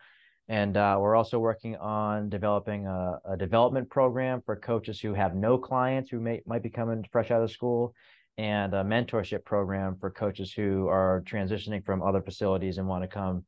And 0.49 0.77
uh, 0.77 0.99
we're 1.01 1.17
also 1.17 1.39
working 1.39 1.77
on 1.77 2.29
developing 2.29 2.87
a, 2.87 3.19
a, 3.25 3.37
development 3.37 3.89
program 3.89 4.43
for 4.45 4.57
coaches 4.57 5.01
who 5.01 5.15
have 5.15 5.35
no 5.35 5.57
clients 5.57 6.11
who 6.11 6.21
may 6.21 6.43
might 6.45 6.63
be 6.63 6.71
coming 6.71 7.05
fresh 7.11 7.31
out 7.31 7.43
of 7.43 7.51
school 7.51 7.95
and 8.37 8.75
a 8.75 8.85
mentorship 8.85 9.45
program 9.45 9.97
for 9.99 10.11
coaches 10.11 10.53
who 10.53 10.89
are 10.89 11.23
transitioning 11.27 11.85
from 11.85 12.03
other 12.03 12.21
facilities 12.21 12.79
and 12.79 12.89
want 12.89 13.03
to 13.03 13.09
come 13.09 13.45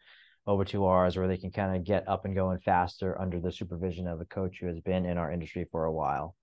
over 0.46 0.64
to 0.64 0.84
ours 0.86 1.16
where 1.16 1.28
they 1.28 1.36
can 1.36 1.50
kind 1.50 1.76
of 1.76 1.84
get 1.84 2.08
up 2.08 2.24
and 2.24 2.34
going 2.34 2.58
faster 2.58 3.20
under 3.20 3.40
the 3.40 3.52
supervision 3.52 4.06
of 4.06 4.20
a 4.20 4.24
coach 4.24 4.58
who 4.60 4.66
has 4.66 4.80
been 4.80 5.04
in 5.04 5.18
our 5.18 5.30
industry 5.30 5.66
for 5.70 5.84
a 5.84 5.92
while. 5.92 6.34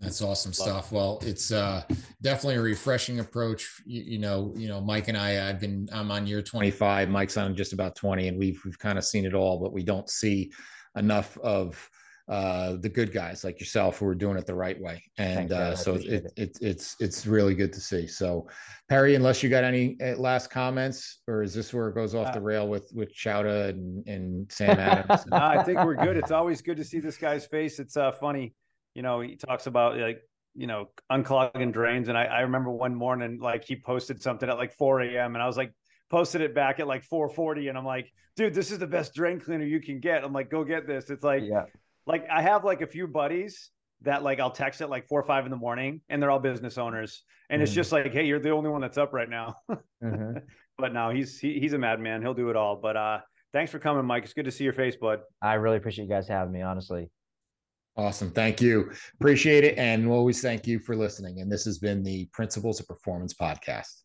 That's 0.00 0.22
awesome 0.22 0.54
stuff. 0.54 0.92
Well, 0.92 1.18
it's 1.22 1.52
uh, 1.52 1.82
definitely 2.22 2.56
a 2.56 2.62
refreshing 2.62 3.20
approach. 3.20 3.82
You, 3.84 4.02
you, 4.02 4.18
know, 4.18 4.54
you 4.56 4.66
know, 4.66 4.80
Mike 4.80 5.08
and 5.08 5.16
I, 5.16 5.48
I've 5.48 5.60
been, 5.60 5.88
I'm 5.92 6.10
on 6.10 6.26
year 6.26 6.40
25. 6.40 7.10
Mike's 7.10 7.36
on 7.36 7.54
just 7.54 7.74
about 7.74 7.96
20, 7.96 8.28
and 8.28 8.38
we've 8.38 8.60
we've 8.64 8.78
kind 8.78 8.96
of 8.96 9.04
seen 9.04 9.26
it 9.26 9.34
all, 9.34 9.60
but 9.60 9.72
we 9.74 9.82
don't 9.82 10.08
see 10.08 10.52
enough 10.96 11.36
of 11.38 11.90
uh, 12.30 12.76
the 12.80 12.88
good 12.88 13.12
guys 13.12 13.42
like 13.42 13.58
yourself 13.58 13.98
who 13.98 14.06
are 14.06 14.14
doing 14.14 14.38
it 14.38 14.46
the 14.46 14.54
right 14.54 14.80
way. 14.80 15.02
And 15.18 15.50
uh, 15.50 15.74
so 15.74 15.96
it, 15.96 16.04
it, 16.04 16.32
it, 16.36 16.58
it's 16.60 16.94
it's 17.00 17.26
really 17.26 17.56
good 17.56 17.72
to 17.72 17.80
see. 17.80 18.06
So 18.06 18.46
Perry, 18.88 19.16
unless 19.16 19.42
you 19.42 19.50
got 19.50 19.64
any 19.64 19.96
eh, 20.00 20.14
last 20.16 20.48
comments, 20.48 21.22
or 21.26 21.42
is 21.42 21.52
this 21.52 21.74
where 21.74 21.88
it 21.88 21.94
goes 21.96 22.14
off 22.14 22.28
uh, 22.28 22.32
the 22.32 22.40
rail 22.40 22.68
with 22.68 22.88
with 22.94 23.12
Chowda 23.12 23.70
and, 23.70 24.06
and 24.06 24.50
Sam 24.50 24.70
Adams? 24.78 25.24
I 25.32 25.62
think 25.64 25.84
we're 25.84 25.96
good. 25.96 26.16
It's 26.16 26.30
always 26.30 26.62
good 26.62 26.76
to 26.76 26.84
see 26.84 27.00
this 27.00 27.16
guy's 27.16 27.46
face. 27.46 27.80
It's 27.80 27.96
uh, 27.96 28.12
funny, 28.12 28.54
you 28.94 29.02
know. 29.02 29.20
He 29.20 29.36
talks 29.36 29.66
about 29.66 29.98
like 29.98 30.22
you 30.54 30.66
know 30.66 30.88
unclogging 31.10 31.72
drains, 31.72 32.08
and 32.08 32.16
I, 32.16 32.24
I 32.24 32.40
remember 32.40 32.70
one 32.70 32.94
morning 32.94 33.38
like 33.40 33.64
he 33.64 33.76
posted 33.76 34.22
something 34.22 34.48
at 34.48 34.58
like 34.58 34.72
4 34.72 35.00
a.m. 35.02 35.34
and 35.34 35.42
I 35.42 35.46
was 35.46 35.56
like 35.56 35.72
posted 36.10 36.40
it 36.40 36.54
back 36.54 36.80
at 36.80 36.86
like 36.86 37.04
4:40, 37.08 37.68
and 37.68 37.78
I'm 37.78 37.84
like, 37.84 38.12
dude, 38.36 38.54
this 38.54 38.70
is 38.70 38.78
the 38.78 38.86
best 38.86 39.14
drain 39.14 39.40
cleaner 39.40 39.64
you 39.64 39.80
can 39.80 40.00
get. 40.00 40.24
I'm 40.24 40.32
like, 40.32 40.50
go 40.50 40.64
get 40.64 40.86
this. 40.86 41.10
It's 41.10 41.24
like, 41.24 41.42
yeah 41.44 41.64
like 42.06 42.26
I 42.30 42.42
have 42.42 42.64
like 42.64 42.82
a 42.82 42.86
few 42.86 43.06
buddies 43.06 43.70
that 44.02 44.22
like 44.22 44.40
I'll 44.40 44.50
text 44.50 44.80
at 44.80 44.90
like 44.90 45.06
four 45.06 45.20
or 45.20 45.24
five 45.24 45.44
in 45.44 45.50
the 45.50 45.56
morning 45.56 46.00
and 46.08 46.22
they're 46.22 46.30
all 46.30 46.38
business 46.38 46.78
owners. 46.78 47.22
And 47.48 47.58
mm-hmm. 47.58 47.64
it's 47.64 47.72
just 47.72 47.92
like, 47.92 48.12
hey, 48.12 48.24
you're 48.24 48.40
the 48.40 48.50
only 48.50 48.70
one 48.70 48.80
that's 48.80 48.98
up 48.98 49.12
right 49.12 49.28
now. 49.28 49.56
mm-hmm. 49.70 50.38
But 50.78 50.94
no, 50.94 51.10
he's 51.10 51.38
he, 51.38 51.60
he's 51.60 51.74
a 51.74 51.78
madman. 51.78 52.22
He'll 52.22 52.32
do 52.32 52.48
it 52.48 52.56
all. 52.56 52.74
But 52.74 52.96
uh 52.96 53.18
thanks 53.52 53.70
for 53.70 53.78
coming, 53.78 54.06
Mike. 54.06 54.24
It's 54.24 54.32
good 54.32 54.46
to 54.46 54.50
see 54.50 54.64
your 54.64 54.72
face, 54.72 54.96
bud. 54.96 55.20
I 55.42 55.54
really 55.54 55.76
appreciate 55.76 56.06
you 56.06 56.10
guys 56.10 56.26
having 56.26 56.52
me, 56.52 56.62
honestly. 56.62 57.10
Awesome. 57.96 58.30
Thank 58.30 58.60
you. 58.60 58.90
Appreciate 59.20 59.64
it. 59.64 59.76
And 59.76 60.08
we'll 60.08 60.18
always 60.18 60.40
thank 60.40 60.66
you 60.66 60.78
for 60.78 60.96
listening. 60.96 61.40
And 61.40 61.50
this 61.50 61.64
has 61.64 61.78
been 61.78 62.02
the 62.02 62.26
Principles 62.32 62.80
of 62.80 62.88
Performance 62.88 63.34
podcast. 63.34 64.02